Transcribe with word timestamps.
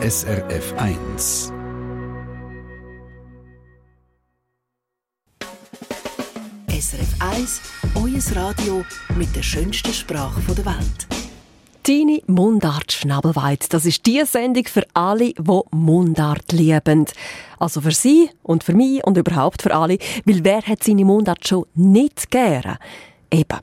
SRF 0.00 0.74
1. 0.76 1.52
SRF 6.70 7.14
1, 7.18 7.60
euer 7.96 8.36
Radio 8.36 8.84
mit 9.16 9.34
der 9.34 9.42
schönsten 9.42 9.92
Sprache 9.92 10.40
der 10.54 10.66
Welt. 10.66 11.08
Deine 11.82 12.20
Mundart 12.28 12.92
Schnabelweit. 12.92 13.72
Das 13.74 13.84
ist 13.86 14.06
die 14.06 14.22
Sendung 14.24 14.66
für 14.66 14.86
alle, 14.94 15.32
die 15.32 15.60
Mundart 15.72 16.52
lieben. 16.52 17.06
Also 17.58 17.80
für 17.80 17.90
Sie 17.90 18.30
und 18.44 18.62
für 18.62 18.74
mich 18.74 19.04
und 19.04 19.18
überhaupt 19.18 19.62
für 19.62 19.74
alle, 19.74 19.98
weil 20.24 20.44
wer 20.44 20.62
hat 20.62 20.84
seine 20.84 21.04
Mundart 21.04 21.48
schon 21.48 21.66
nicht 21.74 22.30
gerne? 22.30 22.78
Eben. 23.32 23.58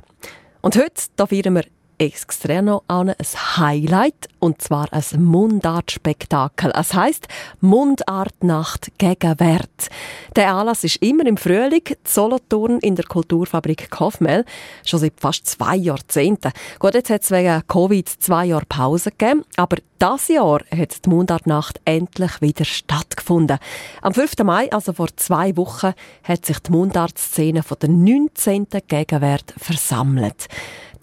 Und 0.61 0.75
heute 0.75 1.01
da 1.15 1.27
feiern 1.27 1.55
wir 1.55 1.63
extra 1.97 2.61
noch 2.61 2.83
an 2.87 3.09
ein 3.09 3.15
Highlight, 3.57 4.29
und 4.39 4.61
zwar 4.61 4.87
ein 4.91 5.23
Mundartspektakel. 5.23 6.71
Es 6.75 6.93
heisst 6.93 7.27
Mundartnacht 7.61 8.97
Gegenwert. 8.97 9.89
Der 10.35 10.53
Anlass 10.53 10.83
ist 10.83 10.97
immer 10.97 11.25
im 11.25 11.37
Frühling, 11.37 11.83
Solothurn 12.03 12.79
in 12.79 12.95
der 12.95 13.05
Kulturfabrik 13.05 13.89
Kaufmel, 13.89 14.45
schon 14.85 14.99
seit 14.99 15.13
fast 15.17 15.47
zwei 15.47 15.75
Jahrzehnten. 15.75 16.51
Gut, 16.79 16.93
jetzt 16.93 17.09
hat 17.09 17.23
es 17.23 17.31
wegen 17.31 17.63
Covid 17.67 18.07
zwei 18.07 18.45
Jahre 18.45 18.65
Pause 18.65 19.11
gegeben, 19.11 19.43
aber 19.55 19.77
das 19.97 20.27
Jahr 20.27 20.59
hat 20.75 21.05
die 21.05 21.09
Mundartnacht 21.09 21.79
endlich 21.85 22.41
wieder 22.41 22.65
stattgefunden. 22.65 23.57
Am 24.01 24.13
5. 24.13 24.37
Mai, 24.43 24.71
also 24.71 24.93
vor 24.93 25.07
zwei 25.15 25.55
Wochen, 25.55 25.93
hat 26.23 26.45
sich 26.45 26.59
die 26.59 26.71
Mundartszene 26.71 27.63
von 27.63 27.77
der 27.81 27.89
19. 27.89 28.67
Gegenwert 28.87 29.53
versammelt. 29.57 30.47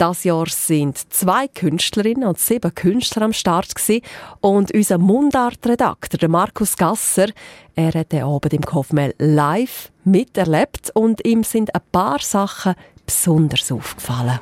Das 0.03 0.25
Jahr 0.25 0.49
sind 0.49 0.99
zwei 1.13 1.47
Künstlerinnen 1.47 2.27
und 2.27 2.37
sieben 2.37 2.75
Künstler 2.75 3.23
am 3.23 3.33
Start 3.33 3.73
gewesen. 3.73 4.03
und 4.41 4.75
unser 4.75 4.99
Mundartredakteur, 4.99 6.29
Markus 6.29 6.77
Gasser, 6.77 7.29
er 7.77 7.93
hat 7.93 8.11
den 8.11 8.25
Abend 8.25 8.53
im 8.53 8.63
Kofmel 8.63 9.15
live 9.19 9.93
miterlebt 10.03 10.91
und 10.95 11.25
ihm 11.25 11.45
sind 11.45 11.73
ein 11.73 11.83
paar 11.93 12.19
Sachen 12.19 12.75
besonders 13.07 13.71
aufgefallen. 13.71 14.41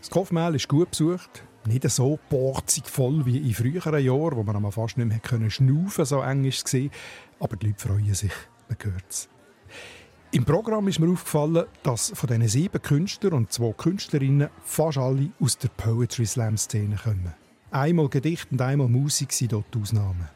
Das 0.00 0.08
Kofmel 0.08 0.54
ist 0.54 0.68
gut 0.68 0.88
besucht 0.88 1.44
nicht 1.66 1.88
so 1.90 2.18
borzig 2.28 2.86
voll 2.86 3.24
wie 3.26 3.38
in 3.38 3.54
früheren 3.54 4.04
Jahren, 4.04 4.36
wo 4.36 4.42
man 4.42 4.72
fast 4.72 4.96
nicht 4.96 5.08
mehr 5.08 5.20
können 5.20 5.50
schnaufen 5.50 6.04
so 6.04 6.20
eng 6.20 6.44
ist 6.44 6.72
es. 6.72 6.90
Aber 7.40 7.56
die 7.56 7.68
Leute 7.68 7.88
freuen 7.88 8.14
sich, 8.14 8.32
man 8.68 8.78
hört 8.80 9.04
es. 9.08 9.28
Im 10.32 10.44
Programm 10.46 10.88
ist 10.88 10.98
mir 10.98 11.10
aufgefallen, 11.12 11.66
dass 11.82 12.10
von 12.14 12.26
diesen 12.26 12.48
sieben 12.48 12.80
Künstlern 12.80 13.34
und 13.34 13.52
zwei 13.52 13.72
Künstlerinnen 13.72 14.48
fast 14.64 14.96
alle 14.96 15.30
aus 15.40 15.58
der 15.58 15.68
Poetry 15.68 16.24
Slam 16.24 16.56
Szene 16.56 16.96
kommen. 16.96 17.34
Einmal 17.70 18.08
Gedicht 18.08 18.50
und 18.50 18.60
einmal 18.62 18.88
Musik 18.88 19.32
sind 19.32 19.52
dort 19.52 19.76
Ausnahmen. 19.76 20.28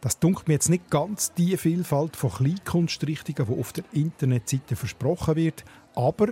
Das 0.00 0.18
dunkelt 0.18 0.48
mir 0.48 0.54
jetzt 0.54 0.68
nicht 0.68 0.90
ganz 0.90 1.32
die 1.32 1.56
Vielfalt 1.56 2.16
von 2.16 2.30
Kleinkunstrichtungen, 2.30 3.46
die 3.46 3.60
auf 3.60 3.72
der 3.72 3.84
Internetseite 3.92 4.76
versprochen 4.76 5.36
wird, 5.36 5.64
aber 5.94 6.28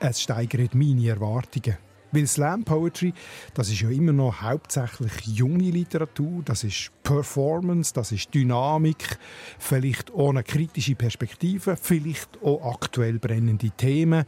es 0.00 0.22
steigert 0.22 0.74
meine 0.74 1.08
Erwartungen. 1.08 1.78
Weil 2.14 2.28
Slam 2.28 2.62
Poetry, 2.62 3.12
das 3.54 3.70
ist 3.70 3.80
ja 3.80 3.90
immer 3.90 4.12
noch 4.12 4.40
hauptsächlich 4.40 5.26
junge 5.26 5.70
Literatur, 5.70 6.42
das 6.44 6.62
ist 6.62 6.92
Performance, 7.02 7.92
das 7.92 8.12
ist 8.12 8.32
Dynamik, 8.32 9.18
vielleicht 9.58 10.14
ohne 10.14 10.44
kritische 10.44 10.94
Perspektive, 10.94 11.76
vielleicht 11.76 12.40
auch 12.40 12.72
aktuell 12.72 13.18
brennende 13.18 13.70
Themen. 13.70 14.26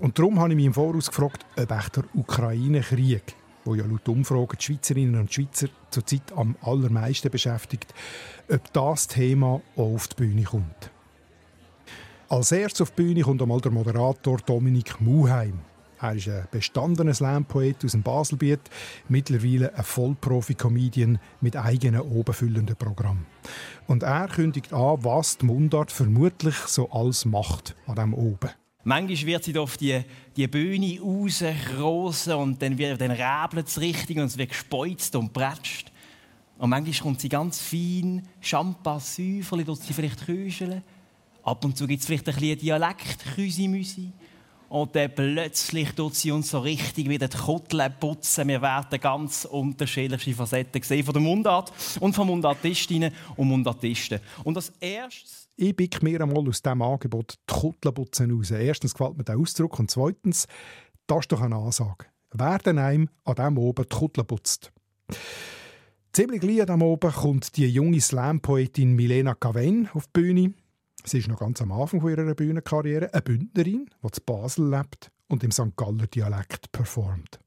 Und 0.00 0.18
darum 0.18 0.40
habe 0.40 0.50
ich 0.50 0.56
mich 0.56 0.66
im 0.66 0.74
Voraus 0.74 1.08
gefragt, 1.08 1.46
ob 1.56 1.70
echt 1.70 1.96
der 1.98 2.04
Ukraine-Krieg, 2.14 3.22
wo 3.64 3.76
ja 3.76 3.84
laut 3.86 4.08
Umfragen 4.08 4.56
die 4.58 4.64
Schweizerinnen 4.64 5.20
und 5.20 5.32
Schweizer 5.32 5.68
zurzeit 5.90 6.32
am 6.34 6.56
allermeisten 6.62 7.30
beschäftigt, 7.30 7.94
ob 8.48 8.72
das 8.72 9.06
Thema 9.06 9.60
auch 9.76 9.94
auf 9.94 10.08
die 10.08 10.16
Bühne 10.16 10.42
kommt. 10.42 10.90
Als 12.28 12.50
erstes 12.50 12.80
auf 12.80 12.90
die 12.90 13.02
Bühne 13.02 13.22
kommt 13.22 13.40
einmal 13.40 13.60
der 13.60 13.70
Moderator 13.70 14.38
Dominik 14.38 15.00
Muheim. 15.00 15.60
Er 16.02 16.14
ist 16.14 16.28
ein 16.28 16.48
bestandener 16.50 17.12
Slam-Poet 17.12 17.84
aus 17.84 17.92
dem 17.92 18.02
Baselbiet, 18.02 18.60
mittlerweile 19.08 19.74
ein 19.74 19.84
Vollprofi-Comedian 19.84 21.18
mit 21.42 21.56
eigenen 21.56 22.00
obenfüllenden 22.00 22.74
Programm. 22.76 23.26
Und 23.86 24.02
er 24.02 24.26
kündigt 24.28 24.72
an, 24.72 25.04
was 25.04 25.36
die 25.36 25.44
Mundart 25.44 25.92
vermutlich 25.92 26.54
so 26.54 26.90
alles 26.90 27.26
macht 27.26 27.76
an 27.86 27.96
dem 27.96 28.14
oben. 28.14 28.48
Manchmal 28.82 29.26
wird 29.26 29.44
sie 29.44 29.58
auf 29.58 29.76
die, 29.76 30.00
die 30.36 30.48
Bühne 30.48 30.98
rausrosen 31.02 32.32
und 32.32 32.62
dann, 32.62 32.78
wird, 32.78 32.98
dann 32.98 33.10
räbelt 33.10 33.68
es 33.68 33.78
richtig 33.78 34.16
und 34.16 34.24
es 34.24 34.38
wird 34.38 34.48
gespeuzt 34.48 35.14
und 35.16 35.34
prätscht. 35.34 35.92
Und 36.56 36.70
manchmal 36.70 36.98
kommt 37.02 37.20
sie 37.20 37.28
ganz 37.28 37.60
fein, 37.60 38.26
Champagner, 38.40 39.64
tut 39.66 39.82
sie 39.82 39.92
vielleicht 39.92 40.24
küscheln. 40.24 40.82
Ab 41.42 41.62
und 41.62 41.76
zu 41.76 41.86
gibt 41.86 42.00
es 42.00 42.06
vielleicht 42.06 42.26
ein 42.28 42.34
bisschen 42.34 42.58
Dialekt, 42.58 43.18
Küsi-Müsi. 43.34 44.12
Und 44.70 44.94
dann 44.94 45.12
plötzlich 45.12 45.90
tut 45.92 46.14
sie 46.14 46.30
uns 46.30 46.50
so 46.50 46.60
richtig 46.60 47.08
wieder 47.08 47.26
die 47.26 47.36
Kutteln 47.36 47.92
putzen. 47.98 48.46
Wir 48.46 48.62
werden 48.62 49.00
ganz 49.00 49.44
unterschiedliche 49.44 50.32
Facetten 50.32 50.80
sehen 50.80 51.04
von 51.04 51.12
der 51.12 51.22
Mundart 51.22 51.72
und 51.98 52.14
von 52.14 52.28
Mundartistinnen 52.28 53.12
und 53.36 53.48
Mundartisten. 53.48 54.20
Und 54.44 54.56
als 54.56 54.72
erstes 54.80 55.40
ich 55.56 55.76
pick 55.76 56.02
mir 56.02 56.22
einmal 56.22 56.48
aus 56.48 56.62
diesem 56.62 56.80
Angebot 56.80 57.34
die 57.34 57.52
Kuttelputzen 57.52 58.30
raus. 58.30 58.50
Erstens 58.52 58.94
gefällt 58.94 59.18
mir 59.18 59.24
der 59.24 59.36
Ausdruck 59.36 59.78
und 59.78 59.90
zweitens, 59.90 60.46
das 61.06 61.18
ist 61.18 61.32
doch 61.32 61.42
eine 61.42 61.56
Ansage. 61.56 62.06
Wer 62.32 62.58
denn 62.58 62.78
einem 62.78 63.10
an 63.24 63.34
diesem 63.34 63.58
oben 63.58 63.84
die 63.90 63.96
Kuttel 63.96 64.24
putzt? 64.24 64.72
Ziemlich 66.12 66.40
gleich 66.40 66.64
diesem 66.64 66.80
oben 66.80 67.12
kommt 67.12 67.56
die 67.56 67.66
junge 67.66 68.00
Slam-Poetin 68.00 68.94
Milena 68.94 69.34
Caven 69.34 69.90
auf 69.92 70.06
die 70.06 70.12
Bühne. 70.12 70.54
Sie 71.04 71.18
ist 71.18 71.28
noch 71.28 71.38
ganz 71.38 71.60
am 71.62 71.72
Anfang 71.72 72.06
ihrer 72.06 72.34
Bühnenkarriere 72.34 73.12
eine 73.12 73.22
Bündnerin, 73.22 73.90
die 74.02 74.10
zu 74.10 74.20
Basel 74.20 74.70
lebt 74.70 75.10
und 75.28 75.44
im 75.44 75.50
St. 75.50 75.76
Galler 75.76 76.06
Dialekt 76.06 76.72
performt. 76.72 77.40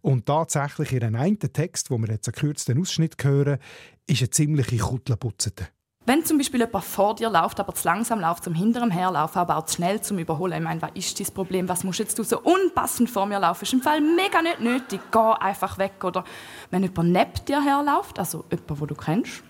Und 0.00 0.26
tatsächlich 0.26 0.92
ihren 0.92 1.16
einen 1.16 1.38
Text, 1.38 1.90
wo 1.90 1.98
wir 1.98 2.08
jetzt 2.08 2.28
einen 2.28 2.34
kürzten 2.34 2.80
Ausschnitt 2.80 3.22
hören, 3.22 3.58
ist 4.06 4.20
eine 4.20 4.30
ziemliche 4.30 4.76
Kuttelputzete. 4.76 5.68
Wenn 6.06 6.22
zum 6.22 6.36
Beispiel 6.36 6.60
jemand 6.60 6.84
vor 6.84 7.14
dir 7.14 7.30
läuft, 7.30 7.58
aber 7.60 7.72
zu 7.72 7.88
langsam 7.88 8.20
läuft, 8.20 8.44
zum 8.44 8.52
hinterem 8.52 8.90
herlaufen, 8.90 9.38
aber 9.38 9.56
auch 9.56 9.64
zu 9.64 9.76
schnell 9.76 10.02
zum 10.02 10.18
Überholen, 10.18 10.58
ich 10.58 10.62
meine, 10.62 10.82
was 10.82 10.90
ist 10.92 11.18
das 11.18 11.30
Problem? 11.30 11.66
Was 11.66 11.82
musst 11.82 11.98
jetzt 11.98 12.18
du 12.18 12.22
so 12.22 12.40
unpassend 12.40 13.08
vor 13.08 13.24
mir 13.24 13.40
laufen? 13.40 13.64
Ist 13.64 13.72
im 13.72 13.80
Fall 13.80 14.02
mega 14.02 14.42
nicht 14.42 14.60
nötig. 14.60 15.00
Geh 15.10 15.18
einfach 15.18 15.78
weg. 15.78 16.04
Oder 16.04 16.24
wenn 16.70 16.82
jemand 16.82 17.10
neben 17.10 17.44
dir 17.48 17.64
herläuft, 17.64 18.18
also 18.18 18.44
jemand, 18.50 18.80
wo 18.82 18.84
du 18.84 18.94
kennst, 18.94 19.42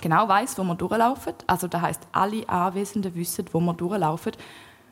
genau 0.00 0.28
weiß, 0.28 0.58
wo 0.58 0.64
wir 0.64 0.74
durchlaufen. 0.74 1.34
Also 1.46 1.68
das 1.68 1.82
heißt, 1.82 2.02
alle 2.12 2.48
Anwesenden 2.48 3.14
wissen, 3.14 3.46
wo 3.52 3.60
wir 3.60 3.74
durchlaufen. 3.74 4.32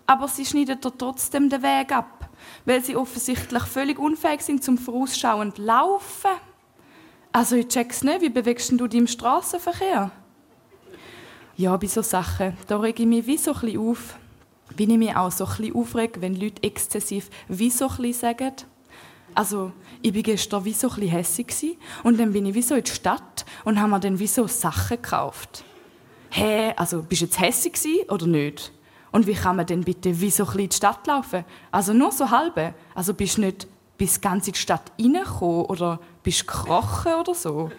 Aber 0.07 0.29
sie 0.29 0.45
schneiden 0.45 0.81
dir 0.81 0.97
trotzdem 0.97 1.49
den 1.49 1.63
Weg 1.63 1.93
ab, 1.93 2.29
weil 2.65 2.83
sie 2.83 2.97
offensichtlich 2.97 3.63
völlig 3.65 3.99
unfähig 3.99 4.41
sind 4.43 4.63
zum 4.63 4.79
vorausschauend 4.79 5.59
Laufen. 5.59 6.31
Also 7.33 7.57
ich 7.57 7.69
check's 7.69 8.03
nicht, 8.03 8.21
wie 8.21 8.29
bewegst 8.29 8.71
du 8.71 8.87
dich 8.87 9.01
im 9.01 9.07
Straßenverkehr? 9.07 10.11
Ja, 11.57 11.77
bei 11.77 11.87
so 11.87 12.03
Sachen, 12.03 12.57
da 12.67 12.79
rege 12.79 13.03
ich 13.03 13.09
mich 13.09 13.27
wie 13.27 13.39
so 13.39 13.53
ein 13.53 13.61
bisschen 13.61 13.91
auf. 13.91 14.19
Wie 14.77 14.85
ich 14.85 14.99
mich 14.99 15.17
auch 15.17 15.33
so 15.33 15.45
ein 15.45 15.57
bisschen 15.57 15.75
aufrege, 15.75 16.21
wenn 16.21 16.35
Leute 16.35 16.63
exzessiv 16.63 17.31
wie 17.49 17.71
so 17.71 17.89
ein 17.89 17.97
bisschen 17.97 18.13
sagen. 18.13 18.53
Also, 19.37 19.71
ich 20.01 20.15
war 20.15 20.23
gestern 20.23 20.65
wie 20.65 20.73
so 20.73 20.89
ein 20.89 20.95
bisschen 20.95 21.11
hässig 21.11 21.79
und 22.03 22.19
dann 22.19 22.33
bin 22.33 22.47
ich 22.47 22.55
wie 22.55 22.63
so 22.63 22.75
in 22.75 22.83
die 22.83 22.91
Stadt 22.91 23.45
und 23.67 23.79
habe 23.79 23.91
mir 23.91 24.01
dann 24.01 24.19
wie 24.19 24.27
so 24.27 24.47
Sachen 24.47 24.97
gekauft. 24.97 25.63
Hä, 26.31 26.43
hey, 26.43 26.73
also 26.75 27.03
bist 27.03 27.21
du 27.21 27.27
jetzt 27.27 27.39
hässig 27.39 28.11
oder 28.11 28.27
nicht? 28.27 28.73
Und 29.13 29.27
wie 29.27 29.35
kann 29.35 29.57
man 29.57 29.67
denn 29.67 29.85
bitte 29.85 30.19
wie 30.23 30.31
so 30.31 30.47
ein 30.47 30.59
in 30.59 30.69
die 30.71 30.77
Stadt 30.77 31.07
laufen? 31.07 31.45
Also 31.71 31.93
nur 31.93 32.13
so 32.13 32.31
halbe. 32.31 32.73
Also 32.95 33.13
bist 33.13 33.37
du 33.37 33.43
nicht 33.43 33.67
bis 33.99 34.23
ganz 34.23 34.47
in 34.47 34.55
die 34.55 34.59
Stadt 34.59 34.91
reingekommen 34.99 35.67
oder 35.67 36.01
bist 36.23 36.41
du 36.41 36.47
gekrochen 36.47 37.13
oder 37.15 37.35
so? 37.35 37.71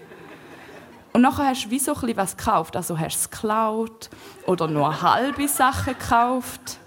Und 1.12 1.22
nachher 1.22 1.48
hast 1.48 1.66
du 1.66 1.72
wie 1.72 1.80
so 1.80 1.96
ein 1.96 2.18
was 2.18 2.38
gekauft. 2.38 2.76
Also 2.76 3.00
hast 3.00 3.16
du 3.16 3.20
es 3.20 3.30
geklaut 3.32 4.12
oder 4.46 4.68
nur 4.68 5.02
halbe 5.02 5.48
Sachen 5.48 5.98
gekauft. 5.98 6.78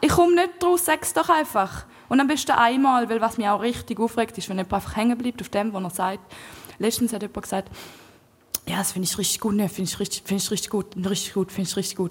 Ich 0.00 0.10
komme 0.10 0.36
nicht 0.36 0.62
draus, 0.62 0.84
sag's 0.84 1.12
doch 1.12 1.28
einfach. 1.28 1.84
Und 2.10 2.18
am 2.18 2.26
besten 2.26 2.50
einmal, 2.50 3.08
weil 3.08 3.20
was 3.20 3.38
mich 3.38 3.48
auch 3.48 3.62
richtig 3.62 4.00
aufregt, 4.00 4.36
ist, 4.36 4.48
wenn 4.48 4.58
jemand 4.58 4.74
einfach 4.74 4.96
hängen 4.96 5.16
bleibt 5.16 5.40
auf 5.40 5.48
dem, 5.48 5.72
was 5.72 5.82
er 5.84 5.90
sagt. 5.90 6.34
Letztens 6.80 7.12
hat 7.12 7.22
jemand 7.22 7.42
gesagt, 7.42 7.70
ja, 8.66 8.78
das 8.78 8.92
finde 8.92 9.06
ich 9.06 9.16
richtig 9.16 9.40
gut, 9.40 9.54
ne, 9.54 9.68
finde 9.68 9.88
ich 9.88 10.00
richtig, 10.00 10.24
ich 10.28 10.50
richtig 10.50 10.70
gut, 10.70 10.86
richtig 10.96 11.34
gut, 11.34 11.52
finde 11.52 11.70
ich 11.70 11.76
richtig 11.76 11.96
gut. 11.96 12.10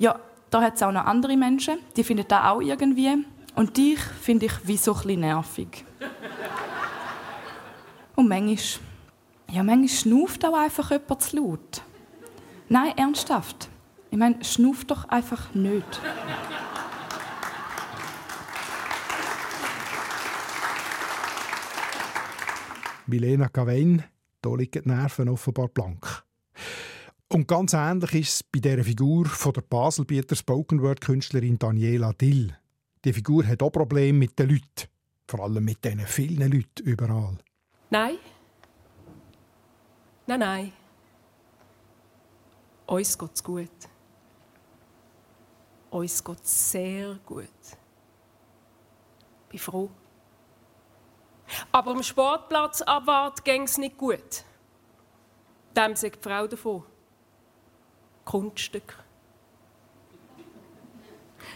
Ja, 0.00 0.18
da 0.50 0.62
hat 0.62 0.74
es 0.74 0.82
auch 0.82 0.90
noch 0.90 1.04
andere 1.04 1.36
Menschen, 1.36 1.78
die 1.96 2.02
finden 2.02 2.26
das 2.26 2.42
auch 2.42 2.60
irgendwie. 2.60 3.24
Und 3.54 3.76
dich 3.76 4.00
finde 4.00 4.46
ich 4.46 4.52
wie 4.64 4.76
so 4.76 4.92
ein 4.92 5.02
bisschen 5.02 5.20
nervig. 5.20 5.84
Und 8.16 8.28
manchmal, 8.28 8.58
ja, 9.52 9.62
manchmal 9.62 9.88
schnauft 9.88 10.44
auch 10.44 10.54
einfach 10.54 10.90
jemand 10.90 11.22
zu 11.22 11.36
laut. 11.36 11.82
Nein, 12.68 12.98
ernsthaft. 12.98 13.68
Ich 14.10 14.18
meine, 14.18 14.44
schnauft 14.44 14.90
doch 14.90 15.08
einfach 15.08 15.54
nicht. 15.54 16.00
Milena 23.08 23.48
Gawain, 23.48 24.04
da 24.42 24.54
liegen 24.54 24.82
die 24.82 24.88
Nerven 24.88 25.28
offenbar 25.28 25.68
blank. 25.68 26.24
Und 27.28 27.48
ganz 27.48 27.72
ähnlich 27.72 28.14
ist 28.14 28.34
es 28.34 28.42
bei 28.42 28.60
der 28.60 28.84
Figur 28.84 29.26
von 29.26 29.52
der 29.52 29.62
Baselbieter 29.62 30.36
Spoken 30.36 30.80
Word 30.82 31.00
Künstlerin 31.00 31.58
Daniela 31.58 32.12
Dill. 32.12 32.56
Die 33.04 33.12
Figur 33.12 33.46
hat 33.46 33.62
auch 33.62 33.70
Probleme 33.70 34.18
mit 34.18 34.38
den 34.38 34.50
Leuten, 34.50 34.88
vor 35.26 35.40
allem 35.40 35.64
mit 35.64 35.84
diesen 35.84 36.00
vielen 36.00 36.52
Leuten 36.52 36.84
überall. 36.84 37.38
Nein. 37.90 38.16
Nein, 40.26 40.40
nein. 40.40 40.72
Uns 42.86 43.18
geht's 43.18 43.42
gut. 43.42 43.70
Uns 45.90 46.22
geht's 46.22 46.70
sehr 46.70 47.18
gut. 47.26 47.48
Ich 49.46 49.48
bin 49.50 49.58
froh. 49.58 49.90
Aber 51.72 51.92
am 51.92 52.02
Sportplatz 52.02 52.82
abwart 52.82 53.44
ging's 53.44 53.78
nicht 53.78 53.96
gut. 53.96 54.44
Dem 55.76 55.94
sagt 55.94 56.24
die 56.24 56.28
Frau 56.28 56.46
davon. 56.46 56.84
Kunststück. 58.24 58.96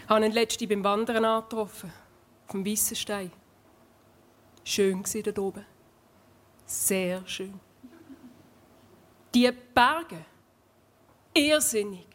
Ich 0.03 0.09
habe 0.09 0.25
ihn 0.25 0.31
letztens 0.31 0.69
beim 0.69 0.83
Wandern 0.83 1.25
angetroffen. 1.25 1.91
Auf 2.47 2.51
dem 2.51 2.65
Weissenstein. 2.65 3.31
Schön 4.63 5.03
war 5.03 5.21
dort 5.21 5.39
oben. 5.39 5.65
Sehr 6.65 7.25
schön. 7.27 7.59
Die 9.33 9.51
Berge. 9.73 10.25
Irrsinnig. 11.33 12.07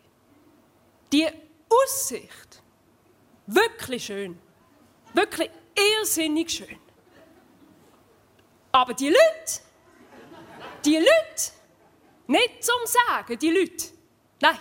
Die 1.12 1.26
Aussicht. 1.68 2.62
Wirklich 3.46 4.04
schön. 4.04 4.38
Wirklich 5.14 5.50
irrsinnig 5.74 6.50
schön. 6.50 6.78
Aber 8.76 8.92
die 8.92 9.08
Leute, 9.08 9.60
die 10.84 10.96
Leute, 10.96 11.52
nicht 12.26 12.62
zum 12.62 12.74
Sagen, 12.84 13.38
die 13.38 13.50
Leute, 13.50 13.86
nein, 14.42 14.58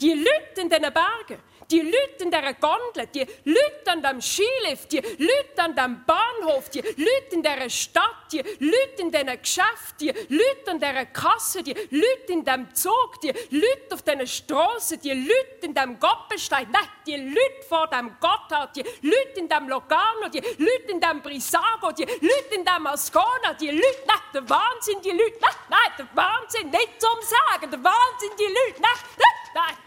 die 0.00 0.12
Leute 0.12 0.60
in 0.60 0.68
diesen 0.68 0.92
Bergen, 0.92 1.40
die 1.70 1.80
Leute 1.80 2.24
in 2.24 2.30
dieser 2.30 2.54
Gondel, 2.54 3.06
die 3.14 3.26
Leute 3.44 3.90
an 3.90 4.02
dem 4.02 4.20
Skilift, 4.20 4.92
die 4.92 5.00
Leute 5.00 5.62
an 5.62 5.74
dem 5.74 6.04
Bahnhof, 6.04 6.68
die 6.70 6.80
Leute 6.80 7.32
in 7.32 7.42
dieser 7.42 7.68
Stadt, 7.70 8.32
die 8.32 8.38
Leute 8.38 9.02
in 9.02 9.10
diesen 9.10 9.40
Geschäften, 9.40 9.98
die 10.00 10.12
Leute 10.28 10.70
an 10.70 10.78
dieser 10.78 11.06
Kasse, 11.06 11.62
die 11.62 11.72
Leute 11.72 12.32
in 12.32 12.44
dem 12.44 12.74
Zug, 12.74 13.20
die 13.22 13.32
Leute 13.50 13.94
auf 13.94 14.02
diesen 14.02 14.26
Straßen, 14.26 15.00
die 15.00 15.12
Leute 15.12 15.66
in 15.66 15.74
dem 15.74 15.98
Goppelstein, 15.98 16.68
nein, 16.70 16.88
die 17.06 17.16
Leute 17.16 17.66
vor 17.68 17.88
dem 17.88 18.10
Gotthard, 18.20 18.76
die 18.76 18.84
Leute 19.02 19.40
in 19.40 19.48
dem 19.48 19.68
Logano, 19.68 20.28
die 20.32 20.40
Leute 20.40 20.90
in 20.90 21.00
dem 21.00 21.22
Brisago, 21.22 21.92
die 21.92 22.04
Leute 22.04 22.54
in 22.54 22.64
dem 22.64 22.86
Ascona, 22.86 23.54
die 23.60 23.70
Leute, 23.70 24.02
nein, 24.06 24.20
der 24.34 24.48
Wahnsinn, 24.48 25.00
die 25.02 25.10
Leute, 25.10 25.38
nein, 25.40 25.50
nein, 25.68 25.92
der 25.98 26.08
Wahnsinn, 26.14 26.70
nicht 26.70 27.00
zum 27.00 27.18
Sagen, 27.22 27.70
der 27.70 27.82
Wahnsinn, 27.82 28.30
die 28.38 28.44
Leute, 28.44 28.80
nein, 28.80 28.98
nein, 29.18 29.54
nein. 29.54 29.85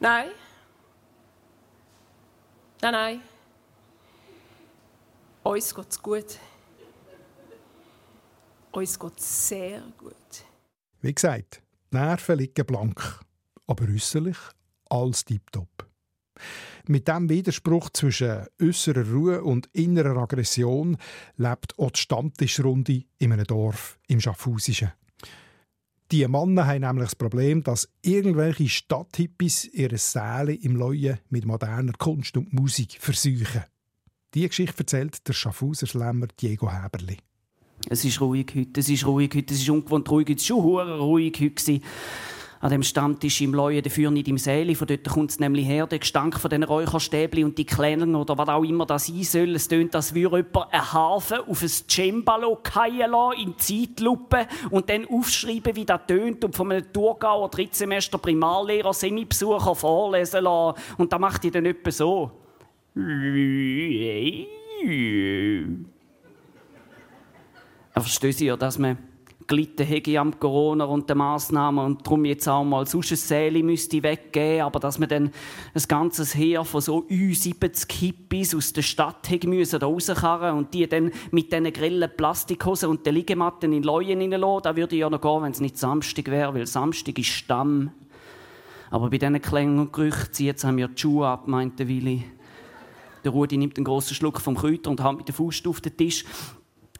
Nein. 0.00 0.28
Nein, 2.82 2.92
nein. 2.92 3.22
Uns 5.42 5.74
geht's 5.74 6.02
gut. 6.02 6.38
Uns 8.72 8.98
geht's 8.98 9.48
sehr 9.48 9.80
gut. 9.96 10.14
Wie 11.00 11.14
gesagt, 11.14 11.62
die 11.92 11.96
Nerven 11.96 12.38
liegen 12.38 12.66
blank, 12.66 13.20
aber 13.66 13.84
äußerlich 13.84 14.36
alles 14.90 15.24
tiptop. 15.24 15.86
Mit 16.88 17.08
dem 17.08 17.28
Widerspruch 17.28 17.90
zwischen 17.90 18.46
äußerer 18.60 19.08
Ruhe 19.10 19.42
und 19.42 19.68
innerer 19.72 20.18
Aggression 20.18 20.98
lebt 21.36 21.78
auch 21.78 21.90
die 21.90 22.00
Stammtischrunde 22.00 23.04
in 23.18 23.32
einem 23.32 23.46
Dorf 23.46 23.98
im 24.08 24.20
Schaffhausischen. 24.20 24.92
Die 26.12 26.26
Männer 26.28 26.66
haben 26.66 26.82
nämlich 26.82 27.06
das 27.06 27.16
Problem, 27.16 27.64
dass 27.64 27.88
irgendwelche 28.00 28.68
Stadthippies 28.68 29.64
ihre 29.64 29.98
Säle 29.98 30.54
im 30.54 30.76
Leuen 30.76 31.18
mit 31.30 31.44
moderner 31.44 31.94
Kunst 31.94 32.36
und 32.36 32.52
Musik 32.52 32.98
versuchen. 33.00 33.64
Die 34.32 34.46
Geschichte 34.46 34.78
erzählt 34.78 35.26
der 35.26 35.32
Schaffhauser 35.32 35.88
Slammer 35.88 36.28
Diego 36.40 36.70
Häberli. 36.70 37.16
Es 37.88 38.04
ist 38.04 38.20
ruhig 38.20 38.46
heute, 38.54 38.78
es 38.80 38.88
ist 38.88 39.04
ruhig 39.04 39.32
heute, 39.34 39.52
es 39.52 39.60
ist 39.60 39.68
ungewohnt 39.68 40.08
ruhig, 40.08 40.30
es 40.30 40.48
war 40.48 40.86
schon 40.86 41.00
ruhig 41.00 41.40
heute 41.40 41.80
an 42.66 42.72
dem 42.72 42.82
Stammtisch 42.82 43.40
im 43.42 43.54
Leuen, 43.54 43.80
dafür 43.80 44.10
nicht 44.10 44.26
im 44.26 44.38
Säle. 44.38 44.74
Von 44.74 44.88
dort 44.88 45.08
kommt 45.08 45.30
es 45.30 45.38
nämlich 45.38 45.66
her, 45.66 45.86
der 45.86 46.00
Gestank 46.00 46.38
von 46.40 46.50
den 46.50 46.64
Räucherstäbli 46.64 47.44
und 47.44 47.56
die 47.56 47.64
Klänge 47.64 48.18
oder 48.18 48.36
was 48.36 48.48
auch 48.48 48.64
immer 48.64 48.84
das 48.84 49.06
sein 49.06 49.22
soll. 49.22 49.54
Es 49.54 49.68
tönt, 49.68 49.94
als 49.94 50.12
würde 50.12 50.38
jemand 50.38 50.72
einen 50.72 50.92
Hafen 50.92 51.38
auf 51.46 51.62
ein 51.62 51.68
Cembalo 51.68 52.58
fallen 52.64 53.08
lassen, 53.08 53.40
in 53.40 53.56
Zeitlupe 53.56 54.48
und 54.70 54.90
dann 54.90 55.06
aufschreiben, 55.06 55.76
wie 55.76 55.84
das 55.84 56.00
tönt 56.08 56.44
und 56.44 56.56
von 56.56 56.72
einem 56.72 56.92
Thurgauer 56.92 57.48
Drittsemester 57.50 58.18
Primarlehrer 58.18 58.92
Semibesucher 58.92 59.76
vorlesen 59.76 60.42
lassen. 60.42 60.80
Und 60.98 61.12
da 61.12 61.20
macht 61.20 61.44
die 61.44 61.52
dann 61.52 61.66
etwa 61.66 61.90
so. 61.92 62.32
Er 67.94 68.02
versteht 68.02 68.40
ja, 68.40 68.56
dass 68.56 68.76
man 68.76 68.98
gelitten 69.46 69.86
hätte 69.86 70.18
am 70.18 70.38
Corona 70.38 70.84
und 70.84 71.08
den 71.08 71.18
Massnahmen 71.18 71.84
und 71.84 72.06
darum 72.06 72.24
jetzt 72.24 72.48
auch 72.48 72.64
mal 72.64 72.86
sonst 72.86 73.12
ein 73.12 73.16
Säle 73.16 73.62
müsste 73.62 74.02
weggeben, 74.02 74.62
aber 74.62 74.80
dass 74.80 74.98
man 74.98 75.08
dann 75.08 75.30
ein 75.74 75.82
ganzes 75.88 76.34
Heer 76.34 76.64
von 76.64 76.80
so 76.80 77.04
70 77.08 77.90
Hippies 77.90 78.54
aus 78.54 78.72
der 78.72 78.82
Stadt 78.82 79.28
hätte 79.30 79.48
müssen 79.48 79.80
rauskarren 79.80 80.56
und 80.56 80.74
die 80.74 80.86
dann 80.88 81.12
mit 81.30 81.52
diesen 81.52 81.72
grellen 81.72 82.10
Plastikhosen 82.16 82.88
und 82.88 83.06
den 83.06 83.14
Liegematten 83.14 83.72
in 83.72 83.82
Leuen 83.82 84.20
reinlassen, 84.20 84.62
da 84.62 84.76
würde 84.76 84.96
ja 84.96 85.08
noch 85.08 85.20
gehen, 85.20 85.42
wenn 85.42 85.52
es 85.52 85.60
nicht 85.60 85.78
Samstag 85.78 86.26
wäre, 86.28 86.54
weil 86.54 86.66
Samstag 86.66 87.18
ist 87.18 87.28
Stamm. 87.28 87.90
Aber 88.90 89.10
bei 89.10 89.18
diesen 89.18 89.40
Klängen 89.40 89.78
und 89.78 89.92
Gerüchten 89.92 90.32
zieht 90.32 90.62
haben 90.64 90.76
wir 90.76 90.88
die 90.88 91.00
Schuhe 91.00 91.26
ab, 91.26 91.48
meinte 91.48 91.88
Willi. 91.88 92.24
Der 93.24 93.32
Rudi 93.32 93.56
nimmt 93.56 93.76
einen 93.76 93.84
großen 93.84 94.14
Schluck 94.14 94.40
vom 94.40 94.54
Kräuter 94.54 94.90
und 94.90 95.02
haut 95.02 95.16
mit 95.16 95.26
der 95.26 95.34
Faust 95.34 95.66
auf 95.66 95.80
den 95.80 95.96
Tisch. 95.96 96.24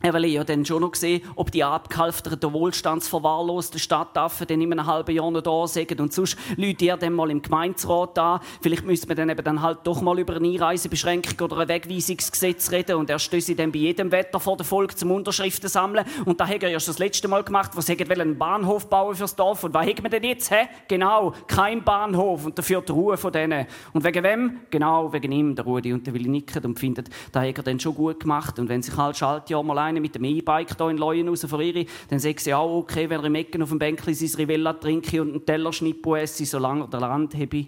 Er 0.02 0.12
will 0.12 0.26
ja 0.26 0.44
dann 0.44 0.64
schon 0.64 0.82
noch 0.82 0.94
sehen, 0.94 1.22
ob 1.36 1.50
die 1.50 1.64
abgehalfterten 1.64 2.52
wohlstandsverwahrlosten 2.52 3.80
Stadtaffen 3.80 4.46
dann 4.46 4.60
in 4.60 4.72
einem 4.72 4.86
halben 4.86 5.14
Jahr 5.14 5.30
noch 5.30 5.40
da 5.40 5.66
sind. 5.66 6.00
Und 6.00 6.12
sonst 6.12 6.36
lädt 6.56 6.82
er 6.82 6.96
dann 6.96 7.14
mal 7.14 7.30
im 7.30 7.40
Gemeinderat 7.42 8.18
an. 8.18 8.40
Vielleicht 8.60 8.84
müsste 8.84 9.08
man 9.08 9.16
dann 9.16 9.30
eben 9.30 9.42
dann 9.42 9.62
halt 9.62 9.78
doch 9.84 10.02
mal 10.02 10.18
über 10.18 10.36
eine 10.36 10.48
Einreisebeschränkung 10.48 11.46
oder 11.46 11.58
ein 11.58 11.68
Wegweisungsgesetz 11.68 12.70
reden. 12.70 12.96
Und 12.96 13.10
er 13.10 13.18
stößt 13.18 13.58
dann 13.58 13.72
bei 13.72 13.78
jedem 13.78 14.12
Wetter 14.12 14.38
vor 14.38 14.56
der 14.56 14.66
Volk 14.66 14.98
zum 14.98 15.10
Unterschriften 15.10 15.68
sammeln. 15.68 16.04
Und 16.24 16.40
da 16.40 16.46
hat 16.46 16.62
er 16.62 16.70
ja 16.70 16.78
schon 16.78 16.92
das 16.92 16.98
letzte 16.98 17.28
Mal 17.28 17.42
gemacht, 17.42 17.72
wo 17.74 17.80
sie 17.80 17.98
einen 17.98 18.36
Bahnhof 18.36 18.88
bauen 18.88 19.14
fürs 19.14 19.34
Dorf. 19.34 19.64
Und 19.64 19.74
was 19.74 19.86
hat 19.86 20.02
man 20.02 20.10
denn 20.10 20.24
jetzt? 20.24 20.50
Hä? 20.50 20.68
Genau, 20.88 21.32
kein 21.46 21.82
Bahnhof. 21.82 22.44
Und 22.44 22.58
dafür 22.58 22.82
die 22.82 22.92
Ruhe 22.92 23.16
von 23.16 23.32
denen. 23.32 23.66
Und 23.92 24.04
wegen 24.04 24.22
wem? 24.22 24.60
Genau, 24.70 25.12
wegen 25.12 25.32
ihm, 25.32 25.54
der 25.54 25.64
Rudi. 25.64 25.92
Und 25.92 26.06
der 26.06 26.12
will 26.12 26.28
nicken 26.28 26.64
und 26.64 26.78
findet, 26.78 27.08
da 27.32 27.40
hat 27.40 27.56
er 27.56 27.64
dann 27.64 27.80
schon 27.80 27.94
gut 27.94 28.20
gemacht. 28.20 28.58
Und 28.58 28.68
wenn 28.68 28.82
sich 28.82 28.96
halt 28.96 29.16
Schaltjahr 29.16 29.62
mal 29.62 29.78
einer 29.96 30.02
mit 30.02 30.14
dem 30.14 30.24
E-Bike 30.24 30.76
hier 30.76 30.88
in 30.88 30.98
Leuen 30.98 31.28
raus 31.28 31.44
vor 31.48 31.60
ihre, 31.60 31.86
dann 32.08 32.18
sagt 32.18 32.40
sie 32.40 32.54
auch, 32.54 32.76
okay, 32.76 33.08
wenn 33.08 33.20
er 33.20 33.26
im 33.26 33.34
Ecken 33.34 33.62
auf 33.62 33.70
dem 33.70 33.78
Bänkchen 33.78 34.14
sein 34.14 34.30
Rivella 34.36 34.74
trinke 34.74 35.22
und 35.22 35.30
einen 35.30 35.46
Teller 35.46 35.72
Schnippo 35.72 36.16
esse, 36.16 36.44
solange 36.44 36.84
er 36.84 36.88
den 36.88 37.00
Land 37.00 37.34
habe. 37.34 37.66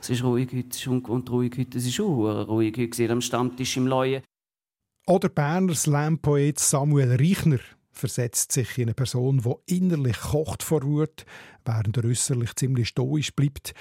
Es 0.00 0.10
ist 0.10 0.22
ruhig 0.22 0.48
heute, 0.52 0.68
es 0.70 0.76
ist 0.76 0.86
ungewohnt 0.86 1.30
ruhig 1.30 1.52
heute. 1.58 1.78
Es 1.78 1.86
ist 1.86 1.94
schon 1.94 2.40
ruhig 2.42 2.76
heute 2.76 3.12
am 3.12 3.20
Stammtisch 3.20 3.76
im 3.76 3.86
Leuen. 3.86 4.22
Oder 5.06 5.28
Berner 5.28 5.74
Slam-Poet 5.74 6.58
Samuel 6.58 7.16
Reichner 7.16 7.60
versetzt 7.92 8.52
sich 8.52 8.76
in 8.76 8.84
eine 8.84 8.94
Person, 8.94 9.42
die 9.42 9.76
innerlich 9.76 10.18
kocht 10.18 10.62
vor 10.62 10.82
Wut, 10.82 11.24
während 11.64 11.96
er 11.96 12.04
äußerlich 12.04 12.54
ziemlich 12.56 12.88
stoisch 12.88 13.32
bleibt. 13.34 13.72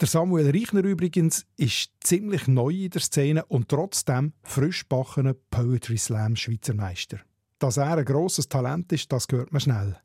Der 0.00 0.08
Samuel 0.08 0.50
Reichner 0.50 0.82
übrigens 0.82 1.46
ist 1.56 1.90
ziemlich 2.00 2.48
neu 2.48 2.70
in 2.70 2.90
der 2.90 3.00
Szene 3.00 3.44
und 3.44 3.68
trotzdem 3.68 4.32
frischbackener 4.42 5.34
Poetry 5.50 5.96
Slam 5.96 6.34
Schweizer 6.34 6.74
Meister. 6.74 7.20
Dass 7.60 7.76
er 7.76 7.98
ein 7.98 8.04
grosses 8.04 8.48
Talent 8.48 8.90
ist, 8.92 9.12
das 9.12 9.26
hört 9.30 9.52
man 9.52 9.60
schnell. 9.60 9.96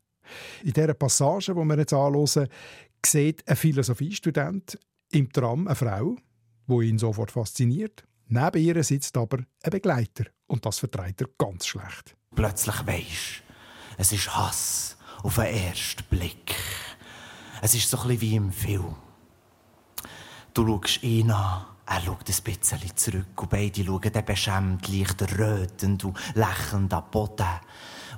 In 0.62 0.72
dieser 0.72 0.94
Passage, 0.94 1.54
die 1.54 1.64
wir 1.64 1.78
jetzt 1.78 1.92
anschauen, 1.92 2.48
sieht 3.04 3.48
ein 3.48 3.56
Philosophiestudent 3.56 4.78
im 5.10 5.32
Tram 5.32 5.66
eine 5.66 5.74
Frau, 5.74 6.16
die 6.68 6.88
ihn 6.88 6.98
sofort 6.98 7.32
fasziniert. 7.32 8.04
Neben 8.28 8.62
ihr 8.62 8.84
sitzt 8.84 9.16
aber 9.16 9.38
ein 9.38 9.70
Begleiter 9.70 10.26
und 10.46 10.64
das 10.66 10.78
vertreibt 10.78 11.20
er 11.22 11.28
ganz 11.36 11.66
schlecht. 11.66 12.16
Plötzlich 12.36 12.86
weisst, 12.86 13.42
es 13.98 14.12
ist 14.12 14.36
Hass 14.36 14.96
auf 15.24 15.34
den 15.34 15.46
ersten 15.46 16.04
Blick. 16.04 16.54
Es 17.60 17.74
ist 17.74 17.90
so 17.90 17.98
ein 17.98 18.06
bisschen 18.06 18.20
wie 18.20 18.36
im 18.36 18.52
Film. 18.52 18.94
Du 20.52 20.66
schaust 20.66 21.02
ihn 21.04 21.30
an, 21.30 21.64
er 21.86 22.00
schaut 22.00 22.28
ein 22.28 22.42
bisschen 22.44 22.96
zurück 22.96 23.42
und 23.42 23.50
beide 23.50 23.84
schauen 23.84 24.12
dann 24.12 24.24
beschämt, 24.24 24.88
leicht 24.88 25.38
rötend 25.38 26.04
und 26.04 26.18
lächelnd 26.34 26.92
am 26.92 27.04
Boden. 27.10 27.46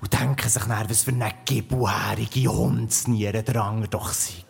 Und 0.00 0.12
denken 0.12 0.48
sich 0.48 0.66
nach, 0.66 0.88
was 0.88 1.02
für 1.02 1.12
eine 1.12 1.30
gebuherige 1.44 2.48
Hundsniere 2.48 3.42
der 3.42 3.56
Anger 3.62 3.86
doch 3.86 4.12
sei. 4.12 4.44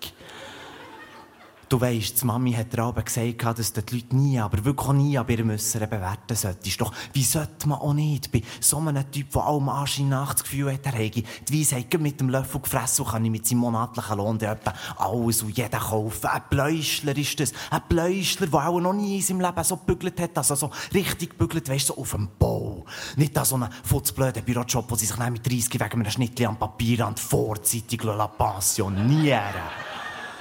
Du 1.72 1.80
weisst, 1.80 2.20
die 2.20 2.26
Mami 2.26 2.52
hat 2.52 2.70
dir 2.74 2.82
aber 2.82 3.00
gesagt, 3.00 3.58
dass 3.58 3.72
die 3.72 3.80
Leute 3.94 4.14
nie, 4.14 4.38
aber 4.38 4.62
wirklich 4.62 4.88
auch 4.90 4.92
nie 4.92 5.16
an 5.16 5.26
ihrem 5.26 5.48
Äußeren 5.48 5.88
bewerten 5.88 6.36
solltest. 6.36 6.78
Doch 6.78 6.92
wie 7.14 7.24
sollte 7.24 7.66
man 7.66 7.78
auch 7.78 7.94
nicht? 7.94 8.30
Bei 8.30 8.42
so 8.60 8.76
einem 8.76 9.10
Typ, 9.10 9.32
der 9.32 9.42
allem 9.42 9.70
Anschein 9.70 10.10
nach 10.10 10.34
das 10.34 10.42
Gefühl 10.42 10.70
hat, 10.70 10.84
er 10.84 10.92
hätte 10.92 11.22
die 11.48 11.60
Weisheit 11.60 11.98
mit 11.98 12.20
dem 12.20 12.28
Löffel 12.28 12.60
gefressen 12.60 13.06
und 13.06 13.12
kann 13.12 13.24
ich 13.24 13.30
mit 13.30 13.46
seinem 13.46 13.60
monatlichen 13.60 14.18
Lohn 14.18 14.38
etwa 14.38 14.74
alles 14.98 15.40
und 15.42 15.56
jeden 15.56 15.80
kaufen. 15.80 16.26
Ein 16.26 16.42
Bläuschler 16.50 17.16
ist 17.16 17.40
das. 17.40 17.54
Ein 17.70 17.80
Bläuschler, 17.88 18.48
der 18.48 18.68
auch 18.68 18.78
noch 18.78 18.92
nie 18.92 19.16
in 19.16 19.22
seinem 19.22 19.40
Leben 19.40 19.64
so 19.64 19.78
gebügelt 19.78 20.20
hat, 20.20 20.36
also 20.36 20.54
so 20.54 20.70
richtig 20.92 21.30
gebügelt, 21.30 21.70
weißt 21.70 21.88
du, 21.88 21.94
so 21.94 22.00
auf 22.02 22.10
dem 22.10 22.28
Bau. 22.38 22.84
Nicht 23.16 23.38
an 23.38 23.46
so 23.46 23.54
einem 23.54 23.70
futzblöden 23.82 24.44
Bürojob, 24.44 24.90
wo 24.90 24.94
sie 24.94 25.06
sich 25.06 25.16
mit 25.16 25.46
30 25.46 25.72
wegen 25.72 25.84
einem 25.84 26.10
Schnittchen 26.10 26.48
am 26.48 26.58
Papierrand 26.58 27.18
vorzeitig 27.18 28.02
pensionieren 28.36 29.62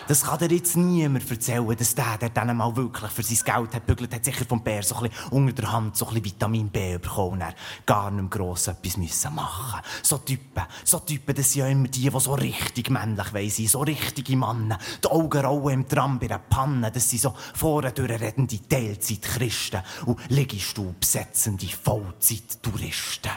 das 0.08 0.24
kann 0.24 0.40
dir 0.40 0.52
jetzt 0.52 0.76
niemand 0.76 1.30
erzählen, 1.30 1.76
dass 1.76 1.96
der, 1.96 2.18
der 2.20 2.30
dann 2.30 2.56
mal 2.56 2.76
wirklich 2.76 3.12
für 3.12 3.24
sein 3.24 3.38
Geld 3.46 3.76
hat 3.76 3.86
bügelt, 3.86 4.14
hat 4.14 4.26
sicher 4.26 4.46
vom 4.46 4.64
Bär 4.64 4.84
so 4.84 4.96
ein 4.96 5.10
bisschen 5.10 5.32
unter 5.32 5.54
der 5.54 5.72
Hand 5.72 5.96
so 5.96 6.06
ein 6.06 6.14
bisschen 6.14 6.26
Vitamin 6.26 6.70
B 6.70 6.98
bekommen 6.98 7.34
und 7.34 7.42
er 7.42 7.54
gar 7.86 8.12
nicht 8.12 8.32
gross 8.32 8.68
etwas 8.68 8.98
müssen 8.98 9.36
machen 9.36 9.82
So 10.04 10.18
Typen, 10.18 10.64
so 10.84 11.00
Typen, 11.00 11.36
das 11.36 11.52
sind 11.52 11.62
ja 11.62 11.68
immer 11.68 11.88
die, 11.88 12.10
die 12.10 12.20
so 12.20 12.34
richtig 12.34 12.90
männlich 12.90 13.34
wollen 13.34 13.50
sein, 13.50 13.68
so 13.68 13.82
richtige 13.82 14.36
Männer. 14.36 14.80
Die 15.04 15.08
Augen 15.08 15.46
rollen 15.46 15.74
im 15.74 15.88
Tram 15.88 16.20
bei 16.20 16.28
der 16.28 16.40
Panne, 16.40 16.92
das 16.92 17.10
sind 17.10 17.22
so 17.22 17.34
vorne 17.54 17.92
durchredende 17.92 18.60
Teilzeit-Christen 18.68 19.82
und 20.06 20.20
Liegestuhl 20.30 20.94
besetzende 21.00 21.68
Vollzeit-Touristen 21.68 23.32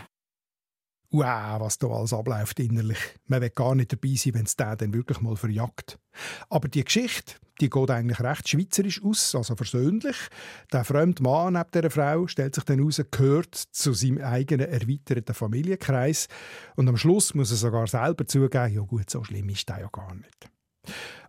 wow, 1.14 1.60
was 1.60 1.78
da 1.78 1.86
alles 1.86 2.12
abläuft 2.12 2.58
innerlich. 2.58 2.98
Man 3.26 3.40
will 3.40 3.50
gar 3.50 3.74
nicht 3.74 3.92
dabei 3.92 4.14
sein, 4.16 4.34
wenn 4.34 4.46
es 4.46 4.56
der 4.56 4.76
dann 4.76 4.92
wirklich 4.92 5.20
mal 5.20 5.36
verjagt. 5.36 5.98
Aber 6.50 6.68
die 6.68 6.84
Geschichte, 6.84 7.34
die 7.60 7.70
geht 7.70 7.90
eigentlich 7.90 8.20
recht 8.20 8.48
schweizerisch 8.48 9.02
aus, 9.02 9.34
also 9.34 9.54
versöhnlich. 9.54 10.16
Der 10.72 10.84
fremde 10.84 11.22
Mann 11.22 11.52
neben 11.52 11.70
dieser 11.72 11.90
Frau 11.90 12.26
stellt 12.26 12.56
sich 12.56 12.64
dann 12.64 12.78
heraus, 12.78 13.00
gehört 13.10 13.54
zu 13.54 13.92
seinem 13.92 14.18
eigenen 14.18 14.68
erweiterten 14.68 15.34
Familienkreis. 15.34 16.26
Und 16.74 16.88
am 16.88 16.96
Schluss 16.96 17.34
muss 17.34 17.52
er 17.52 17.58
sogar 17.58 17.86
selber 17.86 18.26
zugeben, 18.26 18.74
ja 18.74 18.82
gut, 18.82 19.08
so 19.08 19.22
schlimm 19.22 19.48
ist 19.50 19.68
das 19.68 19.78
ja 19.78 19.88
gar 19.92 20.14
nicht. 20.14 20.50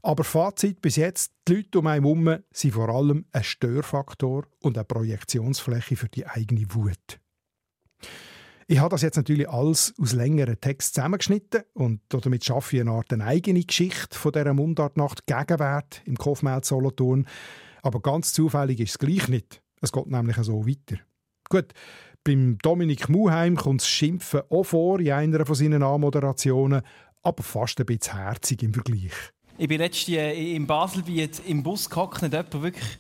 Aber 0.02 0.24
Fazit 0.24 0.82
bis 0.82 0.98
jetzt, 0.98 1.32
die 1.48 1.56
Leute 1.56 1.80
um 1.80 1.88
einen 1.88 2.04
herum 2.04 2.40
sind 2.52 2.74
vor 2.74 2.90
allem 2.90 3.26
ein 3.32 3.44
Störfaktor 3.44 4.46
und 4.62 4.78
eine 4.78 4.86
Projektionsfläche 4.86 5.96
für 5.96 6.10
die 6.10 6.26
eigene 6.26 6.66
Wut. 6.74 7.20
Ich 8.68 8.80
habe 8.80 8.90
das 8.90 9.04
jetzt 9.04 9.18
natürlich 9.18 9.48
alles 9.48 9.94
aus 10.02 10.14
längeren 10.14 10.60
Text 10.60 10.96
zusammengeschnitten 10.96 11.62
und 11.74 12.02
damit 12.10 12.46
schaffe 12.46 12.78
ich 12.78 12.82
eine 12.82 12.92
Art 12.92 13.14
eine 13.14 13.26
eigene 13.26 13.62
Geschichte 13.62 14.18
von 14.18 14.32
dieser 14.32 14.56
Mundartnacht 14.56 15.28
Gegenwart 15.28 16.02
im 16.06 16.18
Kofmeld 16.18 16.66
Solothurn. 16.66 17.28
Aber 17.84 18.02
ganz 18.02 18.34
zufällig 18.34 18.80
ist 18.80 18.90
es 18.90 18.98
gleich 18.98 19.28
nicht. 19.28 19.62
Es 19.82 19.92
geht 19.92 20.08
nämlich 20.08 20.38
so 20.38 20.66
weiter. 20.66 21.00
Gut, 21.48 21.74
beim 22.24 22.58
Dominik 22.58 23.08
Muheim 23.08 23.56
kommt 23.56 23.82
das 23.82 23.88
Schimpfen 23.88 24.42
auch 24.50 24.64
vor 24.64 25.00
in 25.00 25.12
einer 25.12 25.46
von 25.46 25.54
seinen 25.54 25.84
Anmoderationen, 25.84 26.82
aber 27.22 27.44
fast 27.44 27.80
ein 27.80 27.86
bisschen 27.86 28.18
herzig 28.18 28.64
im 28.64 28.74
Vergleich. 28.74 29.14
Ich 29.60 29.68
bin 29.68 29.78
letztes 29.78 30.08
Jahr 30.08 30.34
im 30.34 30.66
Baselbiet 30.66 31.40
im 31.46 31.62
Bus 31.62 31.88
gehockt 31.88 32.24
und 32.24 32.34
jemand 32.34 32.64
wirklich 32.64 32.98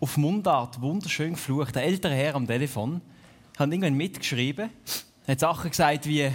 auf 0.00 0.18
Mundart 0.18 0.78
wunderschön 0.82 1.32
geflucht. 1.32 1.74
Ein 1.78 1.84
älterer 1.84 2.12
Herr 2.12 2.34
am 2.34 2.46
Telefon 2.46 3.00
hat 3.56 3.68
irgendwann 3.68 3.94
mitgeschrieben, 3.94 4.70
hat 5.26 5.40
Sachen 5.40 5.70
gesagt 5.70 6.06
wie, 6.06 6.30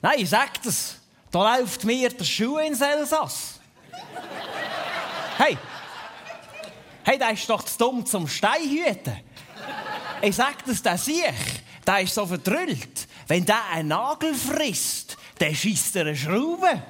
nein, 0.00 0.18
ich 0.18 0.30
sag 0.30 0.62
das, 0.62 0.98
da 1.30 1.56
läuft 1.56 1.84
mir 1.84 2.08
der 2.08 2.24
Schuh 2.24 2.58
ins 2.58 2.80
Elsass. 2.80 3.60
hey, 5.38 5.56
hey, 7.04 7.18
der 7.18 7.32
ist 7.32 7.48
doch 7.48 7.62
zu 7.62 7.78
dumm 7.78 8.06
zum 8.06 8.28
Steinhüten. 8.28 9.16
Ich 10.20 10.36
sag 10.36 10.64
das, 10.64 10.82
der 10.82 10.98
sich, 10.98 11.24
der 11.86 12.00
ist 12.00 12.14
so 12.14 12.26
verdrüllt. 12.26 13.08
Wenn 13.26 13.44
der 13.44 13.64
einen 13.72 13.88
Nagel 13.88 14.34
frisst, 14.34 15.16
dann 15.38 15.54
schießt 15.54 15.96
er 15.96 16.02
eine 16.02 16.16
Schraube. 16.16 16.82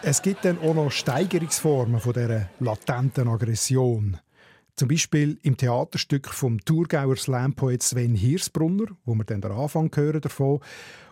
Es 0.00 0.22
gibt 0.22 0.44
dann 0.44 0.58
auch 0.60 0.74
noch 0.74 0.90
Steigerungsformen 0.90 2.00
von 2.00 2.12
dieser 2.12 2.48
latenten 2.60 3.28
Aggression. 3.28 4.18
Zum 4.76 4.88
Beispiel 4.88 5.38
im 5.42 5.56
Theaterstück 5.56 6.28
vom 6.28 6.58
Thurgauer 6.64 7.16
Slam-Poet 7.16 7.82
Sven 7.82 8.16
Hirsbrunner, 8.16 8.86
wo 9.04 9.14
wir 9.14 9.24
dann 9.24 9.40
den 9.40 9.52
Anfang 9.52 9.88
hören 9.94 10.20
davon. 10.20 10.58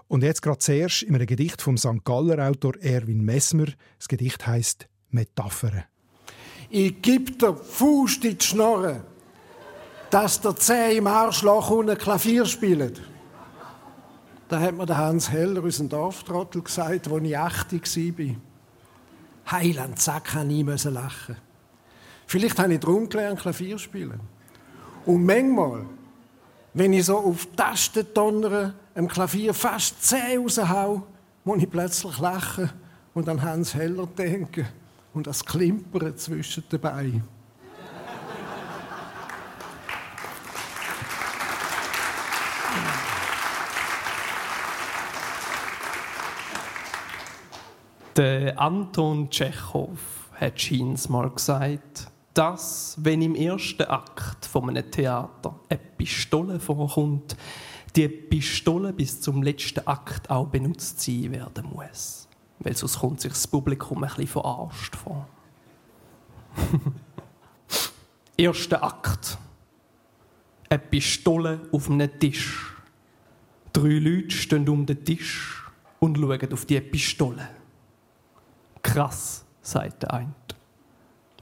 Und 0.09 0.25
jetzt 0.25 0.43
gerade 0.43 0.59
zuerst 0.59 1.05
in 1.05 1.15
einem 1.15 1.27
Gedicht 1.27 1.63
vom 1.63 1.77
St. 1.77 2.05
Galler 2.05 2.49
Autor 2.49 2.77
Erwin 2.81 3.25
Messmer. 3.25 3.67
Das 3.99 4.09
Gedicht 4.09 4.47
heißt 4.47 4.89
Metaphern. 5.11 5.85
Ich 6.71 7.01
gib 7.01 7.39
der 7.39 7.55
Fuß 7.55 8.17
in 8.17 8.37
die 8.37 8.45
Schnorre, 8.45 9.05
dass 10.11 10.41
der 10.41 10.57
Zeh 10.57 10.97
im 10.97 11.07
Arschloch 11.07 11.71
unten 11.71 11.97
Klavier 11.97 12.45
spielt. 12.47 13.01
Da 14.49 14.59
hat 14.59 14.77
mir 14.77 14.87
der 14.87 14.99
Hans 14.99 15.31
Heller, 15.31 15.63
unser 15.63 15.85
Dorftrottel, 15.85 16.63
gesagt, 16.63 17.09
als 17.09 17.25
ich 17.25 17.39
80 17.39 18.19
war. 18.19 18.37
Heiland, 19.53 19.99
zack, 20.01 20.25
kann 20.25 20.51
ich 20.51 20.85
lachen. 20.85 21.37
Vielleicht 22.33 22.59
habe 22.59 22.73
ich 22.73 22.81
darum 22.81 23.11
gelernt, 23.11 23.41
Klavier 23.41 23.79
spielen. 23.79 24.19
Und 25.05 25.27
manchmal, 25.27 25.85
wenn 26.73 26.95
ich 26.95 27.05
so 27.05 27.19
auf 27.19 27.47
Tasten 27.55 28.07
donnere, 28.15 28.73
am 28.95 29.07
Klavier 29.07 29.53
fast 29.53 30.03
zäh 30.03 30.39
raushau, 30.39 31.03
muss 31.45 31.63
ich 31.63 31.69
plötzlich 31.69 32.19
lachen 32.19 32.71
und 33.13 33.29
an 33.29 33.43
Hans 33.43 33.75
Heller 33.75 34.07
denken 34.07 34.67
und 35.13 35.27
das 35.27 35.45
Klimpern 35.45 36.17
zwischen 36.17 36.65
den 36.73 36.81
Beinen. 36.81 37.25
Der 48.17 48.59
Anton 48.59 49.29
Tschechow 49.29 49.99
hat 50.41 50.59
Scheins 50.59 51.11
mal 51.11 51.29
gesagt, 51.29 52.12
dass, 52.35 52.97
wenn 52.99 53.23
im 53.23 53.35
ersten 53.35 53.85
Akt 53.85 54.47
von 54.47 54.71
einem 54.71 54.91
Theater 54.91 55.59
eine 55.69 55.79
Pistole 55.79 56.59
vorkommt, 56.59 57.37
die 57.95 58.09
Pistole 58.09 58.93
bis 58.93 59.21
zum 59.21 59.43
letzten 59.43 59.87
Akt 59.87 60.31
auch 60.31 60.47
benutzt 60.47 61.01
sein 61.01 61.31
werden 61.31 61.69
muss. 61.73 62.27
Weil 62.61 62.77
sonst 62.77 62.99
kommt 62.99 63.21
sich 63.21 63.33
das 63.33 63.47
Publikum 63.47 64.03
ein 64.03 64.09
bisschen 64.09 64.29
verarscht 64.29 64.97
vor. 64.97 65.29
erster 68.37 68.83
Akt. 68.83 69.39
Eine 70.69 70.79
Pistole 70.79 71.61
auf 71.71 71.91
einem 71.91 72.19
Tisch. 72.19 72.75
Drei 73.73 73.99
Leute 73.99 74.31
stehen 74.31 74.69
um 74.69 74.87
den 74.87 75.05
Tisch 75.05 75.65
und 76.01 76.17
schauen 76.17 76.53
auf 76.53 76.65
die 76.65 76.81
Pistole. 76.81 77.49
Krass, 78.83 79.45
sagt 79.61 80.03
der 80.03 80.15
eine 80.15 80.35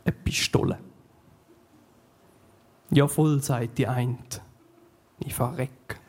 eine 0.04 0.12
Pistole. 0.12 0.78
Ja, 2.90 3.06
voll, 3.06 3.42
sagt 3.42 3.78
die 3.78 3.86
eine. 3.86 4.18
Ich 5.20 5.34
verreck. 5.34 6.00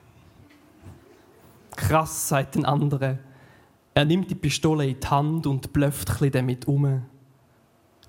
Krass, 1.75 2.29
sagt 2.29 2.55
ein 2.55 2.65
anderer. 2.65 3.19
Er 3.93 4.05
nimmt 4.05 4.31
die 4.31 4.35
Pistole 4.35 4.87
in 4.87 4.99
die 4.99 5.07
Hand 5.07 5.45
und 5.47 5.73
blöfft 5.73 6.09
damit 6.33 6.67
um. 6.67 7.03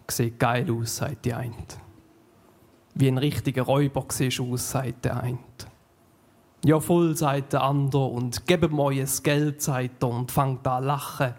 Sieht 0.09 0.39
geil 0.39 0.71
aus, 0.71 0.97
sagt 0.97 1.25
die 1.25 1.35
eine. 1.35 1.55
Wie 2.95 3.09
ein 3.09 3.19
richtiger 3.19 3.63
Räuber 3.63 4.05
siehst 4.09 4.39
du 4.39 4.53
aus, 4.53 4.71
sagt 4.71 5.05
der 5.05 5.23
eine. 5.23 5.39
Ja, 6.65 6.79
voll, 6.81 7.17
sagt 7.17 7.55
der 7.55 7.63
andere 7.63 8.05
und 8.05 8.47
gebe 8.47 8.69
mir 8.69 8.83
euer 8.83 9.07
Geld, 9.23 9.63
sagt 9.63 10.03
er 10.03 10.09
und 10.09 10.31
fängt 10.31 10.67
an 10.67 10.83
zu 10.83 10.87
lachen 10.87 11.35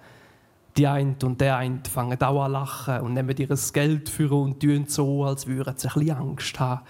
die 0.78 0.88
eine 0.88 1.16
und 1.24 1.40
der 1.40 1.58
eine 1.58 1.82
fangen 1.90 2.22
auch 2.22 2.44
an 2.44 2.52
lachen 2.52 3.02
und 3.02 3.14
nehmen 3.14 3.36
ihr 3.38 3.56
Geld 3.74 4.10
für 4.10 4.32
und 4.32 4.60
tun 4.60 4.86
so, 4.88 5.24
als 5.26 5.48
würden 5.48 5.76
sie 5.78 5.88
ein 5.88 5.94
bisschen 5.94 6.18
Angst 6.18 6.60
haben. 6.60 6.82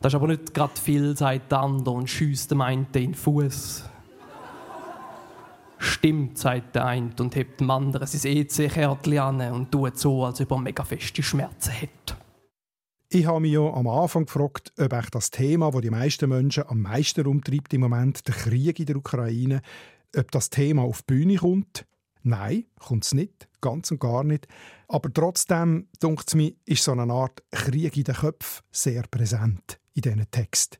Das 0.00 0.12
ist 0.12 0.16
aber 0.16 0.28
nicht 0.28 0.52
gerade 0.52 0.80
viel, 0.80 1.16
sagt 1.16 1.52
der 1.52 1.60
andere 1.60 1.94
und 1.94 2.10
schiesst 2.10 2.50
dem 2.50 2.60
einen 2.60 2.86
in 2.86 2.92
den 2.92 3.14
Fuß. 3.14 3.84
Stimmt, 5.78 6.38
sagt 6.38 6.74
der 6.74 6.86
eine 6.86 7.10
und 7.18 7.34
hebt 7.34 7.60
dem 7.60 7.70
anderen 7.70 8.06
sein 8.06 8.36
EC-Kärtchen 8.36 9.18
an 9.18 9.52
und 9.52 9.70
tut 9.70 9.98
so, 9.98 10.24
als 10.24 10.40
ob 10.40 10.52
er 10.52 10.58
mega 10.58 10.84
feste 10.84 11.22
Schmerzen 11.22 11.72
hat. 11.72 12.16
Ich 13.08 13.26
habe 13.26 13.40
mich 13.40 13.52
ja 13.52 13.60
am 13.60 13.88
Anfang 13.88 14.24
gefragt, 14.24 14.72
ob 14.78 14.92
echt 14.92 15.14
das 15.14 15.30
Thema, 15.30 15.70
das 15.70 15.82
die 15.82 15.90
meisten 15.90 16.28
Menschen 16.28 16.64
am 16.66 16.80
meisten 16.80 17.26
umtreibt 17.26 17.74
im 17.74 17.82
Moment, 17.82 18.26
der 18.26 18.34
Krieg 18.34 18.80
in 18.80 18.86
der 18.86 18.96
Ukraine, 18.96 19.60
ob 20.16 20.30
das 20.30 20.50
Thema 20.50 20.82
auf 20.82 21.02
die 21.02 21.14
Bühne 21.14 21.36
kommt. 21.36 21.84
Nein, 22.22 22.64
kommt 22.78 23.04
es 23.04 23.14
nicht, 23.14 23.48
ganz 23.60 23.90
und 23.90 24.00
gar 24.00 24.24
nicht. 24.24 24.46
Aber 24.88 25.12
trotzdem, 25.12 25.88
denkt 26.02 26.24
es 26.28 26.34
mir, 26.34 26.52
ist 26.64 26.84
so 26.84 26.92
eine 26.92 27.12
Art 27.12 27.42
Krieg 27.50 27.96
in 27.96 28.04
den 28.04 28.14
Köpfen 28.14 28.64
sehr 28.70 29.02
präsent 29.10 29.78
in 29.94 30.02
diesen 30.02 30.30
Text. 30.30 30.78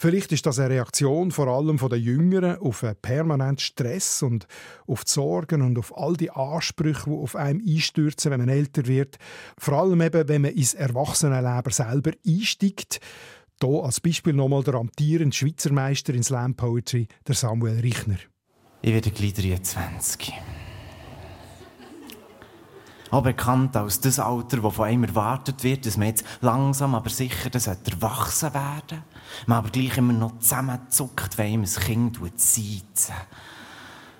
Vielleicht 0.00 0.30
ist 0.30 0.46
das 0.46 0.60
eine 0.60 0.70
Reaktion 0.74 1.32
vor 1.32 1.48
allem 1.48 1.80
von 1.80 1.90
den 1.90 2.00
Jüngeren 2.00 2.58
auf 2.58 2.84
einen 2.84 2.94
permanenten 3.02 3.58
Stress 3.58 4.22
und 4.22 4.46
auf 4.86 5.02
die 5.02 5.10
Sorgen 5.10 5.60
und 5.60 5.76
auf 5.76 5.96
all 5.98 6.16
die 6.16 6.30
Ansprüche, 6.30 7.10
die 7.10 7.16
auf 7.16 7.34
einem 7.34 7.60
einstürzen, 7.66 8.30
wenn 8.30 8.38
man 8.38 8.48
älter 8.48 8.86
wird. 8.86 9.18
Vor 9.58 9.74
allem 9.74 10.00
eben, 10.00 10.28
wenn 10.28 10.42
man 10.42 10.52
ins 10.52 10.74
Erwachsenenleben 10.74 11.72
selber 11.72 12.12
einsteigt. 12.24 13.00
Hier 13.60 13.82
als 13.82 13.98
Beispiel 13.98 14.34
nochmal 14.34 14.62
der 14.62 14.74
amtierende 14.74 15.34
Schweizer 15.34 15.72
Meister 15.72 16.14
in 16.14 16.22
Slam 16.22 16.54
Poetry, 16.54 17.08
der 17.26 17.34
Samuel 17.34 17.80
Richner. 17.80 18.18
Ich 18.82 18.92
werde 18.92 19.10
gleich 19.10 19.34
23. 19.34 20.32
Auch 23.10 23.22
bekannt 23.22 23.76
als 23.76 24.00
das 24.00 24.18
Alter, 24.18 24.58
das 24.58 24.74
von 24.74 24.86
einem 24.86 25.04
erwartet 25.04 25.64
wird, 25.64 25.86
dass 25.86 25.96
man 25.96 26.08
jetzt 26.08 26.24
langsam, 26.40 26.94
aber 26.94 27.08
sicher 27.08 27.48
das 27.50 27.66
erwachsen 27.66 28.52
werden 28.52 29.02
Man 29.46 29.58
aber 29.58 29.70
gleich 29.70 29.96
immer 29.96 30.12
noch 30.12 30.38
zusammenzuckt, 30.38 31.38
wenn 31.38 31.54
ihm 31.54 31.62
ein 31.62 31.82
Kind 31.84 32.18
sieht. 32.36 33.12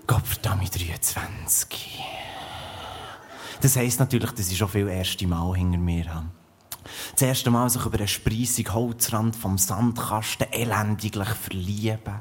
Gott 0.06 0.26
verdammt, 0.26 0.74
23. 0.74 2.02
Das 3.60 3.76
heisst 3.76 4.00
natürlich, 4.00 4.30
dass 4.30 4.50
ich 4.50 4.56
schon 4.56 4.68
viel 4.68 4.88
erste 4.88 5.26
Mal 5.26 5.54
hinter 5.54 5.78
mir 5.78 6.14
habe. 6.14 6.26
Das 7.12 7.22
erste 7.22 7.50
Mal 7.50 7.68
sich 7.68 7.84
über 7.84 7.98
einen 7.98 8.08
spreissig 8.08 8.72
Holzrand 8.72 9.36
vom 9.36 9.58
Sandkasten 9.58 10.50
elendiglich 10.52 11.28
verlieben 11.28 12.20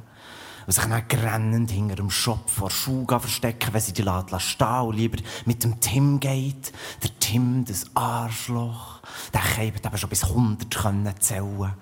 und 0.68 0.74
sich 0.74 0.84
dann 0.84 1.08
grennend 1.08 1.72
hinter 1.72 1.96
dem 1.96 2.10
Shop 2.10 2.50
vor 2.50 2.70
Schuh 2.70 3.06
verstecken, 3.08 3.74
wenn 3.74 3.82
sie 3.82 3.94
die 3.94 4.02
Ladla 4.02 4.40
stehen 4.40 4.82
und 4.82 4.98
lieber 4.98 5.18
mit 5.46 5.64
dem 5.64 5.80
Tim 5.80 6.20
geht. 6.20 6.74
Der 7.02 7.18
Tim, 7.20 7.64
das 7.64 7.86
Arschloch, 7.96 9.00
der 9.34 9.42
kann 9.42 9.64
eben 9.64 9.98
schon 9.98 10.10
bis 10.10 10.26
100 10.26 10.76
können 10.76 11.14
zählen 11.20 11.74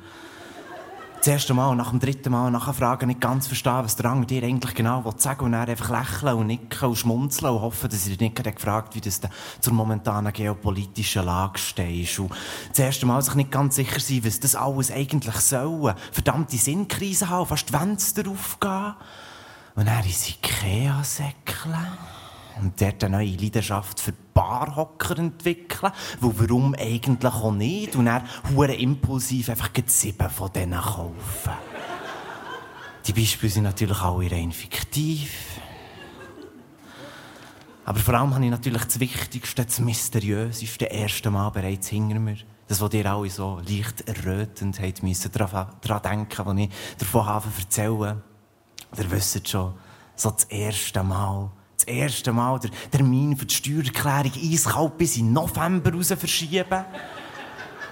das 1.25 1.33
erste 1.33 1.55
Mal, 1.55 1.75
nach 1.75 1.89
dem 1.89 1.99
dritten 1.99 2.31
Mal 2.31 2.51
nachfragen, 2.51 3.07
nicht 3.07 3.19
ganz 3.19 3.47
verstehen, 3.47 3.83
was 3.83 3.95
der 3.95 4.11
andere 4.11 4.27
dir 4.27 4.43
eigentlich 4.43 4.75
genau 4.75 5.03
sagen 5.17 5.39
will 5.39 5.45
und 5.45 5.51
dann 5.53 5.67
einfach 5.67 5.89
lächeln 5.89 6.35
und 6.35 6.45
nicken 6.45 6.87
und 6.87 6.95
schmunzeln 6.95 7.51
und 7.51 7.61
hoffen, 7.61 7.89
dass 7.89 8.07
er 8.07 8.15
nicht 8.15 8.35
gefragt 8.35 8.93
wie 8.93 9.01
das 9.01 9.21
zur 9.59 9.73
momentanen 9.73 10.31
geopolitischen 10.31 11.25
Lage 11.25 11.57
steht. 11.57 12.19
Und 12.19 12.31
das 12.69 12.77
erste 12.77 13.07
Mal 13.07 13.23
sich 13.23 13.33
nicht 13.33 13.49
ganz 13.49 13.75
sicher 13.75 13.99
sein, 13.99 14.23
was 14.23 14.39
das 14.39 14.53
alles 14.53 14.91
eigentlich 14.91 15.37
soll. 15.37 15.95
Verdammte 16.11 16.57
Sinnkrise 16.57 17.27
haben, 17.27 17.47
fast 17.47 17.69
die 17.69 17.73
Fenster 17.73 18.29
aufgehen. 18.29 18.93
Und 19.73 19.87
dann 19.87 20.05
ins 20.05 20.29
Ikea 20.29 21.03
säckeln 21.03 22.14
und 22.61 22.79
dort 22.79 23.03
eine 23.03 23.17
neue 23.17 23.35
Leidenschaft 23.35 23.99
für 23.99 24.13
Barhocker 24.33 25.17
entwickeln. 25.17 25.91
Wo 26.19 26.33
warum 26.37 26.75
eigentlich 26.75 27.33
auch 27.33 27.51
nicht? 27.51 27.95
Und 27.95 28.05
dann 28.05 28.23
hure 28.53 28.73
impulsiv 28.73 29.49
einfach 29.49 29.69
sieben 29.87 30.29
von 30.29 30.51
denen 30.51 30.79
kaufen. 30.79 31.51
Die 33.05 33.13
Beispiele 33.13 33.51
sind 33.51 33.63
natürlich 33.63 34.01
alle 34.01 34.31
rein 34.31 34.51
fiktiv. 34.51 35.59
Aber 37.85 37.99
vor 37.99 38.15
allem 38.15 38.33
habe 38.33 38.43
ich 38.43 38.49
natürlich 38.49 38.83
das 38.83 38.99
Wichtigste, 38.99 39.63
das 39.63 39.79
Mysteriöseste 39.79 40.85
erste 40.85 41.29
Mal 41.29 41.49
bereits 41.51 41.89
hinter 41.89 42.19
mir. 42.19 42.37
Das, 42.67 42.81
was 42.81 42.93
ihr 42.93 43.05
alle 43.05 43.29
so 43.29 43.61
leicht 43.67 44.07
errötend 44.07 44.79
habt 44.79 45.03
müssen, 45.03 45.31
daran, 45.31 45.67
daran 45.81 46.01
denken, 46.01 46.47
als 46.47 46.59
ich 46.59 46.69
davon 46.97 47.25
habe 47.25 47.47
erzählen. 47.59 48.23
Ihr 48.97 49.11
wisst 49.11 49.47
schon, 49.47 49.75
so 50.15 50.31
das 50.31 50.45
erste 50.45 51.03
Mal 51.03 51.51
das 51.85 51.95
erste 51.95 52.33
Mal 52.33 52.59
der 52.59 52.71
Termin 52.91 53.35
für 53.37 53.45
die 53.45 53.53
Steuererklärung 53.53 54.31
eiskalt 54.35 54.97
bis 54.97 55.17
in 55.17 55.33
November 55.33 55.93
raus 55.93 56.13
verschieben. 56.17 56.85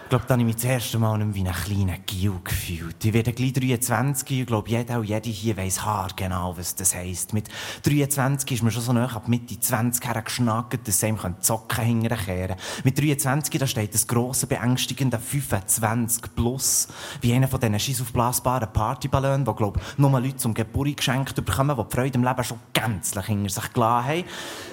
Ich 0.04 0.10
glaube, 0.10 0.26
da 0.28 0.34
habe 0.34 0.42
ich 0.42 0.46
mich 0.46 0.56
das 0.58 0.66
erste 0.66 1.00
Mal 1.00 1.18
nicht 1.18 1.34
wie 1.34 1.48
ein 1.48 1.54
kleiner 1.54 1.98
Gil 2.06 2.34
gefühlt. 2.44 3.04
Ich 3.04 3.14
werde 3.14 3.34
gleich 3.34 3.54
23 3.54 4.30
und 4.30 4.42
ich 4.42 4.46
glaube, 4.46 4.70
jeder 4.70 5.00
und 5.00 5.06
jede 5.06 5.30
hier 5.30 5.58
weiss 5.58 5.80
genau, 6.16 6.56
was 6.56 6.76
das 6.76 6.94
heisst. 6.94 7.34
Mit 7.34 7.50
23 7.84 8.52
ist 8.52 8.62
man 8.62 8.72
schon 8.72 8.84
so 8.84 8.94
nah 8.94 9.08
ab 9.08 9.28
Mitte 9.28 9.60
20 9.60 10.06
hergeschnackt, 10.06 10.88
dass 10.88 11.04
einem 11.04 11.18
Zocken 11.40 11.84
hinterkehren 11.84 12.58
Mit 12.84 13.00
23, 13.00 13.60
da 13.60 13.66
steht 13.66 13.94
das 13.94 14.06
grosse, 14.06 14.46
beängstigende 14.46 15.18
25 15.18 16.36
plus. 16.36 16.90
Wie 17.22 17.34
einer 17.34 17.48
von 17.48 17.60
diesen 17.60 17.80
schiessaufblasbaren 17.80 18.72
Partyballons, 18.72 19.46
die, 19.50 19.56
glaube 19.56 19.80
ich, 19.80 19.98
nur 19.98 20.12
Leute 20.20 20.36
zum 20.36 20.54
Geburt 20.54 20.98
geschenkt 20.98 21.44
bekommen, 21.44 21.76
die 21.76 21.84
die 21.84 21.96
Freude 21.96 22.16
im 22.16 22.24
Leben 22.24 22.44
schon 22.44 22.60
gänzlich 22.74 23.26
hinter 23.26 23.50
sich 23.50 23.74
gelassen 23.74 24.08
haben. 24.08 24.24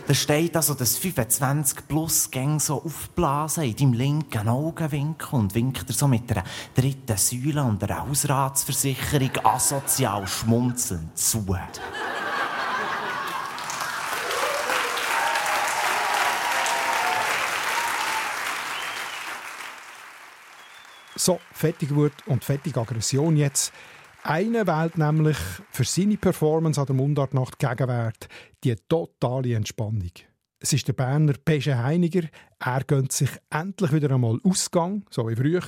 Da 0.07 0.15
steht 0.15 0.57
also, 0.57 0.75
dass 0.75 0.99
25 0.99 1.89
plus 1.89 2.31
Gang 2.31 2.61
so 2.61 2.83
aufblasen 2.83 3.65
in 3.65 3.77
deinem 3.77 3.93
linken 3.93 4.49
Augenwinkel 4.49 5.20
und 5.33 5.55
winkt 5.55 5.89
er 5.89 5.95
so 5.95 6.09
mit 6.09 6.31
einer 6.33 6.45
dritten 6.75 7.17
Säule 7.17 7.63
und 7.63 7.83
einer 7.83 8.07
Hausratsversicherung 8.07 9.31
asozial 9.45 10.27
schmunzelnd 10.27 11.17
zu. 11.17 11.47
So, 21.17 21.39
fettige 21.53 21.95
Wut 21.97 22.15
und 22.27 22.45
fettige 22.45 22.81
Aggression 22.81 23.37
jetzt. 23.37 23.75
Einer 24.23 24.67
wählt 24.67 24.97
nämlich 24.97 25.37
für 25.71 25.85
seine 25.85 26.17
Performance 26.17 26.81
an 26.81 26.87
der 26.87 26.97
Mundartnacht 26.97 27.59
Gegenwert 27.59 28.29
die 28.65 28.75
totale 28.89 29.55
Entspannung. 29.55 30.13
Es 30.63 30.75
ist 30.75 30.87
der 30.89 30.93
Berner 30.93 31.33
Pesche 31.43 31.83
Heiniger. 31.83 32.29
Er 32.59 32.85
gönnt 32.85 33.13
sich 33.13 33.31
endlich 33.49 33.93
wieder 33.93 34.11
einmal 34.11 34.39
Ausgang, 34.45 35.07
so 35.11 35.27
wie 35.27 35.35
früher, 35.35 35.63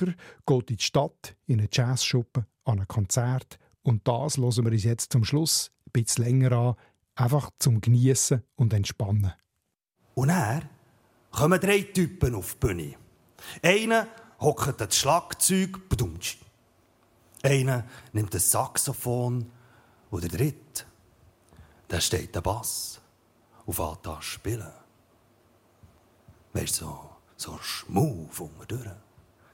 geht 0.45 0.69
in 0.69 0.77
die 0.77 0.83
Stadt, 0.83 1.35
in 1.47 1.59
eine 1.59 1.69
Jazzschuppe, 1.71 2.45
an 2.65 2.79
ein 2.79 2.87
Konzert. 2.87 3.57
Und 3.81 4.07
das 4.07 4.37
hören 4.37 4.65
wir 4.65 4.71
uns 4.71 4.83
jetzt 4.83 5.11
zum 5.11 5.25
Schluss 5.25 5.71
ein 5.87 5.91
bisschen 5.93 6.25
länger 6.25 6.51
an, 6.51 6.75
einfach 7.15 7.49
zum 7.57 7.81
Geniessen 7.81 8.43
und 8.55 8.71
Entspannen. 8.71 9.33
Und 10.13 10.29
er 10.29 10.61
kommen 11.31 11.59
drei 11.59 11.81
Typen 11.81 12.35
auf 12.35 12.53
die 12.53 12.67
Bühne. 12.67 12.95
Einer 13.63 14.07
hockt 14.39 14.79
das 14.79 14.95
Schlagzeug, 14.95 15.89
bedumtschi. 15.89 16.37
Einer 17.41 17.83
nimmt 18.13 18.31
das 18.35 18.51
Saxophon 18.51 19.49
und 20.11 20.23
der 20.23 20.29
dritte, 20.29 20.85
der 21.89 21.99
steht 21.99 22.35
der 22.35 22.41
Bass 22.41 23.01
fährt 23.71 24.07
an 24.07 24.21
spielen. 24.21 24.82
Weißt 26.53 26.81
du, 26.81 26.85
so, 26.85 27.09
so 27.35 27.59
schmuf 27.61 28.39
unten 28.39 28.67
durch. 28.67 28.87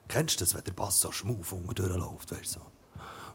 Kennst 0.09 0.39
du 0.39 0.43
das, 0.43 0.53
wenn 0.53 0.63
der 0.63 0.73
Bass 0.73 0.99
so 0.99 1.11
schmuf 1.11 1.53
unten 1.53 1.73
durchläuft, 1.73 2.31
weißt 2.31 2.57
du? 2.57 2.59
So? 2.59 2.65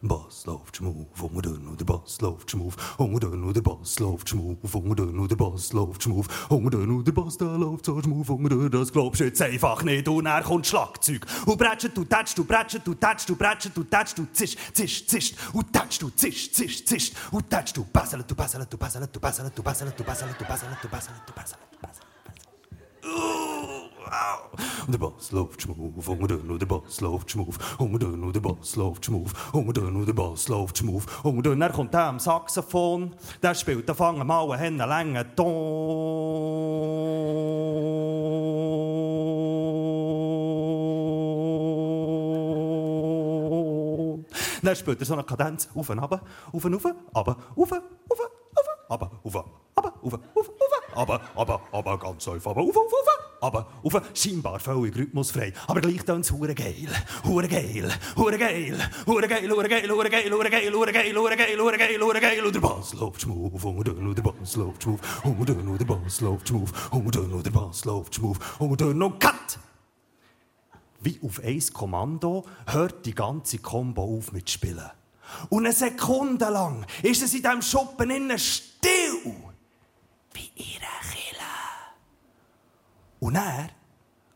Bass 0.02 0.44
läuft 0.44 0.76
schmuf, 0.76 1.22
unten 1.22 1.40
durch, 1.40 1.58
und 1.58 1.80
der 1.80 1.86
Bass 1.86 2.20
läuft 2.20 2.50
schmuf, 2.50 2.76
unten 2.98 3.20
durch, 3.20 3.32
und 3.32 3.56
der 3.56 3.62
Bass 3.62 3.98
läuft 4.00 4.28
schmuf, 4.28 4.68
unten 4.76 4.94
durch, 4.96 5.14
und 5.14 5.30
der 5.30 5.36
Bass 5.36 5.72
läuft 5.72 6.02
schmuf, 6.02 6.50
unten 6.50 6.70
durch, 6.70 6.88
und 6.88 7.06
der 7.06 7.12
Bass, 7.12 7.38
der 7.38 7.56
läuft 7.56 7.86
so 7.86 8.02
schmuf, 8.02 8.28
unten 8.28 8.48
durch, 8.50 8.70
das 8.70 8.92
glaubst 8.92 9.20
du 9.22 9.24
jetzt 9.24 9.40
einfach 9.40 9.82
nicht, 9.82 10.06
und 10.06 10.26
er 10.26 10.42
kommt 10.42 10.66
Schlagzeug, 10.66 11.24
und 11.46 11.56
bretscht, 11.56 11.96
du 11.96 12.04
tätscht, 12.04 12.36
du 12.36 12.44
bretscht, 12.44 12.86
du 12.86 12.94
tätscht, 12.94 13.30
du 13.30 13.34
bretscht, 13.36 13.70
du 13.74 13.84
tätscht, 13.84 14.18
du 14.18 14.26
zischt, 14.30 14.58
zischt, 14.74 15.08
zischt, 15.08 15.36
und 15.54 15.72
tätscht, 15.72 16.02
du 16.02 16.10
zischt, 16.10 16.54
zischt, 16.54 16.86
zischt, 16.86 17.14
und 17.30 17.48
tätscht, 17.48 17.74
du 17.74 17.86
basselt, 17.86 18.30
du 18.30 18.34
basselt, 18.34 18.70
du 18.70 18.76
basselt, 18.76 19.16
du 19.16 19.20
basselt, 19.20 19.56
du 19.56 19.62
basselt, 19.62 19.98
du 19.98 20.04
basselt, 20.04 20.36
du 20.38 20.44
basselt, 20.44 20.76
du 20.82 20.88
basselt, 20.88 21.16
du 21.26 21.32
basselt, 21.32 21.58
du 21.72 21.80
basselt, 21.80 22.03
und 24.86 24.92
der 24.92 24.98
Bass 24.98 25.32
läuft 25.32 25.62
schmuf, 25.62 26.08
und 26.08 26.30
dann 26.30 26.50
und 26.50 26.60
der 26.60 26.66
Bass 26.66 27.00
läuft 27.00 27.30
schmuf, 27.30 27.78
und 27.78 28.02
dann 28.02 28.22
und 28.22 28.34
der 28.34 28.40
Bass 28.40 28.76
läuft 28.76 29.06
schmuf, 29.06 29.52
und 29.52 29.76
dann 29.76 29.96
und 29.96 30.06
der 30.06 30.12
Bass 30.12 30.48
läuft 30.48 30.78
schmuf, 30.78 31.24
und 31.24 31.44
dann 31.46 31.72
kommt 31.72 31.94
der 31.94 32.04
am 32.04 32.18
Saxophon, 32.18 33.14
der 33.42 33.54
spielt, 33.54 33.88
da 33.88 33.94
fangen 33.94 34.26
mal 34.26 34.50
einen 34.52 34.78
langen 34.78 35.24
Ton. 35.36 36.74
Dann 44.64 44.76
spielt 44.76 44.98
er 45.00 45.04
so 45.06 45.12
eine 45.12 45.24
Kadenz. 45.24 45.68
Auf 45.74 45.90
und 45.90 45.98
runter, 45.98 46.22
auf 46.52 46.64
und 46.64 46.72
runter, 46.74 46.96
auf, 47.12 47.28
auf, 47.28 47.80
aber 48.88 49.10
auf, 49.22 49.36
aber 49.74 49.92
auf, 50.02 50.14
auf, 50.14 50.20
auf, 50.34 50.50
aber, 50.94 51.20
aber, 51.34 51.60
aber 51.72 51.98
ganz 51.98 52.26
einfach, 52.28 52.50
aber 52.52 52.62
auf, 52.62 52.76
auf, 52.76 52.92
auf 52.92 53.24
aber 53.44 53.66
auf 53.82 54.02
scheinbar 54.14 54.58
völlig 54.58 54.96
rhythmusfrei. 54.96 55.52
Aber 55.66 55.80
gleich 55.80 56.02
dann 56.04 56.22
hure 56.22 56.54
geil, 56.54 56.88
hure 57.24 57.46
geil, 57.46 57.92
hure 58.16 58.38
geil, 58.38 58.78
hure 59.06 59.28
geil, 59.28 59.50
hure 59.50 59.68
geil, 59.68 59.90
hure 59.90 60.08
geil, 60.08 60.30
hure 60.30 60.50
geil, 60.50 60.72
hure 60.72 60.92
geil, 60.92 61.14
hure 61.14 61.36
geil, 61.36 61.58
hure 61.60 61.76
geil, 61.76 62.00
hure 62.00 62.20
geil. 62.20 62.44
Und 62.44 62.54
der 62.54 62.60
Bass 62.60 62.94
läuft 62.94 63.20
schmuf, 63.20 63.64
und 63.64 63.86
dann 63.86 64.14
der 64.14 64.22
Bass 64.22 64.56
läuft 64.56 64.82
schmuf, 64.82 65.24
und 65.24 65.48
dann 65.48 65.78
der 65.78 65.84
Bass 65.84 66.20
läuft 66.20 66.48
schmuf, 66.48 66.92
und 66.92 67.14
dann 67.14 67.42
der 67.42 67.50
Bass 67.50 67.84
läuft 67.84 68.14
schmuf, 68.14 68.60
und 68.60 68.80
dann 68.80 68.96
noch 68.96 69.18
Cut. 69.18 69.58
Wie 71.02 71.20
auf 71.22 71.38
eins 71.44 71.70
Kommando 71.70 72.46
hört 72.66 73.04
die 73.04 73.14
ganze 73.14 73.58
Combo 73.58 74.16
auf 74.16 74.32
mit 74.32 74.48
Spielen. 74.48 74.90
Und 75.50 75.66
eine 75.66 75.74
Sekunde 75.74 76.48
lang 76.48 76.86
ist 77.02 77.22
es 77.22 77.34
in 77.34 77.42
diesem 77.42 77.60
Schuppen 77.60 78.10
innen 78.10 78.38
still. 78.38 79.43
Wie 80.34 80.50
ihre 80.56 80.92
Kille. 81.10 81.54
Und 83.20 83.36
er 83.36 83.70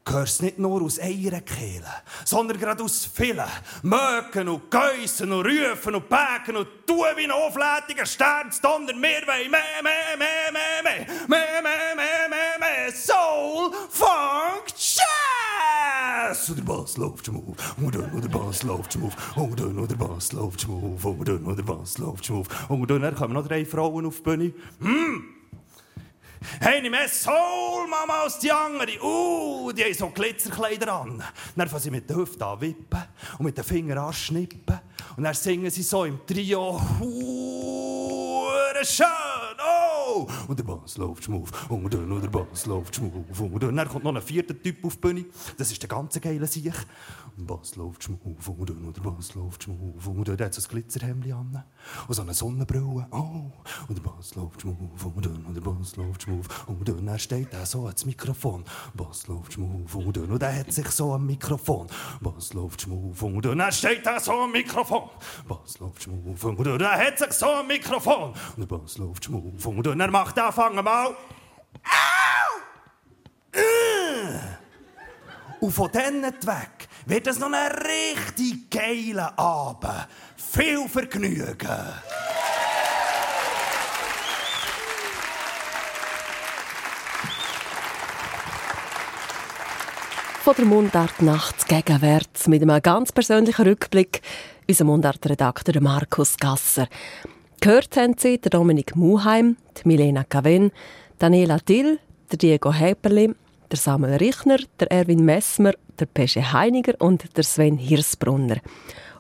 hörst 0.09 0.43
nicht 0.43 0.59
nur 0.59 0.83
aus 0.83 0.99
einer 0.99 1.41
Kehle, 1.43 1.85
sondern 2.25 2.59
gerade 2.59 2.83
aus 2.83 3.05
vielen. 3.05 3.45
Mögen 3.83 4.49
und 4.49 4.71
Geissen 4.71 5.31
und 5.33 5.47
Rufen 5.47 5.95
und 5.95 6.09
Pägen 6.09 6.57
und 6.57 6.69
tun 6.87 7.05
wie 7.17 7.25
ein 7.25 7.31
auflädiger 7.31 8.07
Sternsdonner. 8.07 8.95
Wir 8.95 9.27
wollen 9.27 9.51
mehr, 9.51 9.83
mehr, 9.83 10.17
mehr, 10.17 10.53
mehr, 10.53 10.53
mehr, 10.53 11.07
mehr, 11.29 11.63
mehr, 11.63 11.97
mehr, 11.97 12.29
mehr, 12.29 12.59
mehr. 12.59 12.93
Soul, 12.93 13.73
Funk, 13.91 14.73
Jazz! 14.77 16.49
Und 16.49 16.59
der 16.59 16.65
Bass 16.65 16.97
läuft 16.97 17.27
schmuf, 17.27 17.77
und 17.77 17.95
dann 17.95 18.21
der 18.21 18.29
Bass 18.29 18.63
läuft 18.63 18.95
schmuf, 18.95 19.15
und 19.37 19.61
dann 19.61 19.87
der 19.87 19.97
Bass 19.97 20.33
läuft 20.33 20.63
schmuf, 20.63 21.05
und 21.05 21.29
dann 21.29 21.57
der 21.57 21.63
Bass 21.63 21.99
läuft 21.99 22.27
schmuf. 22.27 22.49
Und 22.71 22.91
dann 22.91 23.15
kommen 23.15 23.35
noch 23.35 23.47
drei 23.47 23.65
Frauen 23.67 24.07
auf 24.07 24.17
die 24.17 24.23
Bühne. 24.23 24.55
Hm! 26.61 26.69
Eine 26.69 26.91
mehr 26.91 27.09
Soul-Mama 27.09 28.23
als 28.23 28.39
die 28.39 28.51
andere. 28.51 29.03
Uh, 29.03 29.73
die 29.73 29.85
haben 29.85 29.95
so 29.95 30.09
Glitzerkleider 30.11 30.93
an. 30.93 31.23
Dann 31.57 31.69
fangen 31.69 31.83
sie 31.83 31.91
mit 31.91 32.09
der 32.09 32.17
Hüfte 32.17 32.45
an 32.45 32.61
wippen 32.61 33.03
und 33.39 33.45
mit 33.45 33.57
den 33.57 33.65
Fingern 33.65 33.99
an 33.99 34.13
schnippen. 34.13 34.81
Und 35.17 35.25
dann 35.25 35.35
singen 35.35 35.71
sie 35.71 35.83
so 35.83 36.05
im 36.05 36.25
Trio. 36.27 36.81
Hure 37.01 38.85
schön. 38.85 39.28
Oh! 40.11 40.27
Und 40.47 40.59
der 40.59 40.65
Bass 40.65 40.97
läuft 40.97 41.25
schmuf. 41.25 41.51
Und 41.71 41.93
dann 41.93 42.11
und 42.11 42.23
der 42.23 42.31
Bass 42.31 42.65
läuft 42.65 42.97
schmuf. 42.97 43.41
Und 43.41 43.63
dann 43.63 43.89
kommt 43.89 44.05
noch 44.05 44.15
ein 44.15 44.23
vierter 44.23 44.61
Typ 44.61 44.83
auf 44.85 44.95
die 44.95 45.01
Bühne. 45.01 45.25
Das 45.59 45.71
ist 45.71 45.83
der 45.83 45.89
ganze 45.89 46.19
geile 46.21 46.47
Sieg. 46.47 46.73
Und 47.37 47.49
der 47.49 47.55
Bass 47.55 47.77
läuft 47.77 48.05
schmuf. 48.05 48.49
Und 48.49 48.71
dann 48.71 48.85
und 48.85 48.97
der 48.97 49.03
Bass 49.03 49.35
läuft 49.35 49.65
schmuf. 49.65 50.07
Und 50.07 50.27
dann 50.27 50.39
hat 50.39 50.55
so 50.55 50.63
ein 50.63 50.69
Glitzerhemd 50.71 51.31
an. 51.31 51.63
Und 52.07 52.15
so 52.15 52.23
eine 52.23 52.33
Sonnenbrille. 52.33 53.07
Oh! 53.11 53.53
Und 53.89 53.99
der 53.99 54.03
Bass 54.03 54.35
läuft 54.35 54.63
schmuf. 54.63 55.05
Und 55.05 55.27
dann 55.27 55.45
und 55.45 55.55
der 55.55 55.61
Bass 55.61 55.97
läuft 55.97 56.23
schmuf. 56.23 56.67
Und 56.67 56.89
dann 56.89 57.19
steht 57.19 57.53
er 57.53 57.67
so 57.67 57.85
ans 57.85 58.07
Mikrofon. 58.07 58.65
Bass 58.95 59.27
läuft 59.27 59.53
schmuf. 59.53 59.95
Und 59.95 60.17
dann 60.17 60.31
und 60.31 60.43
er 60.43 60.59
hat 60.59 60.73
sich 60.73 60.89
so 60.89 61.13
am 61.13 61.27
Mikrofon. 61.27 61.87
Bass 62.23 62.55
läuft 62.55 62.83
schmuf. 62.83 63.23
Und 63.23 63.45
dann 63.45 63.73
steht 63.73 64.07
er 64.07 64.21
so 64.21 64.33
am 64.33 64.53
Mikrofon. 64.53 65.11
Bass 65.47 65.79
läuft 65.81 66.05
schmuf. 66.05 66.45
Und 66.45 66.67
dann 66.67 66.81
er 66.81 67.07
hat 67.07 67.19
sich 67.19 67.33
so 67.33 67.47
am 67.47 67.67
Mikrofon. 67.67 68.33
Und 68.57 68.59
der 68.59 68.79
Bass 68.79 68.97
läuft 68.97 69.27
schmuf. 69.27 69.67
Und 69.67 69.87
dann 69.87 69.98
er 70.01 70.11
macht 70.11 70.39
anfangen 70.39 70.85
mal. 70.85 71.09
Au! 71.85 72.51
Äh! 73.53 74.39
Und 75.61 75.73
von 75.73 75.91
denen 75.91 76.23
weg 76.25 76.89
wird 77.07 77.27
es 77.27 77.39
noch 77.39 77.53
ein 77.53 77.73
richtig 77.73 78.71
geiler 78.71 79.39
Abend. 79.39 80.07
Viel 80.37 80.89
Vergnügen. 80.89 81.59
Von 90.45 90.55
der 90.57 90.65
Mundart 90.65 91.21
nachts 91.21 91.67
gegenwärts 91.67 92.47
mit 92.47 92.63
einem 92.63 92.81
ganz 92.81 93.13
persönlichen 93.13 93.67
Rückblick 93.67 94.23
unser 94.69 94.85
Mundartredakteur 94.85 95.81
Markus 95.81 96.37
Gasser. 96.37 96.89
Gehört 97.61 97.97
haben 97.97 98.15
Sie 98.17 98.39
der 98.39 98.51
Dominik 98.51 98.95
Muheim, 98.95 99.57
die 99.77 99.89
Milena 99.89 100.23
Caven, 100.23 100.71
Daniela 101.19 101.59
Dill, 101.59 101.99
der 102.31 102.39
Diego 102.39 102.73
Häperli, 102.73 103.35
der 103.69 103.79
Samuel 103.79 104.15
Richner, 104.19 104.59
der 104.79 104.93
Erwin 104.93 105.25
Messmer, 105.25 105.73
der 105.99 106.07
Pesche 106.07 106.53
Heiniger 106.53 106.95
und 107.01 107.37
der 107.37 107.43
Sven 107.43 107.77
Hirsbrunner. 107.77 108.59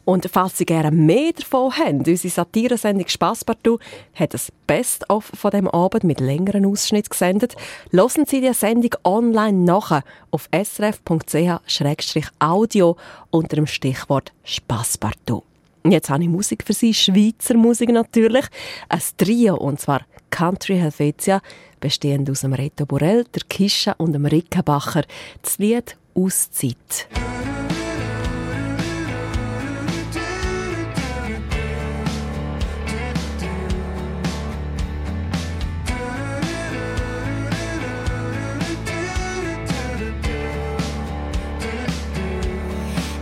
Und 0.04 0.30
falls 0.32 0.56
Sie 0.56 0.66
gerne 0.66 0.92
mehr 0.92 1.32
davon 1.32 1.76
haben, 1.76 1.98
unsere 1.98 2.32
Satiresendung 2.32 3.08
«Spasspartout» 3.08 3.80
hat 4.14 4.34
ein 4.34 4.40
Best-of 4.68 5.32
von 5.34 5.50
dem 5.50 5.66
Abend 5.66 6.04
mit 6.04 6.20
längeren 6.20 6.64
Ausschnitt 6.64 7.10
gesendet. 7.10 7.56
Hören 7.90 8.24
Sie 8.24 8.40
die 8.40 8.54
Sendung 8.54 8.92
online 9.02 9.58
nach 9.64 10.02
auf 10.30 10.48
srf.ch-audio 10.54 11.66
unter 13.30 13.56
dem 13.56 13.66
Stichwort 13.66 14.32
«Spasspartout». 14.44 15.47
Jetzt 15.84 16.10
habe 16.10 16.22
ich 16.22 16.28
Musik 16.28 16.64
für 16.64 16.72
Sie, 16.72 16.92
Schweizer 16.92 17.54
Musik 17.54 17.90
natürlich. 17.90 18.44
Ein 18.88 19.00
Trio, 19.16 19.56
und 19.56 19.80
zwar 19.80 20.02
Country 20.30 20.76
Helvetia, 20.76 21.40
bestehend 21.80 22.28
aus 22.30 22.40
dem 22.40 22.52
Reto 22.52 22.84
Borel, 22.84 23.24
der 23.34 23.42
Kischa 23.48 23.92
und 23.92 24.12
dem 24.12 24.26
Rickenbacher. 24.26 25.02
Das 25.42 25.58
Lied 25.58 25.96
«Auszeit». 26.14 27.08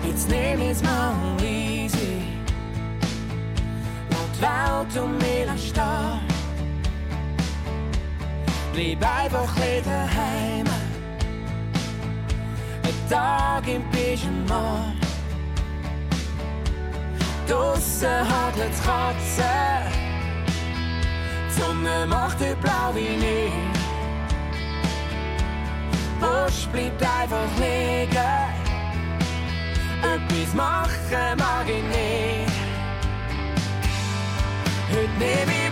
Jetzt 0.04 0.30
nehm 0.30 0.70
ich's 0.70 0.82
mal 0.82 1.25
Welt 4.40 5.02
um 5.02 5.16
mich 5.18 5.68
stehen. 5.68 6.20
Bleib 8.72 9.02
einfach 9.02 9.54
nicht 9.56 9.86
daheim. 9.86 10.66
Ein 12.82 13.08
Tag 13.08 13.66
im 13.68 13.82
Pyjama. 13.90 14.92
Draussen 17.48 18.28
hagelt's 18.28 18.82
Katzen. 18.82 19.96
Die 21.48 21.60
Sonne 21.60 22.06
macht 22.06 22.38
heute 22.40 22.56
blau 22.56 22.94
wie 22.94 23.16
nie. 23.16 23.52
Busch 26.20 26.66
bleibt 26.72 27.02
einfach 27.02 27.50
liegen. 27.58 28.56
Etwas 30.02 30.54
machen 30.54 31.38
mag 31.38 31.66
ich 31.66 31.82
nicht. 31.82 32.55
It 34.88 35.10
may 35.18 35.44
be 35.46 35.66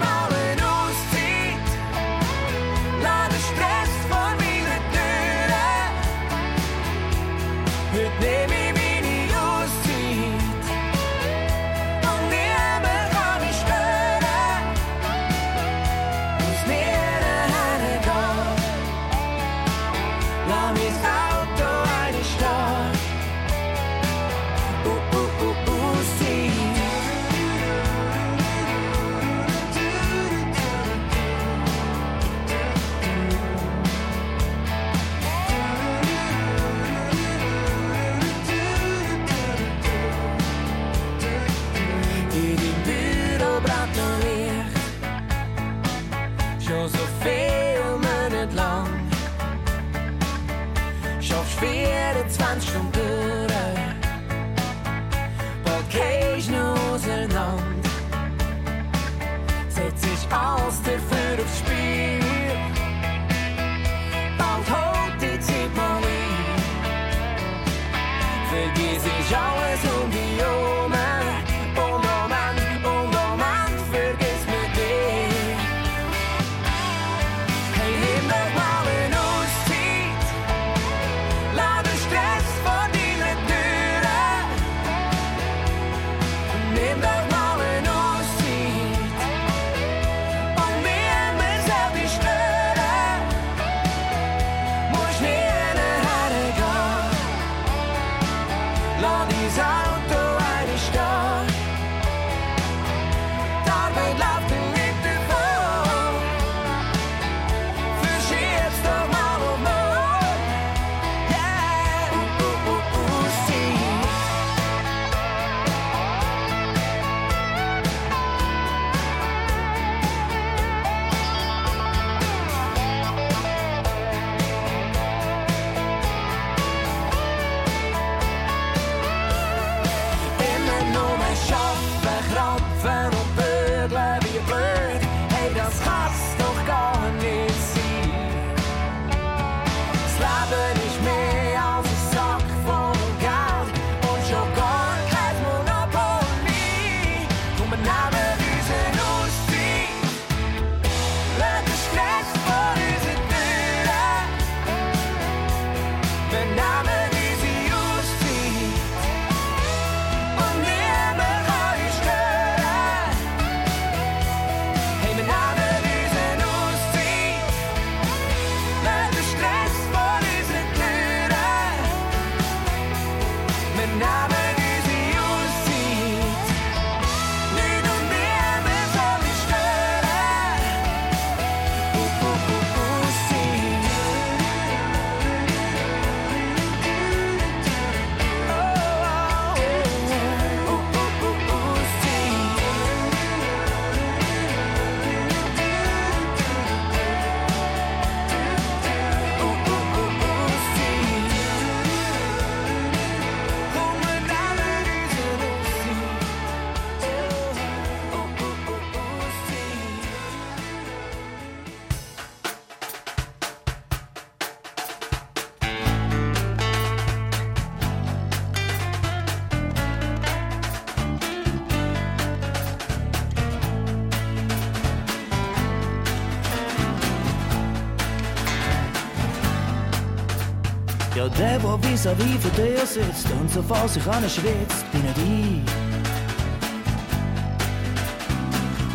Ja, 231.24 231.30
der, 231.30 231.58
der 231.58 231.78
vis-à-vis 231.78 232.38
von 232.42 232.52
dir 232.54 232.86
sitzt 232.86 233.30
und 233.40 233.50
so 233.50 233.62
vor 233.62 233.88
sich 233.88 234.06
an 234.06 234.28
schwitzt, 234.28 234.84
bin 234.92 235.00
nicht 235.00 235.18
ich. 235.18 235.72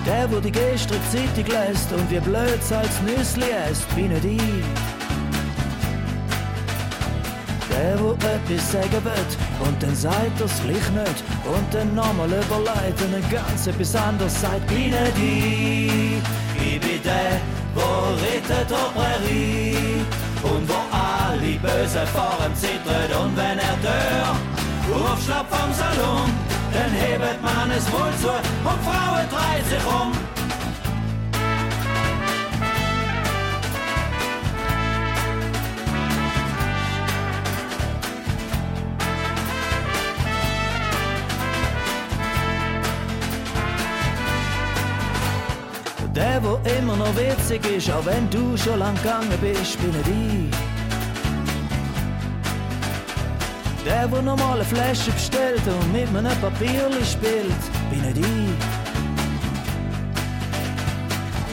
Der, 0.06 0.28
der 0.28 0.42
die 0.42 0.52
gestrige 0.52 1.02
Zeitung 1.12 1.46
lässt 1.48 1.92
und 1.92 2.12
wie 2.12 2.20
blöd 2.20 2.62
als 2.72 3.02
Nüssli 3.02 3.46
isst, 3.72 3.96
bin 3.96 4.10
nicht 4.10 4.26
ich. 4.26 4.42
Der, 7.72 7.96
der 7.96 8.36
etwas 8.36 8.72
sagen 8.74 9.04
will 9.04 9.68
und 9.68 9.82
dann 9.82 9.96
sagt 9.96 10.40
er's 10.40 10.62
gleich 10.62 10.90
nicht 10.92 11.24
und 11.46 11.74
dann 11.74 11.96
nochmal 11.96 12.28
überlegt 12.28 13.02
und 13.02 13.12
dann 13.12 13.28
ganz 13.32 13.66
etwas 13.66 13.96
anderes 13.96 14.40
sagt, 14.40 14.68
bin 14.68 14.92
nicht 14.92 15.18
ich. 15.18 16.22
Ich 16.62 16.80
bin 16.80 17.02
der, 17.04 17.42
der 17.76 18.22
rettet 18.22 18.70
die 18.70 19.00
Prärie 19.00 20.06
und 20.44 20.70
wo 20.70 20.89
alle 21.30 21.60
böse 21.60 22.06
fahren 22.08 22.54
zittert 22.56 23.12
und 23.22 23.36
wenn 23.38 23.60
er 23.60 23.78
dör 23.84 24.36
aufschlappt 25.12 25.54
vom 25.54 25.72
Salon, 25.74 26.30
dann 26.74 26.92
hebt 26.92 27.42
man 27.42 27.70
es 27.72 27.86
wohl 27.92 28.14
zu 28.22 28.30
und 28.30 28.80
Frauen 28.88 29.26
dreht 29.34 29.66
sich 29.70 29.86
um. 29.86 30.12
Der, 46.16 46.44
wo 46.44 46.60
immer 46.78 46.98
noch 46.98 47.16
witzig 47.16 47.66
ist, 47.78 47.90
auch 47.92 48.06
wenn 48.06 48.30
du 48.30 48.58
schon 48.58 48.80
lang 48.80 48.96
gegangen 48.96 49.38
bist, 49.42 49.80
bin 49.80 49.94
ich. 50.52 50.79
Der, 53.86 54.12
wo 54.12 54.22
noch 54.22 54.38
mal 54.38 54.56
eine 54.56 54.66
Flasche 54.66 55.12
bestellt 55.12 55.62
und 55.66 55.94
mit 55.94 56.08
einem 56.10 56.38
Papierli 56.42 57.04
spielt, 57.06 57.64
bin 57.90 58.04
ich. 58.10 58.80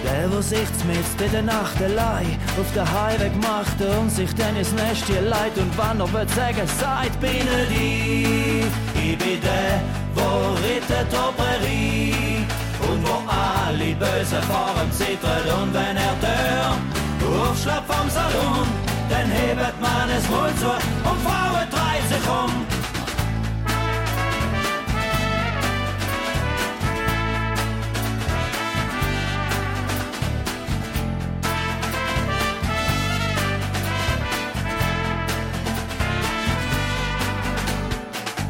Der, 0.05 0.31
wo 0.31 0.41
sich 0.41 0.69
mit 0.87 1.27
in 1.27 1.33
der 1.33 1.43
Nacht 1.43 1.81
allein 1.83 2.39
auf 2.61 2.73
der 2.75 2.85
Highway 2.85 3.31
macht 3.41 3.81
und 3.99 4.11
sich 4.11 4.33
dann 4.35 4.57
ins 4.57 4.73
Nestchen 4.73 5.29
leiht 5.29 5.57
und 5.57 5.71
wann 5.77 6.01
er 6.01 6.12
wird 6.12 6.31
sagen, 6.31 6.67
seid, 6.79 7.19
bin 7.21 7.47
ich. 7.71 8.67
Ich 8.95 9.19
bin 9.19 9.41
der, 9.41 9.81
wo 10.15 10.55
rettet 10.62 11.11
Prärie 11.37 12.47
und 12.89 13.09
wo 13.09 13.23
alle 13.29 13.95
böse 13.95 14.41
fahren 14.43 14.91
zittert 14.91 15.47
und 15.61 15.73
wenn 15.75 15.97
er 15.97 16.15
dör 16.21 16.77
aufschlappt 17.51 17.93
vom 17.93 18.09
Salon, 18.11 18.67
dann 19.09 19.31
hebt 19.31 19.81
man 19.81 20.11
es 20.11 20.29
wohl 20.29 20.53
zu 20.61 20.71
und 21.09 21.21
Frauen 21.23 21.66
dreht 21.71 22.09
sich 22.09 22.29
um. 22.29 22.66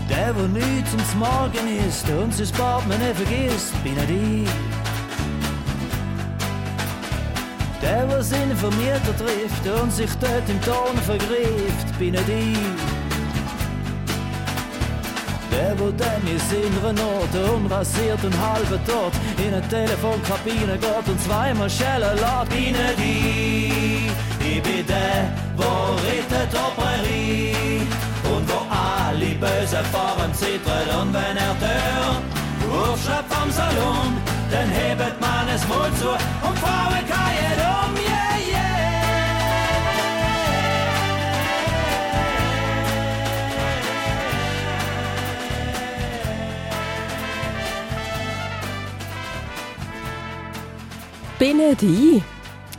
Der, 0.09 0.35
wo 0.35 0.47
nichts 0.47 0.93
ums 0.93 1.15
Morgen 1.15 1.87
ist 1.89 2.09
und 2.11 2.33
sein 2.33 2.49
Bad 2.57 2.87
man 2.89 2.99
nicht 2.99 3.17
vergisst, 3.17 3.85
bin 3.85 3.97
ich. 3.97 4.66
Der, 7.87 8.05
was 8.11 8.33
informierter 8.33 9.15
trifft 9.17 9.81
und 9.81 9.93
sich 9.93 10.11
dort 10.21 10.49
im 10.49 10.61
Ton 10.61 10.97
vergreift, 11.05 11.99
bin 12.01 12.15
ich. 12.15 12.59
Der, 15.53 15.79
wo 15.79 15.93
dann 15.93 16.23
in 16.27 16.41
seiner 16.51 16.93
Not 16.93 17.33
unrasiert 17.55 18.25
und 18.25 18.35
halber 18.43 18.85
tot 18.85 19.13
in 19.39 19.55
eine 19.55 19.69
Telefonkabine 19.69 20.77
geht 20.79 21.09
und 21.09 21.21
zweimal 21.21 21.71
schellen 21.71 22.17
lässt, 22.17 22.49
bin 22.51 22.75
ich. 22.99 24.11
Ich 24.41 24.63
bin 24.63 24.85
der, 24.85 25.31
wo 25.57 25.95
rettet 26.07 26.51
Prärie 26.77 27.87
und 28.35 28.51
wo 28.51 28.67
alle 28.69 29.33
böse 29.37 29.81
fahren 29.93 30.35
zittert 30.35 30.89
und 31.01 31.15
wenn 31.15 31.37
er 31.37 31.55
dör 31.61 32.37
aufschlappt 32.83 33.33
vom 33.33 33.51
Salon, 33.51 34.17
dann 34.51 34.69
hebt 34.71 35.21
man 35.21 35.49
es 35.55 35.69
wohl 35.69 35.91
zu 36.01 36.11
und 36.47 36.59
Frauen 36.59 37.05
keien 37.09 37.61
um, 37.71 37.76
Bin 51.39 51.61
die. 51.79 52.23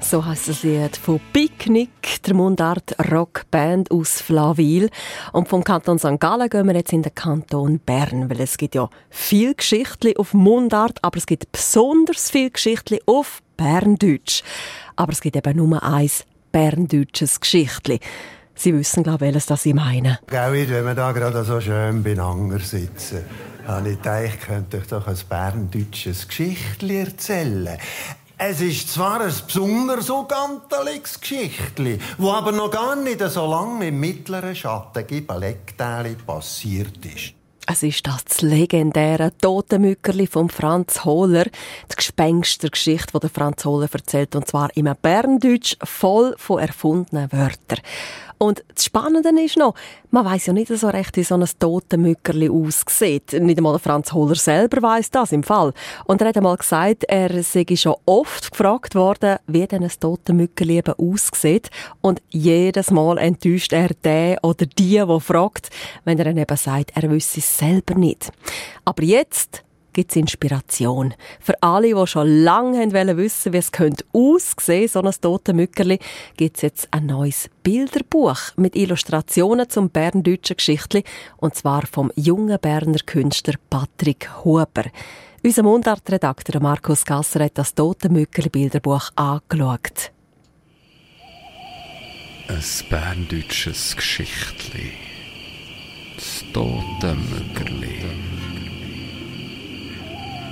So 0.01 0.25
heißt 0.25 0.47
das 0.47 0.63
Lied 0.63 0.97
von 0.97 1.21
Picknick, 1.31 2.23
der 2.23 2.33
Mundart 2.33 2.95
Rockband 3.11 3.91
aus 3.91 4.19
Flawil. 4.19 4.89
Und 5.31 5.47
vom 5.47 5.63
Kanton 5.63 5.99
St. 5.99 6.19
Gallen 6.19 6.49
gehen 6.49 6.65
wir 6.65 6.73
jetzt 6.73 6.91
in 6.91 7.03
den 7.03 7.13
Kanton 7.13 7.77
Bern, 7.77 8.31
weil 8.31 8.41
es 8.41 8.57
gibt 8.57 8.73
ja 8.73 8.89
viel 9.11 9.53
Geschichten 9.53 10.17
auf 10.17 10.33
Mundart, 10.33 10.97
aber 11.03 11.17
es 11.17 11.27
gibt 11.27 11.51
besonders 11.51 12.31
viel 12.31 12.49
Geschichten 12.49 12.97
auf 13.05 13.43
Berndeutsch. 13.57 14.41
Aber 14.95 15.11
es 15.11 15.21
gibt 15.21 15.35
eben 15.35 15.57
nur 15.57 15.83
eins 15.83 16.25
berndeutsches 16.51 17.39
Geschichtli. 17.39 17.99
Sie 18.55 18.73
wissen, 18.73 19.03
glaube 19.03 19.27
ich, 19.27 19.33
welches 19.33 19.45
das 19.45 19.67
ich 19.67 19.75
meine. 19.75 20.17
Gell, 20.25 20.67
wenn 20.67 20.85
wir 20.85 20.95
da 20.95 21.11
gerade 21.11 21.43
so 21.43 21.61
schön 21.61 22.01
beieinander 22.01 22.57
sitzen, 22.57 23.23
habe 23.67 23.89
ich 23.89 23.97
gedacht, 23.97 24.23
ich 24.25 24.39
könnte 24.39 24.77
euch 24.77 24.87
doch 24.87 25.05
ein 25.05 25.17
berndeutsches 25.29 26.27
Geschichtli 26.27 27.01
erzählen. 27.01 27.77
Es 28.39 28.61
ist 28.61 28.93
zwar 28.93 29.21
ein 29.21 29.33
besonders 29.47 30.11
unganteliges 30.11 31.19
Geschichtli, 31.19 31.97
wo 32.19 32.31
aber 32.31 32.51
noch 32.51 32.69
gar 32.69 32.95
nicht 32.95 33.19
so 33.19 33.47
lange 33.47 33.87
im 33.87 33.99
mittleren 33.99 34.55
Schatten 34.55 35.25
passiert 36.23 37.03
ist. 37.03 37.33
Es 37.65 37.81
ist 37.81 38.05
das 38.05 38.41
legendäre 38.43 39.35
Totenmückerli 39.41 40.27
von 40.27 40.49
Franz 40.49 41.03
Hohler, 41.03 41.45
die 41.45 41.95
Gespenstergeschichte, 41.95 43.19
die 43.19 43.27
Franz 43.27 43.65
Hohler 43.65 43.89
erzählt, 43.91 44.35
und 44.35 44.47
zwar 44.47 44.69
im 44.77 44.87
Berndeutsch 45.01 45.75
voll 45.83 46.35
von 46.37 46.59
erfundenen 46.59 47.31
Wörtern. 47.31 47.79
Und 48.37 48.63
das 48.73 48.85
Spannende 48.85 49.29
ist 49.41 49.57
noch, 49.57 49.73
man 50.11 50.25
weiß 50.25 50.47
ja 50.47 50.53
nicht 50.53 50.67
so 50.67 50.87
recht, 50.87 51.17
wie 51.17 51.23
so 51.23 51.35
ein 51.35 51.45
Totenmückerli 51.59 52.49
aussieht. 52.49 53.33
Nicht 53.33 53.57
einmal 53.57 53.79
Franz 53.79 54.13
Hohler 54.13 54.35
selber 54.35 54.81
weiß 54.81 55.11
das 55.11 55.31
im 55.31 55.43
Fall. 55.43 55.73
Und 56.05 56.21
er 56.21 56.29
hat 56.29 56.37
einmal 56.37 56.57
gesagt, 56.57 57.03
er 57.05 57.43
sei 57.43 57.65
schon 57.75 57.95
oft 58.05 58.51
gefragt 58.51 58.95
worden, 58.95 59.37
wie 59.47 59.65
denn 59.65 59.83
ein 59.83 59.91
Totenmückerli 59.99 60.77
eben 60.77 60.93
aussieht. 60.93 61.69
Und 62.01 62.21
jedes 62.29 62.91
Mal 62.91 63.17
enttäuscht 63.17 63.73
er 63.73 63.89
den 64.03 64.37
oder 64.43 64.65
die, 64.65 64.95
der 64.95 65.19
fragt, 65.19 65.69
wenn 66.05 66.19
er 66.19 66.25
dann 66.25 66.37
eben 66.37 66.57
sagt, 66.57 66.91
er 66.95 67.09
wüsste 67.09 67.39
es 67.39 67.57
selber 67.57 67.95
nicht. 67.95 68.31
Aber 68.85 69.03
jetzt 69.03 69.63
gibt 69.97 70.11
es 70.11 70.15
Inspiration. 70.15 71.15
Für 71.39 71.55
alle, 71.63 71.95
die 71.95 72.07
schon 72.07 72.43
lange 72.43 72.93
wollen 72.93 73.17
wissen, 73.17 73.51
wie 73.51 73.57
es 73.57 73.71
könnte 73.71 74.05
aussehen, 74.13 74.87
so 74.87 75.01
ein 75.01 75.11
Totenmückerli, 75.11 75.97
gibt 76.37 76.57
es 76.57 76.61
jetzt 76.61 76.87
ein 76.91 77.07
neues 77.07 77.49
Bilderbuch 77.63 78.37
mit 78.57 78.75
Illustrationen 78.75 79.67
zum 79.69 79.89
berndeutschen 79.89 80.57
Geschichtli, 80.57 81.03
und 81.37 81.55
zwar 81.55 81.87
vom 81.87 82.11
jungen 82.15 82.59
Berner 82.59 82.99
Künstler 83.07 83.55
Patrick 83.71 84.29
Huber. 84.45 84.83
Unser 85.43 85.63
Mundartredakteur 85.63 86.61
Markus 86.61 87.03
Gasser 87.03 87.43
hat 87.43 87.57
das 87.57 87.73
Totenmückerli-Bilderbuch 87.73 89.09
angeschaut. 89.15 90.11
Ein 92.49 92.63
berndeutsches 92.87 93.95
Geschichtli. 93.95 94.91
Das 96.15 96.43
Totenmückerli. 96.53 98.36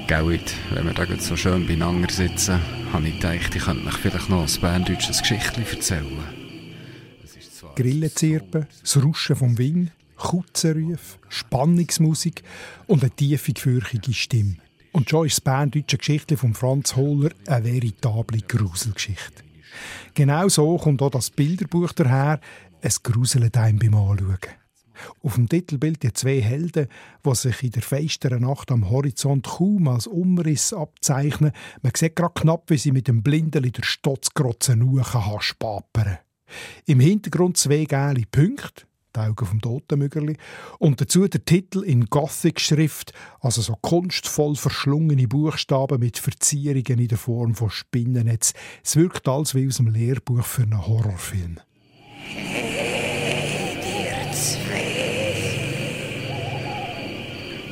Gell, 0.08 0.40
wenn 0.72 0.86
wir 0.86 0.94
da 0.94 1.06
so 1.18 1.36
schön 1.36 1.66
beieinander 1.66 2.12
sitzen, 2.12 2.60
habe 2.94 3.08
ich 3.08 3.16
gedacht, 3.16 3.56
ich 3.56 3.64
könnte 3.64 3.88
euch 3.88 3.98
vielleicht 3.98 4.30
noch 4.30 4.42
ein 4.42 4.62
berndeutsches 4.62 5.22
Geschichtli 5.22 5.64
erzählen. 5.64 6.24
Grillenzirpen, 7.76 8.68
das 8.82 9.04
Ruschen 9.04 9.36
vom 9.36 9.58
Wind, 9.58 9.92
Kutzenrufe, 10.16 11.18
Spannungsmusik 11.28 12.44
und 12.86 13.02
eine 13.02 13.12
tiefe, 13.12 13.54
gefürchtige 13.54 14.14
Stimme. 14.14 14.58
Und 14.92 15.10
schon 15.10 15.26
ist 15.26 15.38
das 15.38 15.42
berndeutsche 15.42 15.98
Geschichtli 15.98 16.38
von 16.38 16.54
Franz 16.54 16.96
Hohler 16.96 17.32
eine 17.48 17.66
veritable 17.66 18.42
Gruselgeschichte. 18.48 19.44
Genau 20.14 20.48
so 20.50 20.78
kommt 20.78 21.02
auch 21.02 21.10
das 21.10 21.32
Bilderbuch 21.32 21.94
daher, 21.94 22.40
es 22.80 23.02
gruselt 23.02 23.58
einem 23.58 23.80
beim 23.80 23.96
Anschauen. 23.96 24.38
Auf 25.24 25.36
dem 25.36 25.50
Titelbild 25.50 26.04
die 26.04 26.14
zwei 26.14 26.42
Helden, 26.42 26.88
die 27.26 27.36
sich 27.36 27.64
in 27.64 27.72
der 27.72 27.82
feisteren 27.82 28.42
Nacht 28.42 28.72
am 28.72 28.90
Horizont 28.90 29.48
kaum 29.48 29.88
als 29.88 30.08
Umriss 30.08 30.74
abzeichnen. 30.74 31.52
Man 31.82 31.92
sieht 31.96 32.16
gerade 32.16 32.34
knapp, 32.34 32.70
wie 32.70 32.78
sie 32.78 32.92
mit 32.92 33.08
dem 33.08 33.24
Blindeli 33.24 33.72
der 33.72 33.84
Stotzgrotze 33.84 34.76
nuchen 34.76 35.26
haspapern. 35.26 36.20
Im 36.86 37.00
Hintergrund 37.00 37.58
zwei 37.58 37.86
gelbe 37.86 38.24
Punkte, 38.30 38.86
die 39.16 39.20
Augen 39.20 39.46
vom 39.46 39.62
Totenmüggerli, 39.62 40.38
und 40.80 41.02
dazu 41.02 41.28
der 41.28 41.44
Titel 41.44 41.84
in 41.84 42.06
Gothic-Schrift, 42.06 43.14
also 43.40 43.62
so 43.62 43.76
kunstvoll 43.82 44.56
verschlungene 44.56 45.28
Buchstaben 45.28 46.00
mit 46.00 46.18
Verzierungen 46.18 47.00
in 47.00 47.08
der 47.08 47.18
Form 47.18 47.56
von 47.56 47.70
Spinnennetz. 47.70 48.54
Es 48.84 48.96
wirkt 48.96 49.28
als 49.28 49.56
wie 49.56 49.68
aus 49.68 49.80
einem 49.80 49.94
Lehrbuch 49.94 50.44
für 50.44 50.64
einen 50.64 50.86
Horrorfilm. 50.86 51.60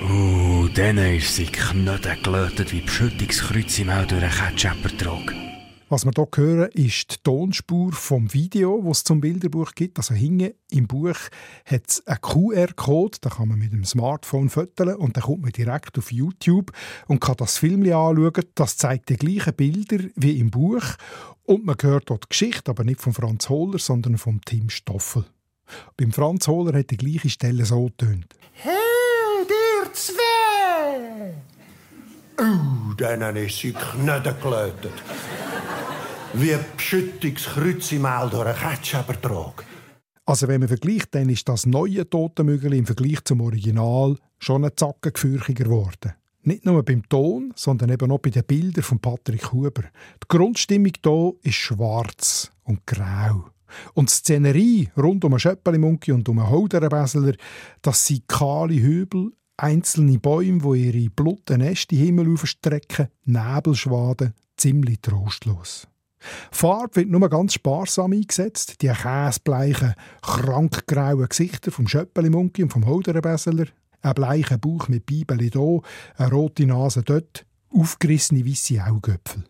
Uh, 0.04 0.68
dann 0.74 0.98
ist 0.98 1.36
sie 1.36 1.46
knödel 1.46 2.18
gelötet 2.22 2.74
wie 2.74 2.82
Beschüttungskreuz 2.82 3.80
im 3.80 3.90
Au 3.90 4.04
durch 4.04 4.22
einen 4.22 4.32
Ketscheppertrog. 4.32 5.34
Was 5.88 6.04
wir 6.06 6.12
hier 6.16 6.28
hören, 6.36 6.72
ist 6.74 7.12
die 7.12 7.24
Tonspur 7.24 7.94
vom 7.94 8.34
Video, 8.34 8.82
das 8.86 8.98
es 8.98 9.04
zum 9.06 9.22
Bilderbuch 9.22 9.74
gibt. 9.76 9.98
Also 10.00 10.14
hinten 10.14 10.56
im 10.72 10.88
Buch 10.88 11.16
hat 11.66 11.84
es 11.88 12.06
einen 12.06 12.20
QR-Code, 12.20 13.20
da 13.22 13.30
kann 13.30 13.48
man 13.48 13.60
mit 13.60 13.72
dem 13.72 13.86
Smartphone 13.86 14.50
fotografieren 14.50 15.00
und 15.00 15.16
dann 15.16 15.24
kommt 15.24 15.44
man 15.44 15.52
direkt 15.52 15.98
auf 15.98 16.12
YouTube 16.12 16.74
und 17.08 17.22
kann 17.22 17.38
das 17.38 17.58
Film 17.58 17.84
anschauen. 17.84 18.44
Das 18.56 18.76
zeigt 18.76 19.08
die 19.10 19.16
gleichen 19.16 19.54
Bilder 19.54 20.04
wie 20.16 20.38
im 20.38 20.52
Buch 20.52 20.84
und 21.44 21.64
man 21.64 21.78
hört 21.80 22.10
dort 22.10 22.26
die 22.26 22.30
Geschichte, 22.30 22.72
aber 22.72 22.84
nicht 22.84 23.00
von 23.00 23.14
Franz 23.14 23.48
Hohler, 23.48 23.80
sondern 23.80 24.18
von 24.18 24.42
Tim 24.44 24.70
Stoffel. 24.70 25.26
Beim 25.96 26.12
Franz 26.12 26.48
Hohler 26.48 26.78
hat 26.78 26.92
die 26.92 26.98
gleiche 26.98 27.30
Stelle 27.30 27.66
so 27.66 27.86
getönt. 27.86 28.34
Hey, 28.54 28.83
zwei! 29.94 31.34
Uh, 32.40 32.94
dann 32.98 33.36
ist 33.36 33.60
sie 33.60 33.74
knödel 33.74 34.36
gelötet. 34.42 34.94
Wie 36.34 36.54
ein 36.54 36.66
Beschüttungskreuz 36.76 37.92
im 37.92 38.06
All 38.06 38.30
durch 38.30 38.48
einen 38.48 38.58
Ketscheppertrag. 38.58 39.66
Also 40.26 40.48
wenn 40.48 40.62
man 40.62 40.70
vergleicht, 40.70 41.14
dann 41.14 41.30
ist 41.30 41.48
das 41.48 41.66
neue 41.66 42.10
Totenmügel 42.10 42.74
im 42.74 42.86
Vergleich 42.86 43.24
zum 43.26 43.42
Original 43.42 44.18
schon 44.40 44.66
ein 44.66 44.72
Zacken 44.76 45.14
gefürchiger 45.14 45.66
geworden. 45.66 46.14
Nicht 46.44 46.66
nur 46.66 46.84
beim 46.84 47.08
Ton, 47.08 47.54
sondern 47.56 47.90
eben 47.90 48.12
auch 48.12 48.20
bei 48.20 48.30
den 48.30 48.44
Bildern 48.44 48.84
von 48.84 49.00
Patrick 49.00 49.52
Huber. 49.52 49.84
Die 49.84 50.28
Grundstimmung 50.28 50.92
hier 51.04 51.34
ist 51.44 51.56
schwarz 51.56 52.52
und 52.64 52.86
grau. 52.86 53.46
Und 53.94 54.10
die 54.10 54.14
Szenerie 54.14 54.90
rund 54.98 55.24
um 55.26 55.34
einen 55.34 55.40
Schöppeli-Munki 55.40 56.12
und 56.12 56.28
um 56.30 56.40
einen 56.40 56.50
Holderenbäsler, 56.50 57.34
das 57.82 58.06
sind 58.06 58.28
kahle 58.28 58.76
Hügel, 58.76 59.32
einzelne 59.58 60.20
Bäume, 60.20 60.60
die 60.60 60.88
ihre 60.88 61.10
blutigen 61.10 61.62
Äste 61.62 61.96
Himmel 61.96 62.34
aufstrecken, 62.34 63.08
Nebelschwaden, 63.26 64.34
ziemlich 64.58 65.02
trostlos. 65.02 65.88
Farbe 66.52 66.98
wird 66.98 67.10
nur 67.10 67.30
ganz 67.30 67.54
sparsam 67.54 68.14
eingesetzt. 68.14 68.82
Die 68.82 68.88
käsebleichen, 68.88 69.94
krankgrauen 70.22 71.28
Gesichter 71.28 71.72
vom 71.72 71.88
Schöppeli-Munki 71.88 72.64
und 72.64 72.72
vom 72.72 72.86
Holderenbäsler. 72.86 73.66
Ein 74.02 74.14
bleicher 74.14 74.58
Bauch 74.58 74.88
mit 74.88 75.06
Bibeli 75.06 75.50
hier, 75.50 75.82
eine 76.18 76.32
rote 76.32 76.66
Nase 76.66 77.04
dort, 77.04 77.46
aufgerissene 77.70 78.46
weisse 78.46 78.84
Augäpfel. 78.86 79.44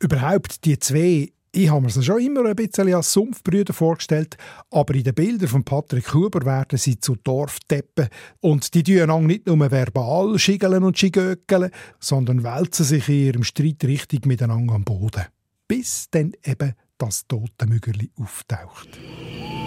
Überhaupt 0.00 0.64
die 0.64 0.78
zwei 0.78 1.32
ich 1.52 1.70
habe 1.70 1.82
mir 1.82 1.90
sie 1.90 2.02
schon 2.02 2.20
immer 2.20 2.44
ein 2.44 2.56
bisschen 2.56 2.94
als 2.94 3.12
Sumpfbrüder 3.12 3.72
vorgestellt, 3.72 4.36
aber 4.70 4.94
in 4.94 5.04
den 5.04 5.14
Bildern 5.14 5.48
von 5.48 5.64
Patrick 5.64 6.12
Huber 6.12 6.44
werden 6.44 6.78
sie 6.78 7.00
zu 7.00 7.16
Dorfdeppen 7.16 8.08
und 8.40 8.74
die 8.74 8.82
tun 8.82 9.26
nicht 9.26 9.46
nur 9.46 9.70
verbal 9.70 10.38
schiggeln 10.38 10.84
und 10.84 10.98
schigöckeln, 10.98 11.70
sondern 11.98 12.44
wälzen 12.44 12.84
sich 12.84 13.08
in 13.08 13.14
ihrem 13.14 13.44
Streit 13.44 13.84
richtig 13.84 14.26
miteinander 14.26 14.74
am 14.74 14.84
Boden. 14.84 15.24
Bis 15.66 16.08
dann 16.10 16.32
eben 16.44 16.74
das 16.98 17.26
Totenmüggerli 17.26 18.10
auftaucht. 18.20 18.88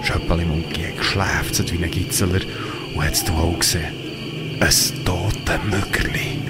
Schöppeli 0.03 0.45
Munki 0.45 0.83
hat 0.83 0.97
geschläfzt 0.97 1.71
wie 1.71 1.83
ein 1.83 1.91
Gitzeler 1.91 2.41
und 2.95 3.03
hat 3.03 3.13
es 3.13 3.29
auch 3.29 3.59
gesehen. 3.59 3.93
Ein 4.59 5.05
Totenmüggerli. 5.05 6.41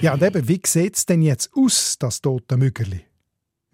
Ja, 0.00 0.14
und 0.14 0.22
eben, 0.22 0.48
wie 0.48 0.60
sieht 0.66 0.96
es 0.96 1.06
denn 1.06 1.22
jetzt 1.22 1.50
aus, 1.54 1.96
das 1.98 2.20
Totenmüggerli? 2.20 3.11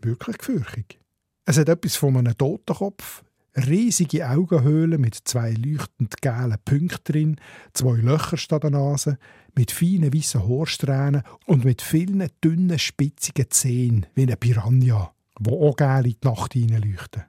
Wirklich 0.01 0.39
gefürchtig. 0.39 1.01
Es 1.45 1.59
hat 1.59 1.69
etwas 1.69 1.97
von 1.97 2.17
einem 2.17 2.37
Totenkopf, 2.37 3.25
riesige 3.57 4.29
Augenhöhlen 4.29 5.01
mit 5.01 5.15
zwei 5.25 5.53
leuchtend 5.53 6.21
gelben 6.21 6.59
Punkten 6.65 7.13
drin, 7.13 7.37
zwei 7.73 7.97
Löcher 7.97 8.37
statt 8.37 8.63
der 8.63 8.71
Nase, 8.71 9.19
mit 9.57 9.73
feinen 9.73 10.15
weißen 10.15 10.49
Haarsträhnen 10.49 11.23
und 11.47 11.65
mit 11.65 11.83
vielen 11.83 12.29
dünnen, 12.45 12.79
spitzigen 12.79 13.51
Zähnen, 13.51 14.07
wie 14.15 14.23
eine 14.23 14.37
Piranha, 14.37 15.13
wo 15.41 15.69
auch 15.69 15.77
gel 15.77 16.07
in 16.07 16.17
die 16.23 16.29
Nacht 16.29 16.53
hineinleuchten. 16.53 17.25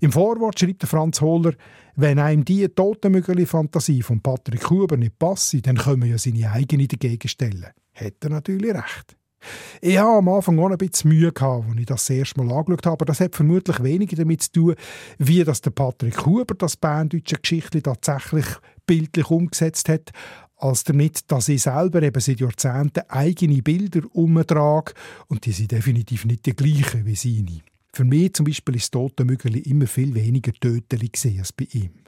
Im 0.00 0.12
Vorwort 0.12 0.58
schreibt 0.58 0.82
Franz 0.84 1.20
Hohler, 1.20 1.54
wenn 1.94 2.18
einem 2.18 2.44
die 2.44 2.68
Totenmügeli-Fantasie 2.68 4.02
von 4.02 4.20
Patrick 4.20 4.68
Huber 4.70 4.96
nicht 4.96 5.18
passe, 5.18 5.62
dann 5.62 5.76
können 5.76 6.02
wir 6.02 6.10
ja 6.10 6.18
seine 6.18 6.50
eigene 6.50 6.88
dagegen 6.88 7.28
stellen. 7.28 7.68
Hat 7.94 8.14
er 8.20 8.30
natürlich 8.30 8.74
recht. 8.74 9.16
Ich 9.80 9.98
hatte 9.98 10.08
am 10.08 10.28
Anfang 10.28 10.58
auch 10.58 10.70
ein 10.70 10.78
bisschen 10.78 11.10
Mühe, 11.10 11.32
gehabt, 11.32 11.68
als 11.68 11.78
ich 11.78 11.86
das, 11.86 12.06
das 12.06 12.16
erste 12.16 12.42
Mal 12.42 12.54
angeschaut 12.54 12.86
habe, 12.86 12.92
aber 12.94 13.04
das 13.06 13.20
hat 13.20 13.34
vermutlich 13.34 13.82
weniger 13.82 14.16
damit 14.16 14.42
zu 14.42 14.52
tun, 14.52 14.74
wie 15.18 15.44
das 15.44 15.60
der 15.60 15.70
Patrick 15.70 16.24
Huber 16.24 16.54
das 16.54 16.76
berndeutsche 16.76 17.36
Geschichte 17.36 17.82
tatsächlich 17.82 18.46
bildlich 18.86 19.30
umgesetzt 19.30 19.88
hat, 19.88 20.10
als 20.56 20.84
damit, 20.84 21.30
dass 21.30 21.48
ich 21.48 21.62
selber 21.62 22.02
eben 22.02 22.20
seit 22.20 22.40
Jahrzehnten 22.40 23.02
eigene 23.08 23.62
Bilder 23.62 24.02
umtrage 24.12 24.94
und 25.26 25.44
die 25.44 25.52
sind 25.52 25.72
definitiv 25.72 26.24
nicht 26.24 26.46
die 26.46 26.54
gleichen 26.54 27.04
wie 27.04 27.16
seine. 27.16 27.62
Für 27.92 28.04
mich 28.04 28.32
zum 28.34 28.46
Beispiel 28.46 28.76
ist 28.76 28.92
Totenmügeli 28.92 29.58
immer 29.60 29.86
viel 29.86 30.14
weniger 30.14 30.52
tödlich 30.52 31.12
als 31.38 31.52
bei 31.52 31.66
ihm. 31.72 32.01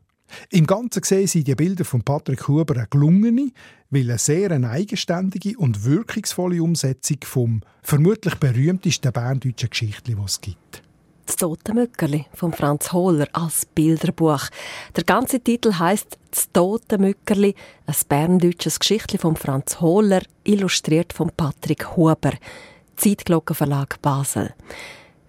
Im 0.50 0.66
Ganzen 0.66 1.00
gesehen 1.00 1.26
sind 1.26 1.46
die 1.46 1.54
Bilder 1.54 1.84
von 1.84 2.02
Patrick 2.02 2.48
Huber 2.48 2.76
eine 2.76 2.86
gelungene, 2.88 3.50
weil 3.90 4.10
eine 4.10 4.18
sehr 4.18 4.50
eigenständige 4.50 5.56
und 5.58 5.84
wirkungsvolle 5.84 6.62
Umsetzung 6.62 7.18
vom 7.24 7.60
vermutlich 7.82 8.34
berühmtesten 8.36 9.12
berndeutschen 9.12 9.70
Geschichtli, 9.70 10.14
das 10.14 10.32
es 10.32 10.40
gibt. 10.40 10.82
Das 11.26 11.36
Tote 11.36 11.72
Mückerli 11.72 12.26
von 12.34 12.52
Franz 12.52 12.92
Hohler 12.92 13.28
als 13.32 13.64
Bilderbuch. 13.64 14.48
Der 14.94 15.04
ganze 15.04 15.40
Titel 15.40 15.72
heißt 15.72 16.18
Das 16.30 16.52
Tote 16.52 16.98
Mückerli, 16.98 17.54
ein 17.86 17.94
berndeutsches 18.08 18.78
Geschichtli 18.78 19.16
von 19.16 19.34
Franz 19.34 19.80
Hohler, 19.80 20.20
illustriert 20.44 21.14
von 21.14 21.30
Patrick 21.34 21.96
Huber. 21.96 22.32
Zeitglockenverlag 22.96 24.00
Basel. 24.02 24.54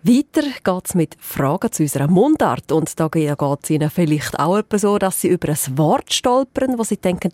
Weiter 0.08 0.43
geht 0.64 0.86
es 0.88 0.93
mit 0.93 1.18
Fragen 1.20 1.72
zu 1.72 1.82
unserer 1.82 2.08
Mundart. 2.08 2.72
Und 2.72 2.99
da 2.99 3.08
geht 3.08 3.39
es 3.64 3.70
Ihnen 3.72 3.89
vielleicht 3.89 4.38
auch 4.38 4.62
so, 4.76 4.99
dass 4.99 5.22
Sie 5.22 5.30
über 5.30 5.49
ein 5.49 5.78
Wort 5.80 6.14
stolpern, 6.14 6.78
wo 6.78 6.84
Sie 6.84 6.97
denken, 6.97 7.32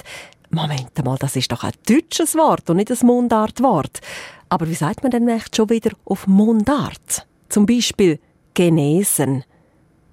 Moment 0.51 1.03
mal, 1.03 1.17
das 1.17 1.35
ist 1.35 1.51
doch 1.51 1.65
ein 1.65 1.73
deutsches 1.85 2.33
Wort 2.35 2.69
und 2.69 2.77
nicht 2.77 2.89
ein 2.89 3.05
Mundartwort. 3.05 3.99
Aber 4.47 4.69
wie 4.69 4.73
sagt 4.75 5.03
man 5.03 5.11
denn 5.11 5.27
echt 5.27 5.53
schon 5.53 5.69
wieder 5.69 5.91
auf 6.05 6.27
Mundart? 6.27 7.27
Zum 7.49 7.65
Beispiel 7.65 8.19
genesen. 8.53 9.43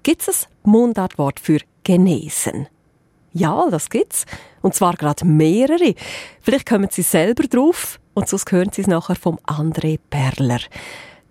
Gibt 0.03 0.27
es 0.27 0.49
ein 0.65 0.71
Mundartwort 0.71 1.39
für 1.39 1.59
genesen? 1.85 2.67
Ja, 3.31 3.69
das 3.69 3.89
gibt's. 3.89 4.25
Und 4.61 4.75
zwar 4.75 4.95
gerade 4.95 5.25
mehrere. 5.25 5.95
Vielleicht 6.41 6.67
kommen 6.67 6.89
Sie 6.91 7.03
selber 7.03 7.43
drauf 7.43 8.01
und 8.15 8.27
sonst 8.27 8.51
hören 8.51 8.71
Sie 8.73 8.81
es 8.81 8.87
nachher 8.87 9.15
vom 9.15 9.39
André 9.45 9.97
Perler. 10.09 10.59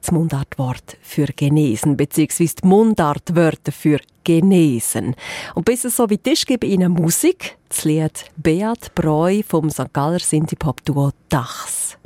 Das 0.01 0.12
Mundartwort 0.12 0.96
für 1.03 1.26
genesen, 1.26 1.96
beziehungsweise 1.96 2.55
die 2.62 2.66
Mundartwörter 2.66 3.72
für 3.72 3.99
genesen. 4.24 5.16
Und 5.55 5.64
bis 5.64 5.84
es 5.84 5.96
so 5.96 6.11
weit 6.11 6.26
ist, 6.26 6.46
gebe 6.46 6.66
ich 6.66 6.74
Ihnen 6.74 6.92
Musik. 6.92 7.57
Das 7.68 7.84
Lied 7.84 8.26
Beat 8.36 8.94
Breu 8.94 9.42
vom 9.46 9.70
St. 9.70 9.92
Galler 9.92 10.20
Sinti-Pop-Duo 10.20 11.11
Dachs. 11.28 11.99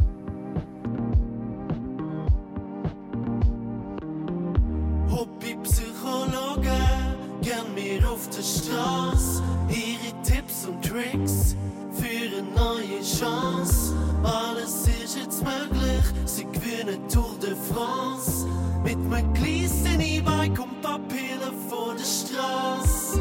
Hobby-Psychologe, 5.11 6.71
gern 7.43 7.75
mir 7.75 8.09
auf 8.09 8.29
der 8.31 8.43
Straße. 8.43 9.43
Ihre 9.69 10.23
Tipps 10.23 10.67
und 10.67 10.83
Tricks 10.83 11.57
für 11.93 12.07
eine 12.07 12.43
neue 12.55 13.01
Chance. 13.03 13.95
Alles 14.23 14.87
ist 14.87 15.19
jetzt 15.19 15.43
möglich, 15.43 16.05
sie 16.25 16.45
gewinnen 16.45 17.09
Tour 17.09 17.32
de 17.83 17.87
France. 17.87 18.47
Mit 18.85 18.97
einem 18.97 19.33
kleinen 19.35 20.01
E-Bike 20.01 20.59
und 20.59 20.83
Papieren 20.83 21.55
vor 21.69 21.95
der 21.95 22.05
Straße. 22.05 23.12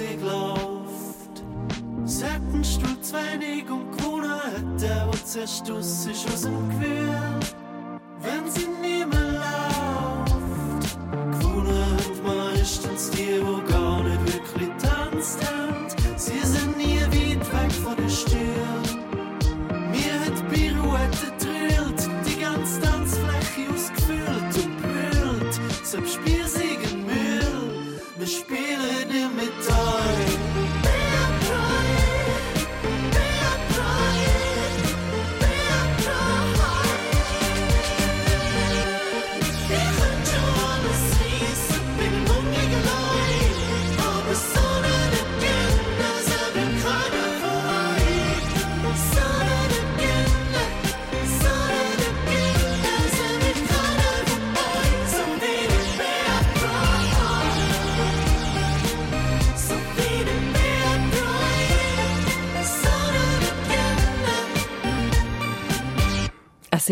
Musik 0.00 0.22
läuft. 0.22 1.42
Zu 3.02 3.14
wenig 3.14 3.70
und 3.70 3.96
gewonnen 3.98 4.30
hat 4.30 4.80
der, 4.80 5.10
zuerst 5.26 5.70
aus 5.70 6.06
ist 6.06 6.26
aus 6.26 6.42
dem 6.42 6.68
Gewühl. 6.70 7.59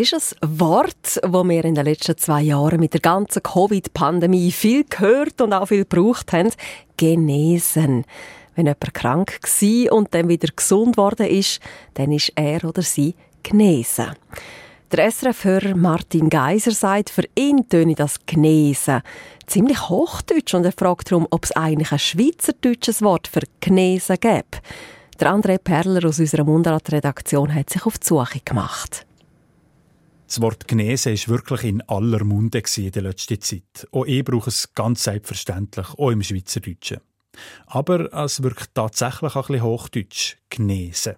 Es 0.00 0.12
ist 0.12 0.36
ein 0.40 0.60
Wort, 0.60 1.18
das 1.20 1.32
wir 1.32 1.64
in 1.64 1.74
den 1.74 1.84
letzten 1.84 2.16
zwei 2.16 2.42
Jahren 2.42 2.78
mit 2.78 2.92
der 2.92 3.00
ganzen 3.00 3.42
Covid-Pandemie 3.42 4.52
viel 4.52 4.84
gehört 4.84 5.40
und 5.40 5.52
auch 5.52 5.66
viel 5.66 5.84
gebraucht 5.84 6.32
haben. 6.32 6.52
Genesen. 6.96 8.04
Wenn 8.54 8.66
jemand 8.66 8.94
krank 8.94 9.40
war 9.42 9.92
und 9.92 10.14
dann 10.14 10.28
wieder 10.28 10.52
gesund 10.54 10.96
worden 10.96 11.26
ist, 11.26 11.58
dann 11.94 12.12
ist 12.12 12.30
er 12.36 12.62
oder 12.62 12.82
sie 12.82 13.16
genesen. 13.42 14.12
Der 14.92 15.10
SRF-Hörer 15.10 15.74
Martin 15.74 16.30
Geiser 16.30 16.70
sagt, 16.70 17.10
für 17.10 17.24
ihn 17.34 17.68
töne 17.68 17.96
das 17.96 18.24
Genesen 18.24 19.02
ziemlich 19.48 19.88
hochdeutsch 19.88 20.54
und 20.54 20.64
er 20.64 20.72
fragt 20.78 21.10
darum, 21.10 21.26
ob 21.30 21.44
es 21.44 21.50
eigentlich 21.56 21.90
ein 21.90 21.98
schweizerdeutsches 21.98 23.02
Wort 23.02 23.26
für 23.26 23.42
Genesen 23.58 24.18
gäbe. 24.20 24.44
Der 25.18 25.32
André 25.32 25.58
Perler 25.58 26.06
aus 26.08 26.20
unserer 26.20 26.44
Mundart-Redaktion 26.44 27.52
hat 27.52 27.70
sich 27.70 27.84
auf 27.84 27.98
die 27.98 28.06
Suche 28.06 28.38
gemacht. 28.44 29.07
Das 30.28 30.42
Wort 30.42 30.68
Genese 30.68 31.10
ist 31.10 31.30
wirklich 31.30 31.64
in 31.64 31.80
aller 31.88 32.22
Munde 32.22 32.62
in 32.76 32.90
der 32.92 33.02
letzten 33.02 33.40
Zeit. 33.40 33.88
Auch 33.92 34.04
ich 34.04 34.22
brauche 34.22 34.50
es 34.50 34.74
ganz 34.74 35.04
selbstverständlich, 35.04 35.88
auch 35.94 36.10
im 36.10 36.22
Schweizerdeutschen. 36.22 36.98
Aber 37.64 38.12
es 38.12 38.42
wirkt 38.42 38.74
tatsächlich 38.74 39.34
ein 39.34 39.40
bisschen 39.40 39.62
hochdeutsch, 39.62 40.36
Genese. 40.50 41.16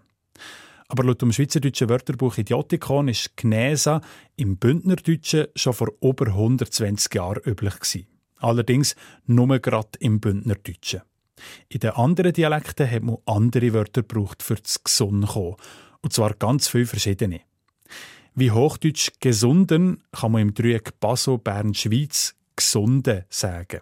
Aber 0.87 1.03
laut 1.03 1.21
dem 1.23 1.33
Schweizerdeutschen 1.33 1.89
Wörterbuch 1.89 2.39
Idiotikon 2.39 3.09
ist 3.09 3.37
Gnesa 3.37 4.01
im 4.37 4.59
Bündnerdeutschen 4.59 5.49
schon 5.57 5.73
vor 5.73 5.89
über 6.01 6.29
120 6.29 7.13
Jahren 7.13 7.43
üblich 7.45 7.81
gewesen. 7.81 8.07
Allerdings 8.37 8.95
nur 9.27 9.59
gerade 9.59 9.99
im 9.99 10.21
Bündnerdeutschen. 10.21 11.03
In 11.69 11.81
den 11.81 11.91
anderen 11.91 12.33
Dialekten 12.33 12.89
hat 12.89 13.03
man 13.03 13.19
andere 13.27 13.75
Wörter 13.75 14.03
gebraucht, 14.03 14.45
für 14.45 14.55
das 14.55 14.85
Gesund. 14.85 15.29
Und 15.35 16.13
zwar 16.13 16.35
ganz 16.35 16.69
viele 16.69 16.87
verschiedene. 16.87 17.41
Wie 18.35 18.51
Hochdeutsch 18.51 19.11
gesunden 19.21 20.03
kann 20.13 20.33
man 20.33 20.43
im 20.43 20.55
Dreieck 20.55 21.01
Basel, 21.01 21.39
Bern, 21.39 21.75
Schweiz 21.75 22.35
gesunde 22.55 23.27
sagen. 23.29 23.81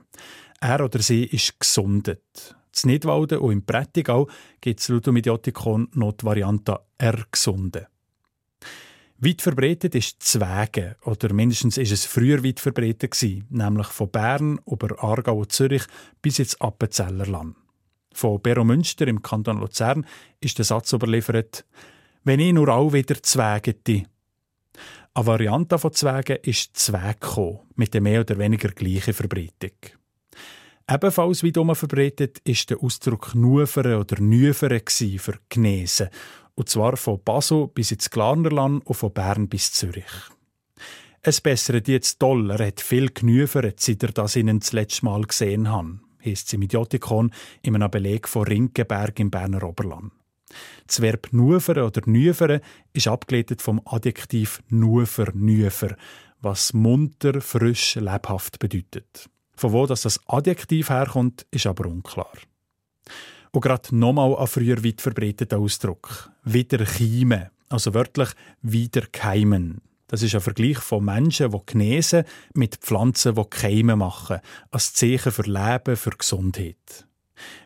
Er 0.61 0.85
oder 0.85 1.01
sie 1.01 1.25
ist 1.25 1.61
gesundet. 1.61 2.57
In 2.83 2.91
Nidwalden 2.91 3.39
und 3.39 3.53
im 3.53 3.65
Prättigau 3.65 4.29
gibt 4.61 4.81
es 4.81 4.89
laut 4.89 5.07
dem 5.07 5.17
Idiotikon 5.17 5.89
noch 5.95 6.13
die 6.13 6.25
Variante 6.25 6.81
ergesunde. 6.97 7.89
Weit 9.21 9.43
verbreitet 9.43 9.97
ist 9.97 10.23
Zwäge, 10.23 10.97
oder 11.03 11.33
mindestens 11.35 11.77
ist 11.77 11.91
es 11.91 12.05
früher 12.05 12.45
weit 12.45 12.61
verbreitet 12.61 13.11
gewesen, 13.11 13.47
nämlich 13.51 13.89
von 13.89 14.11
Bern 14.11 14.61
über 14.65 15.03
Aargau 15.03 15.39
und 15.39 15.51
Zürich 15.51 15.83
bis 16.23 16.39
ins 16.39 16.61
Appenzellerland. 16.61 17.57
Von 18.13 18.41
Beromünster 18.41 19.09
im 19.09 19.21
Kanton 19.21 19.59
Luzern 19.59 20.07
ist 20.41 20.59
der 20.59 20.65
Satz 20.65 20.93
überliefert, 20.93 21.65
wenn 22.23 22.39
ich 22.39 22.53
nur 22.53 22.69
auch 22.69 22.93
wieder 22.93 23.21
Zwägete. 23.21 24.05
Eine 25.15 25.27
Variante 25.27 25.79
von 25.79 25.93
Zwägen 25.93 26.39
ist 26.43 26.77
Zwägko, 26.77 27.67
mit 27.75 27.95
der 27.95 28.01
mehr 28.01 28.21
oder 28.21 28.39
weniger 28.39 28.69
gleichen 28.69 29.15
Verbreitung. 29.15 29.73
Ebenfalls 30.91 31.43
wiederum 31.43 31.75
verbreitet 31.75 32.39
ist 32.45 32.71
der 32.71 32.83
Ausdruck 32.83 33.35
Nufere 33.35 33.99
oder 33.99 34.21
Nüfere 34.21 34.81
für 34.87 35.39
Genesen, 35.49 36.09
und 36.55 36.69
zwar 36.69 36.97
von 36.97 37.23
Basel 37.23 37.69
bis 37.69 37.93
ins 37.93 38.11
Glarnerland 38.11 38.87
und 38.87 38.95
von 38.95 39.13
Bern 39.13 39.49
bis 39.49 39.73
Zürich. 39.73 40.05
Es 41.21 41.41
bessere 41.41 41.83
jetzt 41.85 42.21
toll, 42.21 42.57
hat 42.57 42.81
viel 42.81 43.11
genüfert, 43.11 43.81
seit 43.81 44.03
er 44.03 44.13
das 44.13 44.37
ihnen 44.37 44.61
das 44.61 44.73
letzte 44.73 45.05
Mal 45.05 45.23
gesehen 45.23 45.69
haben, 45.69 46.05
heisst 46.25 46.47
es 46.47 46.53
im 46.55 46.63
Idiotikon 46.63 47.33
in 47.61 47.75
einem 47.75 47.91
Beleg 47.91 48.27
von 48.29 48.47
Rinkenberg 48.47 49.21
im 49.21 49.31
Berner 49.31 49.65
Oberland. 49.65 50.13
Das 50.87 51.01
Verb 51.01 51.29
nufere 51.33 51.85
oder 51.85 52.03
nüfere 52.07 52.61
ist 52.93 53.09
abgeleitet 53.09 53.63
vom 53.63 53.81
Adjektiv 53.85 54.63
nufer, 54.69 55.33
nüfer, 55.35 55.97
was 56.41 56.73
munter, 56.73 57.41
frisch, 57.41 57.97
lebhaft 57.97 58.59
bedeutet. 58.59 59.29
Von 59.55 59.73
wo 59.73 59.87
das, 59.87 60.21
Adjektiv 60.27 60.91
herkommt, 60.91 61.47
ist 61.51 61.67
aber 61.67 61.87
unklar. 61.87 62.33
Und 63.51 63.61
gerade 63.61 63.95
nochmal 63.97 64.37
ein 64.37 64.47
früher 64.47 64.85
weit 64.85 65.01
verbreiteter 65.01 65.59
Ausdruck. 65.59 66.31
Wieder 66.45 66.85
keimen, 66.85 67.51
also 67.69 67.95
wörtlich 67.95 68.29
wieder 68.63 69.03
keimen. 69.11 69.81
Das 70.07 70.23
ist 70.23 70.35
ein 70.35 70.41
Vergleich 70.41 70.79
von 70.79 71.05
Menschen, 71.05 71.51
die 71.51 71.59
genesen, 71.67 72.25
mit 72.55 72.77
Pflanzen, 72.77 73.35
die 73.35 73.45
Keime 73.51 73.97
machen, 73.97 74.39
als 74.71 74.95
Zeichen 74.95 75.33
für 75.33 75.43
Leben, 75.43 75.97
für 75.97 76.11
Gesundheit. 76.11 77.08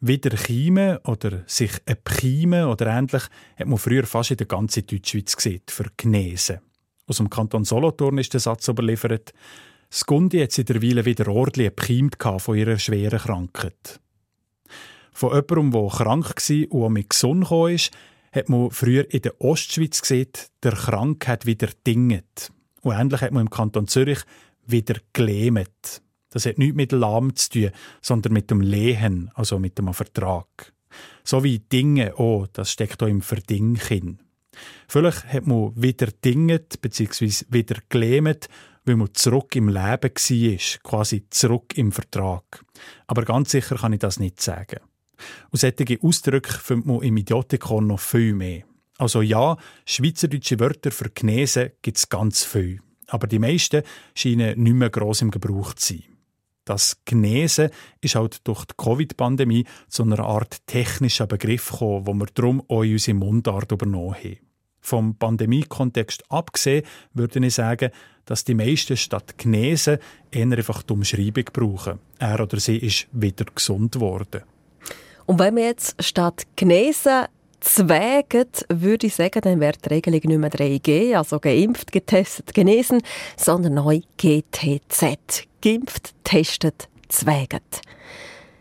Wieder 0.00 0.30
keimen 0.36 0.98
oder 1.04 1.42
sich 1.46 1.72
epchimen 1.86 2.66
oder 2.66 2.86
ähnlich 2.86 3.22
hat 3.56 3.66
man 3.66 3.78
früher 3.78 4.04
fast 4.04 4.32
in 4.32 4.36
der 4.36 4.46
ganzen 4.46 4.86
Deutschschweiz 4.86 5.36
gesehen, 5.36 5.62
für 5.68 5.86
genesen. 5.96 6.60
Aus 7.06 7.16
dem 7.16 7.30
Kanton 7.30 7.64
Solothurn 7.64 8.18
ist 8.18 8.32
der 8.32 8.40
Satz 8.40 8.68
überliefert, 8.68 9.32
das 9.90 10.06
Gundi 10.06 10.40
hat 10.40 10.52
sie 10.52 10.64
derweil 10.64 11.04
wieder 11.04 11.28
ordentlich 11.28 11.66
epchimt 11.66 12.16
von 12.38 12.56
ihrer 12.56 12.78
schweren 12.78 13.18
Krankheit. 13.18 14.00
Von 15.12 15.34
jemandem, 15.34 15.70
der 15.70 15.90
krank 15.90 16.34
war 16.34 16.80
und 16.80 16.92
mit 16.94 17.10
gesund 17.10 17.50
ist, 17.70 17.90
hat 18.32 18.48
man 18.48 18.70
früher 18.70 19.12
in 19.12 19.20
der 19.20 19.38
Ostschweiz 19.40 20.00
gesehen, 20.00 20.30
der 20.62 20.72
Krank 20.72 21.28
hat 21.28 21.44
wieder 21.44 21.68
dinget. 21.86 22.50
Und 22.80 22.94
ähnlich 22.94 23.20
hat 23.20 23.32
man 23.32 23.42
im 23.42 23.50
Kanton 23.50 23.86
Zürich 23.86 24.20
wieder 24.66 24.96
gelähmet. 25.12 26.00
Das 26.32 26.46
hat 26.46 26.58
nichts 26.58 26.76
mit 26.76 26.92
lahm 26.92 27.36
zu 27.36 27.50
tun, 27.50 27.70
sondern 28.00 28.32
mit 28.32 28.50
dem 28.50 28.60
Lehen, 28.60 29.30
also 29.34 29.58
mit 29.58 29.78
dem 29.78 29.92
Vertrag. 29.92 30.72
So 31.24 31.44
wie 31.44 31.58
Dinge 31.58 32.18
auch, 32.18 32.46
das 32.52 32.72
steckt 32.72 33.02
auch 33.02 33.06
im 33.06 33.22
Verding 33.22 33.76
hin. 33.76 34.18
Vielleicht 34.88 35.32
hat 35.32 35.46
man 35.46 35.72
wieder 35.74 36.08
dinget 36.08 36.80
bzw. 36.82 37.46
wieder 37.48 37.76
gelähmet, 37.88 38.48
weil 38.84 38.96
man 38.96 39.14
zurück 39.14 39.54
im 39.56 39.68
Leben 39.68 39.78
war, 39.78 40.80
quasi 40.82 41.26
zurück 41.30 41.76
im 41.76 41.92
Vertrag. 41.92 42.64
Aber 43.06 43.24
ganz 43.24 43.52
sicher 43.52 43.76
kann 43.76 43.92
ich 43.92 44.00
das 44.00 44.18
nicht 44.18 44.40
sagen. 44.40 44.80
Und 45.50 45.60
solche 45.60 45.98
Ausdrücke 46.02 46.52
findet 46.52 46.86
man 46.86 47.02
im 47.02 47.16
Idiotikon 47.16 47.86
noch 47.86 48.00
viel 48.00 48.34
mehr. 48.34 48.64
Also 48.98 49.22
ja, 49.22 49.56
schweizerdeutsche 49.86 50.60
Wörter 50.60 50.90
für 50.90 51.10
Genesen 51.10 51.70
gibt 51.80 51.98
es 51.98 52.08
ganz 52.08 52.44
viel. 52.44 52.80
Aber 53.08 53.26
die 53.26 53.38
meisten 53.38 53.82
scheinen 54.14 54.62
nicht 54.62 54.74
mehr 54.74 54.90
gross 54.90 55.22
im 55.22 55.30
Gebrauch 55.30 55.74
zu 55.74 55.94
sein. 55.94 56.11
Das 56.64 56.96
Genesen 57.04 57.70
ist 58.00 58.14
halt 58.14 58.46
durch 58.46 58.64
die 58.64 58.74
Covid-Pandemie 58.76 59.64
zu 59.88 60.04
einer 60.04 60.20
Art 60.20 60.66
technischer 60.66 61.26
Begriff 61.26 61.70
gekommen, 61.70 62.06
wo 62.06 62.14
wir 62.14 62.26
darum 62.34 62.62
auch 62.68 62.82
in 62.82 62.92
unsere 62.92 63.16
Mundart 63.16 63.72
übernommen 63.72 64.14
haben. 64.14 64.38
Vom 64.80 65.16
Pandemie-Kontext 65.16 66.24
abgesehen 66.28 66.84
würde 67.14 67.44
ich 67.44 67.54
sagen, 67.54 67.90
dass 68.24 68.44
die 68.44 68.54
meisten 68.54 68.96
statt 68.96 69.38
Genesen 69.38 69.98
eher 70.30 70.44
einfach 70.44 70.82
die 70.82 70.92
Umschreibung 70.92 71.44
brauchen. 71.52 71.98
Er 72.18 72.40
oder 72.40 72.58
sie 72.58 72.78
ist 72.78 73.06
wieder 73.12 73.44
gesund 73.44 73.98
worden. 73.98 74.42
Und 75.26 75.38
wenn 75.38 75.56
wir 75.56 75.64
jetzt 75.64 76.02
statt 76.02 76.44
genesen 76.56 77.26
zwägen, 77.62 78.48
würde 78.68 79.06
ich 79.06 79.14
sagen, 79.14 79.40
dann 79.40 79.60
wäre 79.60 79.78
die 79.82 79.88
Regelung 79.88 80.20
nicht 80.24 80.38
mehr 80.38 80.50
3G, 80.50 81.16
also 81.16 81.38
geimpft, 81.38 81.92
getestet, 81.92 82.52
genesen, 82.52 83.02
sondern 83.36 83.74
neu 83.74 84.00
GTZ. 84.16 85.46
Geimpft, 85.62 86.14
testet, 86.24 86.88
zwäget. 87.08 87.82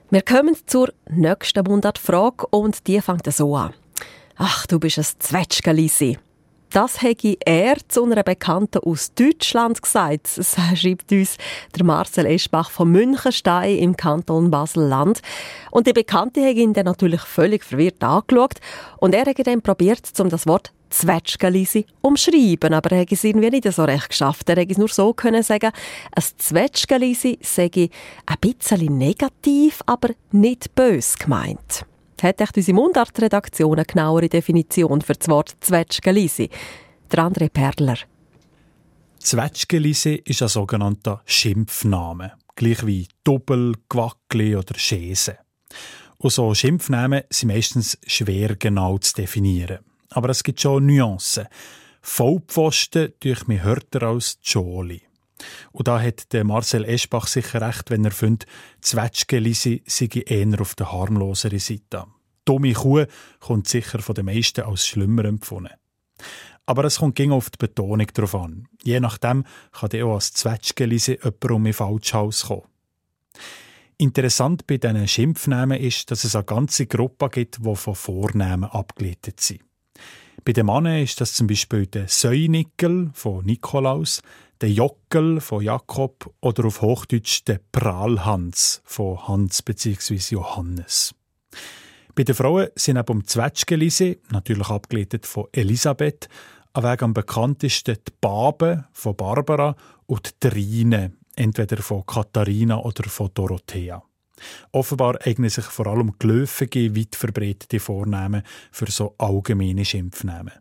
Wir 0.10 0.22
kommen 0.22 0.56
zur 0.66 0.94
nächsten 1.10 1.64
Mundartfrage 1.64 2.46
und 2.48 2.88
die 2.88 3.02
fängt 3.02 3.32
so 3.34 3.56
an. 3.56 3.74
Ach, 4.36 4.66
du 4.68 4.80
bist 4.80 4.98
ein 4.98 5.06
Zwetschgelisi. 5.20 6.18
Das 6.72 7.02
hätte 7.02 7.36
er 7.46 7.76
zu 7.90 8.06
einer 8.06 8.24
Bekannten 8.24 8.80
aus 8.80 9.14
Deutschland 9.14 9.82
gesagt. 9.82 10.38
Das 10.38 10.56
schreibt 10.76 11.12
uns 11.12 11.36
der 11.76 11.84
Marcel 11.84 12.26
Eschbach 12.26 12.72
von 12.72 12.90
Münchenstein 12.90 13.78
im 13.78 13.98
Kanton 13.98 14.50
Basel-Land. 14.50 15.22
Und 15.72 15.88
die 15.88 15.94
Bekannte 15.94 16.42
hat 16.48 16.56
ihn 16.56 16.74
dann 16.74 16.86
natürlich 16.86 17.22
völlig 17.22 17.66
verwirrt 17.66 18.02
angeschaut. 18.02 18.56
Und 19.00 19.14
er 19.14 19.26
hat 19.26 19.46
dann 19.46 19.62
probiert, 19.62 20.08
um 20.20 20.30
das 20.30 20.48
Wort 20.48 20.72
Zwetschgelisi 20.92 21.86
umschreiben, 22.02 22.74
aber 22.74 22.92
er 22.92 23.02
hat 23.02 23.12
es 23.12 23.24
irgendwie 23.24 23.50
nicht 23.50 23.72
so 23.72 23.84
recht 23.84 24.10
geschafft. 24.10 24.48
Er 24.50 24.58
hätte 24.58 24.72
es 24.72 24.78
nur 24.78 24.90
so 24.90 25.14
können 25.14 25.44
sagen, 25.44 25.72
ein 26.16 26.24
Zwetschgelisi 26.38 27.40
sei 27.42 27.70
ein 28.26 28.38
bisschen 28.40 28.98
negativ, 28.98 29.82
aber 29.86 30.10
nicht 30.32 30.74
bös 30.76 31.18
gemeint 31.18 31.86
hat 32.24 32.42
echt 32.42 32.58
unsere 32.58 32.76
Mundartredaktion 32.76 33.78
eine 33.78 33.86
genauere 33.86 34.30
Definition 34.30 35.02
für 35.02 35.14
das 35.14 35.28
Wort 35.28 35.56
Zwetschgelisi. 35.60 36.50
Der 37.12 37.20
André 37.20 37.50
Perler. 37.50 37.98
Zwetschgelisi 39.20 40.22
ist 40.26 40.42
ein 40.42 40.48
sogenannter 40.48 41.22
Schimpfname, 41.26 42.34
gleich 42.56 42.86
wie 42.86 43.08
Doppel, 43.24 43.76
Quackli 43.88 44.56
oder 44.56 44.78
Schäse. 44.78 45.38
Und 46.18 46.32
so 46.32 46.54
Schimpfnamen 46.54 47.24
sind 47.30 47.50
meistens 47.50 47.98
schwer 48.06 48.56
genau 48.56 48.98
zu 48.98 49.14
definieren. 49.14 49.80
Aber 50.10 50.30
es 50.30 50.44
gibt 50.44 50.62
schon 50.62 50.86
Nuancen. 50.86 51.48
Vollpfosten 52.02 53.14
durch 53.20 53.48
mich 53.48 53.64
hörter 53.64 54.04
als 54.04 54.40
Joli. 54.42 55.02
Und 55.72 55.88
da 55.88 56.02
hat 56.02 56.34
der 56.34 56.44
Marcel 56.44 56.86
Eschbach 56.86 57.28
sicher 57.28 57.62
recht, 57.62 57.90
wenn 57.90 58.06
er 58.06 58.12
findet, 58.12 58.48
Zwetschgelisi 58.82 59.84
sei 59.86 60.10
eher 60.26 60.62
auf 60.62 60.76
der 60.76 60.92
harmloseren 60.92 61.60
Seite. 61.60 62.06
Dumme 62.46 62.74
Kuh 62.74 63.06
kommt 63.40 63.68
sicher 63.68 64.00
von 64.00 64.16
den 64.16 64.26
meisten 64.26 64.62
als 64.62 64.88
schlimmer 64.88 65.26
empfunden. 65.26 65.74
Aber 66.66 66.86
es 66.86 67.00
kommt 67.00 67.16
ging 67.16 67.32
auf 67.32 67.50
die 67.50 67.58
Betonung 67.58 68.08
drauf 68.08 68.36
an. 68.36 68.68
Je 68.84 69.00
nachdem 69.00 69.46
kann 69.72 70.02
auch 70.04 70.16
als 70.16 70.34
Zwetschgelisi 70.34 71.20
jemand 71.24 71.52
um 71.52 71.64
mein 71.64 71.74
Falschhaus 71.74 72.48
kommen. 72.48 72.68
Interessant 73.98 74.66
bei 74.66 74.78
diesen 74.78 75.08
Schimpfnamen 75.08 75.80
ist, 75.80 76.10
dass 76.10 76.24
es 76.24 76.36
eine 76.36 76.44
ganze 76.44 76.88
Gruppe 76.88 77.30
gibt, 77.30 77.60
die 77.64 77.76
von 77.76 77.96
Vornamen 77.96 78.70
abgeleitet 78.70 79.40
sind. 79.40 79.62
Bei 80.44 80.54
den 80.54 80.66
Männern 80.66 81.04
ist 81.04 81.22
das 81.22 81.34
zum 81.34 81.48
Beispiel 81.48 81.86
der 81.86 82.08
Säunickel 82.08 83.12
von 83.14 83.46
Nikolaus, 83.46 84.22
der 84.60 84.72
Jockel 84.72 85.42
von 85.42 85.64
Jakob 85.64 86.34
oder 86.42 86.66
auf 86.66 86.82
Hochdeutsch 86.82 87.44
der 87.46 87.60
Prahlhans 87.72 88.82
von 88.86 89.28
Hans 89.28 89.62
bzw. 89.62 90.20
Johannes. 90.30 91.14
Bei 92.16 92.24
den 92.24 92.36
Frauen 92.36 92.68
sind 92.76 92.96
neben 92.96 93.20
dem 93.20 93.28
Zwetschgelise, 93.28 94.18
natürlich 94.32 94.68
abgeleitet 94.70 95.26
von 95.26 95.48
Elisabeth, 95.52 96.28
an 96.74 96.84
Weg 96.84 97.04
am 97.04 97.14
bekanntesten 97.14 97.98
die 98.08 98.14
Babe 98.20 98.86
von 98.94 99.16
Barbara 99.16 99.76
und 100.06 100.44
die 100.44 100.48
Rine, 100.48 101.14
entweder 101.36 101.78
von 101.82 102.06
Katharina 102.06 102.80
oder 102.80 103.04
von 103.10 103.30
Dorothea. 103.34 104.04
Offenbar 104.72 105.20
eignen 105.26 105.50
sich 105.50 105.66
vor 105.66 105.88
allem 105.88 106.14
gelöfige, 106.20 106.96
weit 106.96 107.16
verbreitete 107.16 107.80
Vornamen 107.80 108.44
für 108.72 108.90
so 108.90 109.16
allgemeine 109.18 109.86
Schimpfnamen. 109.86 110.54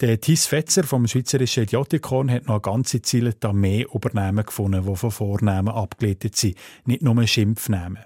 Der 0.00 0.20
Thies 0.20 0.46
Fetzer 0.46 0.82
vom 0.82 1.06
Schweizerischen 1.06 1.62
Idiotikon 1.62 2.28
hat 2.28 2.48
noch 2.48 2.60
ganze 2.60 3.02
Zeit 3.02 3.36
da 3.38 3.52
mehr 3.52 3.86
Übernahmen 3.94 4.44
gefunden, 4.44 4.84
die 4.84 4.96
von 4.96 5.10
Vornamen 5.12 5.72
abgeleitet 5.72 6.34
sind, 6.34 6.56
nicht 6.84 7.02
nur 7.02 7.24
Schimpfnamen. 7.24 8.02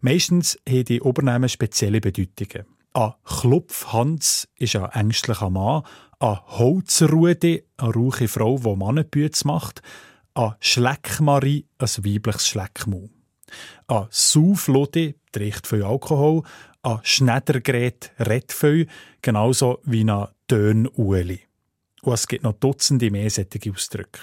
Meistens 0.00 0.56
haben 0.68 0.84
die 0.84 0.98
Übernahmen 0.98 1.48
spezielle 1.48 2.00
Bedeutungen. 2.00 2.66
Ein 2.92 3.14
Klopfhans 3.24 4.48
ist 4.56 4.76
ein 4.76 4.90
ängstlicher 4.90 5.50
Mann, 5.50 5.82
ein 6.20 6.38
Holzrudi, 6.46 7.64
eine 7.76 7.92
rauche 7.92 8.28
Frau, 8.28 8.58
die 8.58 8.76
Mannenbüts 8.76 9.44
macht, 9.44 9.82
ein 10.34 10.54
Schleckmarie, 10.60 11.66
ein 11.78 11.88
weibliches 12.04 12.48
Schleckmau. 12.48 13.08
Ein 13.86 14.06
Sauflodi 14.10 15.14
trinkt 15.32 15.66
viel 15.66 15.82
Alkohol, 15.82 16.42
ein 16.82 17.00
Schneidergerät 17.02 18.12
redet 18.18 18.52
viel, 18.52 18.86
genauso 19.22 19.80
wie 19.84 20.04
ein 20.04 20.28
Tön-Ueli. 20.46 21.40
Und 22.02 22.12
es 22.12 22.28
gibt 22.28 22.44
noch 22.44 22.54
Dutzende 22.54 23.10
mehr 23.10 23.26
Ausdrücke. 23.26 24.20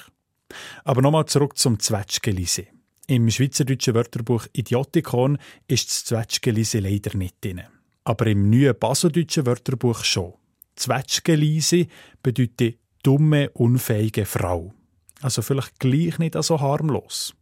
Aber 0.83 1.01
nochmal 1.01 1.25
zurück 1.25 1.57
zum 1.57 1.79
Zwetschgelise. 1.79 2.67
Im 3.07 3.29
schweizerdeutschen 3.29 3.93
Wörterbuch 3.93 4.47
Idiotikon 4.53 5.37
ist 5.67 5.89
das 5.89 6.05
Zwetschgelise 6.05 6.79
leider 6.79 7.15
nicht 7.15 7.43
drin. 7.43 7.61
Aber 8.03 8.27
im 8.27 8.49
neuen 8.49 8.77
basodeutschen 8.77 9.45
Wörterbuch 9.45 10.03
schon. 10.03 10.33
Zwetschgelise 10.75 11.87
bedeutet 12.23 12.79
dumme, 13.03 13.49
unfähige 13.51 14.25
Frau. 14.25 14.73
Also 15.21 15.41
vielleicht 15.41 15.79
gleich 15.79 16.17
nicht 16.17 16.41
so 16.43 16.59
harmlos. 16.59 17.35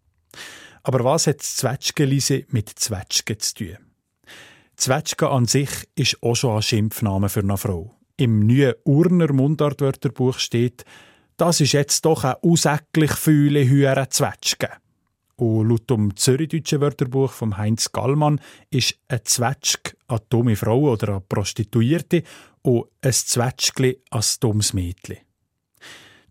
Aber 0.84 1.04
was 1.04 1.28
hat 1.28 1.40
das 1.40 1.56
Zwetschgelise 1.56 2.46
mit 2.50 2.70
Zwetschge 2.70 3.38
zu 3.38 3.56
tun? 3.56 3.78
Zwetschge 4.76 5.30
an 5.30 5.46
sich 5.46 5.70
ist 5.96 6.22
auch 6.22 6.36
schon 6.36 6.58
ein 6.58 6.62
Schimpfname 6.62 7.30
für 7.30 7.40
eine 7.40 7.58
Frau. 7.58 7.96
Im 8.18 8.46
neuen 8.46 8.74
Urner 8.84 9.32
Mundartwörterbuch 9.32 10.40
steht, 10.40 10.84
das 11.38 11.62
ist 11.62 11.72
jetzt 11.72 12.06
doch 12.06 12.24
ein 12.26 12.36
ausäcklich 12.42 13.12
fühle 13.12 13.68
Hüre 13.68 14.10
Zwetschge. 14.10 14.70
Und 15.36 15.70
laut 15.70 15.90
dem 15.90 16.16
Zürichdeutschen 16.16 16.82
Wörterbuch 16.82 17.32
von 17.32 17.58
Heinz 17.58 17.92
Gallmann 17.92 18.40
ist 18.70 19.00
ein 19.08 19.22
Zwetschg 19.24 19.96
eine 20.08 20.22
dumme 20.30 20.56
Frau 20.56 20.92
oder 20.92 21.10
eine 21.10 21.22
Prostituierte 21.22 22.24
und 22.62 22.86
ein 23.02 23.14
Zwetschgli 23.14 24.00
ein 24.12 24.24
dummes 24.40 24.74
Mädchen. 24.74 25.18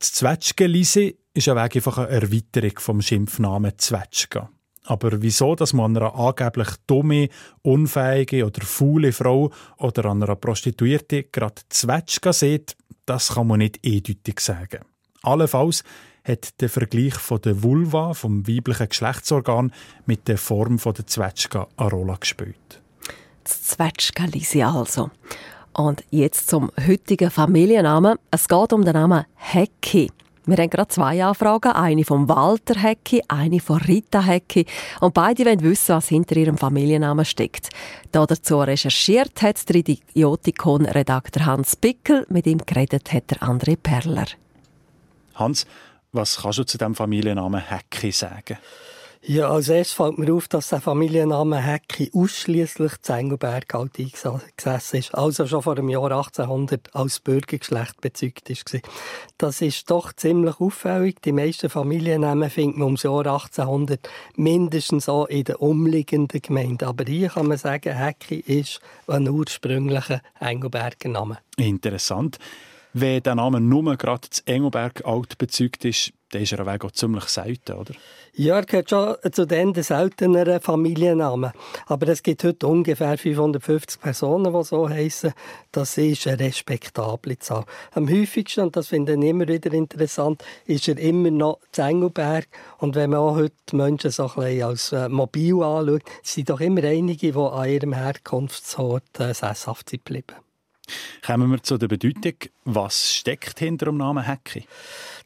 Das 0.02 0.14
Zwetschgelise 0.14 1.14
ist 1.32 1.48
ein 1.48 1.54
Weg 1.54 1.76
einfach 1.76 1.98
eine 1.98 2.08
Erweiterung 2.08 2.72
vom 2.78 3.00
Schimpfnamen 3.00 3.78
Zwetschge. 3.78 4.48
Aber 4.82 5.22
wieso, 5.22 5.54
dass 5.54 5.74
man 5.74 5.96
einer 5.96 6.16
angeblich 6.16 6.70
dumme, 6.88 7.28
unfähige 7.62 8.44
oder 8.44 8.62
faule 8.62 9.12
Frau 9.12 9.52
oder 9.76 10.06
an 10.06 10.24
einer 10.24 10.34
Prostituierte 10.34 11.22
gerade 11.22 11.62
Zwetschge 11.68 12.32
sieht, 12.32 12.76
das 13.06 13.34
kann 13.34 13.46
man 13.46 13.60
nicht 13.60 13.78
eindeutig 13.86 14.40
sagen. 14.40 14.80
Allenfalls 15.22 15.84
hat 16.24 16.60
der 16.60 16.68
Vergleich 16.68 17.14
von 17.14 17.40
der 17.40 17.62
Vulva, 17.62 18.12
vom 18.12 18.48
weiblichen 18.48 18.88
Geschlechtsorgan, 18.88 19.72
mit 20.06 20.26
der 20.26 20.36
Form 20.36 20.80
von 20.80 20.94
der 20.94 21.06
Zwetschge 21.06 21.68
eine 21.76 21.90
Rolle 21.90 22.16
gespielt. 22.18 22.82
Das 23.44 23.62
Zwetschgelisi 23.62 24.64
also. 24.64 25.12
Und 25.74 26.04
jetzt 26.10 26.50
zum 26.50 26.70
heutigen 26.86 27.30
Familiennamen. 27.30 28.18
Es 28.30 28.46
geht 28.46 28.72
um 28.72 28.84
den 28.84 28.92
Namen 28.92 29.24
Hecki. 29.36 30.10
Wir 30.44 30.56
haben 30.56 30.70
gerade 30.70 30.88
zwei 30.88 31.24
Anfragen. 31.24 31.72
Eine 31.72 32.04
von 32.04 32.28
Walter 32.28 32.74
Hecki, 32.74 33.22
eine 33.28 33.60
von 33.60 33.80
Rita 33.80 34.20
Hecki. 34.20 34.66
Und 35.00 35.14
beide 35.14 35.46
wollen 35.46 35.62
wissen, 35.62 35.94
was 35.94 36.08
hinter 36.08 36.36
ihrem 36.36 36.58
Familiennamen 36.58 37.24
steckt. 37.24 37.70
Da 38.10 38.26
dazu 38.26 38.58
recherchiert 38.60 39.40
hat 39.40 39.68
der 39.68 39.76
Idiotikon-Redakteur 39.76 41.46
Hans 41.46 41.76
Bickel. 41.76 42.26
Mit 42.28 42.46
ihm 42.46 42.58
geredet 42.58 43.12
hat 43.12 43.30
der 43.30 43.38
André 43.38 43.76
Perler. 43.80 44.26
Hans, 45.36 45.64
was 46.12 46.42
kannst 46.42 46.58
du 46.58 46.64
zu 46.64 46.76
dem 46.76 46.94
Familiennamen 46.94 47.60
Hecki 47.60 48.10
sagen? 48.12 48.58
Ja, 49.24 49.50
als 49.50 49.68
erstes 49.68 49.94
fällt 49.94 50.18
mir 50.18 50.34
auf, 50.34 50.48
dass 50.48 50.70
der 50.70 50.80
Familienname 50.80 51.58
Hecki 51.58 52.10
ausschließlich 52.12 53.02
zu 53.02 53.12
Engelberg 53.12 53.72
halt 53.72 53.96
eingesessen 53.96 54.98
ist. 54.98 55.14
Also 55.14 55.46
schon 55.46 55.62
vor 55.62 55.76
dem 55.76 55.88
Jahr 55.88 56.10
1800 56.10 56.92
als 56.92 57.20
Bürgergeschlecht 57.20 58.00
bezeugt 58.00 58.50
ist. 58.50 58.80
Das 59.38 59.62
ist 59.62 59.88
doch 59.88 60.12
ziemlich 60.12 60.58
auffällig. 60.58 61.22
Die 61.22 61.30
meisten 61.30 61.70
Familiennamen 61.70 62.50
findet 62.50 62.78
man 62.78 62.86
ums 62.86 63.04
Jahr 63.04 63.18
1800 63.18 64.00
mindestens 64.34 65.08
auch 65.08 65.26
in 65.26 65.44
den 65.44 65.54
umliegenden 65.54 66.42
Gemeinden. 66.42 66.84
Aber 66.84 67.04
hier 67.04 67.28
kann 67.28 67.46
man 67.46 67.58
sagen, 67.58 67.96
Hecki 67.96 68.40
ist 68.40 68.80
ein 69.06 69.28
ursprünglicher 69.28 70.20
Engelberger 70.40 71.08
Name. 71.08 71.38
Interessant. 71.56 72.38
Wenn 72.92 73.22
der 73.22 73.36
Name 73.36 73.60
nur 73.60 73.96
gerade 73.96 74.28
zu 74.28 74.42
Engelberg 74.46 75.06
alt 75.06 75.38
bezeugt 75.38 75.84
ist, 75.84 76.12
dann 76.32 76.42
ist 76.42 76.52
er 76.52 76.66
auch 76.66 76.90
ziemlich 76.90 77.24
selten, 77.24 77.74
oder? 77.74 77.94
Ja, 78.34 78.56
er 78.56 78.64
gehört 78.64 78.88
schon 78.88 79.16
zu 79.30 79.46
den 79.46 79.74
selteneren 79.74 80.60
Familiennamen. 80.60 81.52
Aber 81.86 82.08
es 82.08 82.22
gibt 82.22 82.42
heute 82.44 82.66
ungefähr 82.66 83.18
550 83.18 84.00
Personen, 84.00 84.52
die 84.52 84.64
so 84.64 84.88
heißen. 84.88 85.34
Das 85.70 85.98
ist 85.98 86.26
eine 86.26 86.40
respektable 86.40 87.38
Zahl. 87.38 87.64
Am 87.92 88.08
häufigsten, 88.08 88.62
und 88.62 88.76
das 88.76 88.88
finde 88.88 89.14
ich 89.14 89.20
immer 89.20 89.46
wieder 89.46 89.72
interessant, 89.74 90.42
ist 90.64 90.88
er 90.88 90.98
immer 90.98 91.30
noch 91.30 91.60
zu 91.72 91.82
Engelberg. 91.82 92.48
Und 92.78 92.94
wenn 92.94 93.10
man 93.10 93.20
auch 93.20 93.36
heute 93.36 93.76
Menschen 93.76 94.10
so 94.10 94.24
ein 94.24 94.34
bisschen 94.34 94.62
als 94.62 94.92
äh, 94.92 95.08
mobil 95.10 95.62
anschaut, 95.62 96.02
sind 96.22 96.48
doch 96.48 96.60
immer 96.60 96.84
einige, 96.84 97.32
die 97.32 97.38
an 97.38 97.68
ihrem 97.68 97.92
Herkunftsort 97.92 99.20
äh, 99.20 99.34
sesshaft 99.34 99.90
sind 99.90 100.06
geblieben. 100.06 100.36
Kommen 101.24 101.50
wir 101.50 101.62
zu 101.62 101.78
der 101.78 101.88
Bedeutung. 101.88 102.34
Was 102.64 103.12
steckt 103.14 103.60
hinter 103.60 103.86
dem 103.86 103.96
Namen 103.96 104.24
Hecki? 104.24 104.66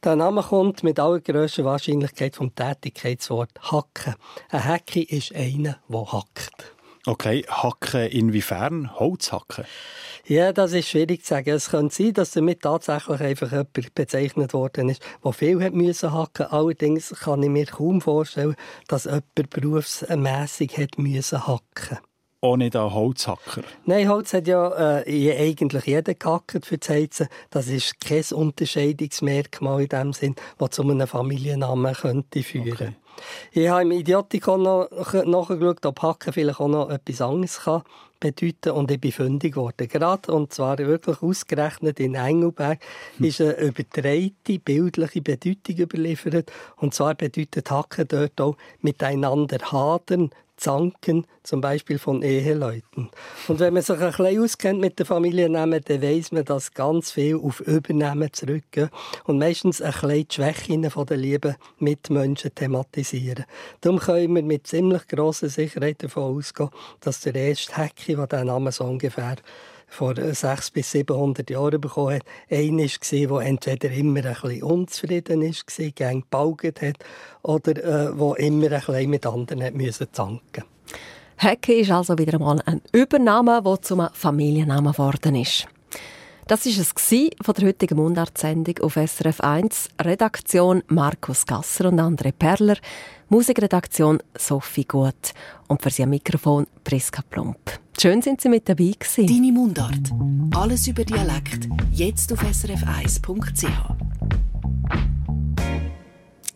Der 0.04 0.14
Name 0.14 0.42
kommt 0.42 0.82
mit 0.82 1.00
allergrößter 1.00 1.64
Wahrscheinlichkeit 1.64 2.36
vom 2.36 2.54
Tätigkeitswort 2.54 3.50
hacken. 3.72 4.14
Ein 4.50 4.64
Hecki 4.64 5.02
ist 5.02 5.34
einer, 5.34 5.78
der 5.88 6.12
hackt. 6.12 6.72
Okay, 7.06 7.44
hacken 7.48 8.08
inwiefern? 8.08 8.98
Holz 8.98 9.32
hacken? 9.32 9.64
Ja, 10.26 10.52
das 10.52 10.72
ist 10.72 10.88
schwierig 10.88 11.22
zu 11.22 11.34
sagen. 11.34 11.50
Es 11.50 11.70
könnte 11.70 11.94
sein, 11.94 12.12
dass 12.12 12.32
damit 12.32 12.62
tatsächlich 12.62 13.20
einfach 13.20 13.52
jemand 13.52 13.94
bezeichnet 13.94 14.52
worden 14.52 14.88
ist, 14.88 15.00
der 15.24 15.32
viel 15.32 15.62
hat 15.62 15.72
müssen 15.72 16.12
hacken. 16.12 16.46
Allerdings 16.46 17.14
kann 17.20 17.42
ich 17.44 17.48
mir 17.48 17.66
kaum 17.66 18.00
vorstellen, 18.00 18.56
dass 18.88 19.04
jemand 19.04 19.50
berufsmässig 19.50 20.76
hat 20.76 20.98
müssen 20.98 21.46
hacken 21.46 21.98
auch 22.40 22.56
nicht 22.56 22.76
an 22.76 22.92
Holzhacker? 22.92 23.62
Nein, 23.84 24.08
Holz 24.08 24.32
hat 24.32 24.46
ja 24.46 25.02
äh, 25.04 25.38
eigentlich 25.48 25.84
jeder 25.84 26.14
gehackt 26.14 26.64
für 26.64 26.78
das 26.78 26.88
Heizen. 26.88 27.28
Das 27.50 27.68
ist 27.68 28.00
kein 28.00 28.24
Unterscheidungsmerkmal 28.32 29.82
in 29.82 29.88
dem 29.88 30.12
Sinn, 30.12 30.36
das 30.58 30.70
zu 30.70 30.82
einem 30.82 31.06
Familiennamen 31.06 31.94
könnte 31.94 32.42
führen 32.42 32.72
okay. 32.72 32.92
Ich 33.52 33.68
habe 33.68 33.82
im 33.82 33.92
Idiotikon 33.92 34.62
noch 34.62 34.88
nachgeschaut, 34.90 35.86
ob 35.86 36.02
Hacken 36.02 36.32
vielleicht 36.32 36.60
auch 36.60 36.68
noch 36.68 36.90
etwas 36.90 37.22
anderes 37.22 37.60
kann 37.60 37.82
bedeuten 38.20 38.70
und 38.70 38.90
ich 38.90 39.00
bin 39.00 39.12
fündig 39.12 39.54
geworden. 39.54 39.88
Gerade, 39.88 40.32
und 40.32 40.52
zwar 40.52 40.78
wirklich 40.78 41.22
ausgerechnet 41.22 42.00
in 42.00 42.14
Engelberg, 42.14 42.80
hm. 43.18 43.26
ist 43.26 43.40
eine 43.40 43.58
übertreite 43.58 44.58
bildliche 44.58 45.20
Bedeutung 45.20 45.76
überliefert. 45.76 46.50
Und 46.76 46.94
zwar 46.94 47.14
bedeutet 47.14 47.70
Hacken 47.70 48.08
dort 48.08 48.40
auch 48.40 48.56
miteinander 48.80 49.58
hadern, 49.70 50.30
Zanken, 50.56 51.26
zum 51.42 51.60
Beispiel 51.60 51.98
von 51.98 52.22
Eheleuten. 52.22 53.10
Und 53.48 53.60
wenn 53.60 53.74
man 53.74 53.82
sich 53.82 53.98
ein 53.98 54.10
bisschen 54.10 54.42
auskennt 54.42 54.80
mit 54.80 54.98
den 54.98 55.06
Familiennamen, 55.06 55.82
dann 55.84 56.02
weiss 56.02 56.32
man, 56.32 56.44
dass 56.44 56.72
ganz 56.72 57.12
viel 57.12 57.36
auf 57.36 57.60
Übernehmen 57.60 58.32
zurückgehen 58.32 58.90
und 59.24 59.38
meistens 59.38 59.82
ein 59.82 59.92
bisschen 59.92 60.26
die 60.28 60.34
Schwächen 60.34 60.82
der 60.82 61.16
lieben 61.16 61.56
Mitmenschen 61.78 62.54
thematisieren. 62.54 63.44
Darum 63.80 63.98
können 63.98 64.34
wir 64.34 64.42
mit 64.42 64.66
ziemlich 64.66 65.06
grosser 65.08 65.48
Sicherheit 65.48 66.02
davon 66.02 66.36
ausgehen, 66.36 66.70
dass 67.00 67.20
der 67.20 67.34
erste 67.34 67.76
Hecki, 67.76 68.16
der 68.16 68.26
diesen 68.26 68.46
Namen 68.46 68.72
so 68.72 68.84
ungefähr 68.84 69.36
vor 69.86 70.14
600 70.14 70.72
bis 70.72 70.90
700 70.90 71.48
Jahren 71.50 71.80
bekommen 71.80 72.16
hat, 72.16 72.22
einer 72.50 72.86
war, 72.86 73.40
der 73.40 73.48
entweder 73.48 73.90
immer 73.90 74.24
ein 74.24 74.34
bisschen 74.34 74.62
unzufrieden 74.62 75.42
war, 75.42 75.90
gern 75.90 76.20
gebaugt 76.20 76.82
hat, 76.82 76.96
oder 77.42 77.72
äh, 77.76 78.18
der 78.18 78.38
immer 78.38 78.72
ein 78.72 78.80
bisschen 78.80 79.10
mit 79.10 79.26
anderen 79.26 79.76
musste 79.76 80.10
zanken 80.10 80.64
Hecke 81.38 81.74
ist 81.74 81.90
also 81.90 82.16
wieder 82.16 82.34
einmal 82.34 82.62
ein 82.64 82.80
Übername, 82.92 83.60
der 83.62 83.82
zum 83.82 84.08
Familiennamen 84.14 84.92
geworden 84.92 85.34
ist. 85.34 85.68
Das 86.48 86.64
war 86.64 86.72
es 86.72 86.94
von 87.42 87.54
der 87.54 87.66
heutigen 87.66 87.96
Mundartsendung 87.96 88.78
auf 88.82 88.94
SRF 88.94 89.40
1. 89.40 89.88
Redaktion 90.00 90.84
Markus 90.86 91.44
Gasser 91.44 91.86
und 91.88 91.98
André 91.98 92.30
Perler. 92.30 92.76
Musikredaktion 93.28 94.22
Sophie 94.38 94.84
Gut. 94.84 95.34
Und 95.66 95.82
für 95.82 95.90
Sie 95.90 96.04
am 96.04 96.10
Mikrofon 96.10 96.68
Priska 96.84 97.22
Plump. 97.28 97.58
Schön 98.00 98.22
sind 98.22 98.40
Sie 98.40 98.48
mit 98.48 98.68
dabei 98.68 98.92
gewesen. 98.96 99.26
Deine 99.26 99.50
Mundart. 99.50 100.12
Alles 100.54 100.86
über 100.86 101.04
Dialekt. 101.04 101.68
Jetzt 101.90 102.32
auf 102.32 102.40
srf1.ch. 102.40 103.66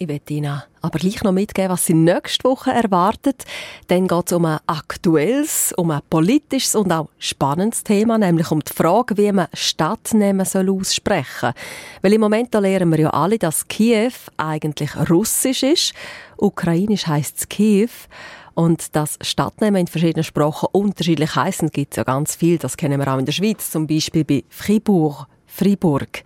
Ich 0.03 0.09
werde 0.09 0.33
Ihnen 0.33 0.63
aber 0.81 0.99
gleich 0.99 1.23
noch 1.23 1.33
mitgeben, 1.33 1.73
was 1.73 1.85
Sie 1.85 1.93
nächste 1.93 2.45
Woche 2.45 2.71
erwartet. 2.71 3.45
Dann 3.89 4.09
geht 4.09 4.29
es 4.29 4.33
um 4.33 4.47
ein 4.47 4.59
aktuelles, 4.67 5.75
um 5.77 5.91
ein 5.91 6.01
politisches 6.09 6.75
und 6.75 6.91
auch 6.91 7.11
spannendes 7.19 7.85
Thema, 7.85 8.17
nämlich 8.17 8.51
um 8.51 8.61
die 8.61 8.73
Frage, 8.73 9.19
wie 9.19 9.31
man 9.31 9.49
Stadtnamen 9.53 10.47
soll 10.47 10.71
aussprechen 10.71 11.53
soll. 11.53 11.53
Weil 12.01 12.15
im 12.15 12.23
Moment 12.23 12.55
lernen 12.55 12.91
wir 12.93 12.99
ja 12.99 13.11
alle, 13.11 13.39
dass 13.39 13.69
Kiew 13.69 14.13
eigentlich 14.39 14.97
russisch 15.11 15.65
ist. 15.65 15.93
Ukrainisch 16.39 17.07
heisst 17.07 17.37
es 17.37 17.49
Kiew. 17.51 17.91
Und 18.55 18.97
dass 18.97 19.19
Stadtnamen 19.21 19.83
in 19.83 19.87
verschiedenen 19.87 20.25
Sprachen 20.25 20.71
unterschiedlich 20.73 21.37
heißen, 21.37 21.69
gibt 21.69 21.93
es 21.93 21.97
ja 21.99 22.05
ganz 22.05 22.37
viel. 22.37 22.57
Das 22.57 22.79
kennen 22.79 22.99
wir 22.99 23.13
auch 23.13 23.19
in 23.19 23.27
der 23.27 23.33
Schweiz, 23.33 23.71
zum 23.71 23.87
Beispiel 23.87 24.25
bei 24.25 24.45
Fribourg. 24.49 25.27
Fribourg. 25.51 26.23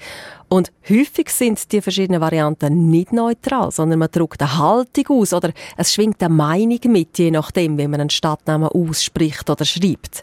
Und 0.48 0.70
häufig 0.88 1.30
sind 1.30 1.72
die 1.72 1.80
verschiedenen 1.80 2.20
Varianten 2.20 2.90
nicht 2.90 3.12
neutral, 3.12 3.70
sondern 3.70 3.98
man 3.98 4.10
drückt 4.10 4.40
eine 4.40 4.58
Haltung 4.58 5.06
aus 5.08 5.32
oder 5.32 5.50
es 5.76 5.92
schwingt 5.92 6.22
eine 6.22 6.32
Meinung 6.32 6.78
mit, 6.86 7.18
je 7.18 7.30
nachdem, 7.30 7.78
wie 7.78 7.88
man 7.88 8.00
einen 8.00 8.10
Stadtnamen 8.10 8.68
ausspricht 8.68 9.48
oder 9.50 9.64
schreibt. 9.64 10.22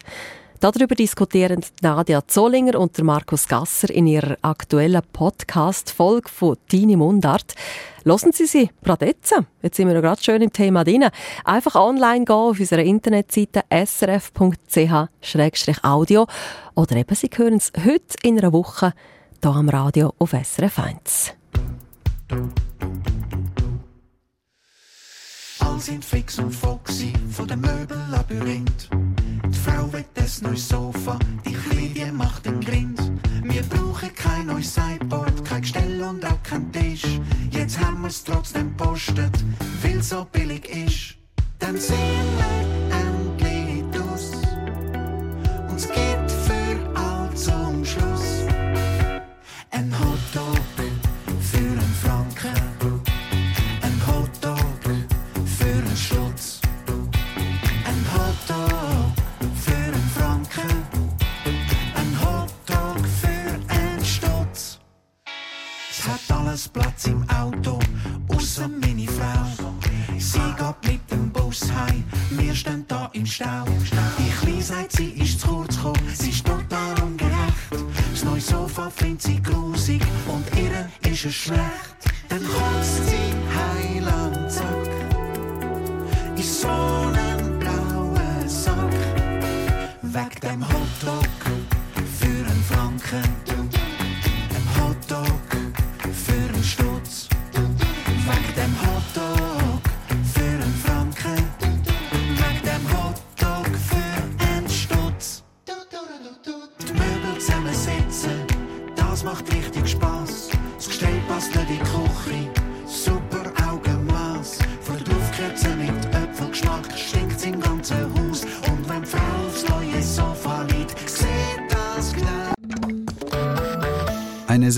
Darüber 0.62 0.94
diskutieren 0.94 1.66
Nadia 1.82 2.26
Zollinger 2.28 2.80
und 2.80 2.96
Markus 3.04 3.48
Gasser 3.48 3.90
in 3.90 4.06
ihrer 4.06 4.38
aktuellen 4.44 5.02
Podcast-Folge 5.12 6.30
von 6.30 6.56
Tini 6.70 6.96
Mundart. 6.96 7.56
Losen 8.04 8.32
Sie 8.32 8.46
sie 8.46 8.70
gerade 8.84 9.08
jetzt. 9.08 9.34
Jetzt 9.64 9.78
sind 9.78 9.88
wir 9.88 9.96
noch 9.96 10.04
gerade 10.04 10.22
schön 10.22 10.40
im 10.40 10.54
Thema 10.54 10.84
drin. 10.84 11.10
Einfach 11.46 11.74
online 11.74 12.26
gehen 12.26 12.36
auf 12.36 12.60
unserer 12.60 12.84
Internetseite 12.84 13.64
srf.ch-audio 13.72 14.28
oder 16.76 16.96
eben 16.96 17.16
Sie 17.16 17.32
hören 17.36 17.56
es 17.56 17.74
heute 17.84 18.18
in 18.22 18.38
einer 18.38 18.54
Woche 18.54 18.94
hier 19.42 19.52
am 19.52 19.68
Radio 19.68 20.14
auf 20.20 20.30
SRF 20.30 20.78
1. 20.78 21.34
All 25.58 25.80
sind 25.80 26.06
fix 26.06 26.38
und 26.38 26.52
foxy 26.52 27.14
von 27.32 27.48
dem 27.48 27.62
Möbellabyrinth. 27.62 28.92
Die 29.52 29.58
Frau 29.58 29.92
will 29.92 30.06
das 30.14 30.42
neue 30.42 30.58
Sofa, 30.58 31.20
die 31.46 31.54
Kleine 31.54 32.12
macht 32.14 32.46
den 32.46 32.60
Grind. 32.62 33.00
Wir 33.44 33.64
brauchen 33.64 34.14
kein 34.16 34.48
neues 34.48 34.74
Sideboard, 34.74 35.44
kein 35.44 35.62
Gestell 35.62 36.02
und 36.02 36.26
auch 36.26 36.42
kein 36.44 36.72
Tisch. 36.72 37.20
Jetzt 37.50 37.80
haben 37.80 38.02
wir's 38.04 38.24
trotzdem 38.24 38.76
postet, 38.78 39.34
weil 39.84 40.02
so 40.02 40.26
billig 40.32 40.68
ist. 40.70 41.16
Dann 41.60 41.78
sehen 41.78 41.98
wir 42.38 42.91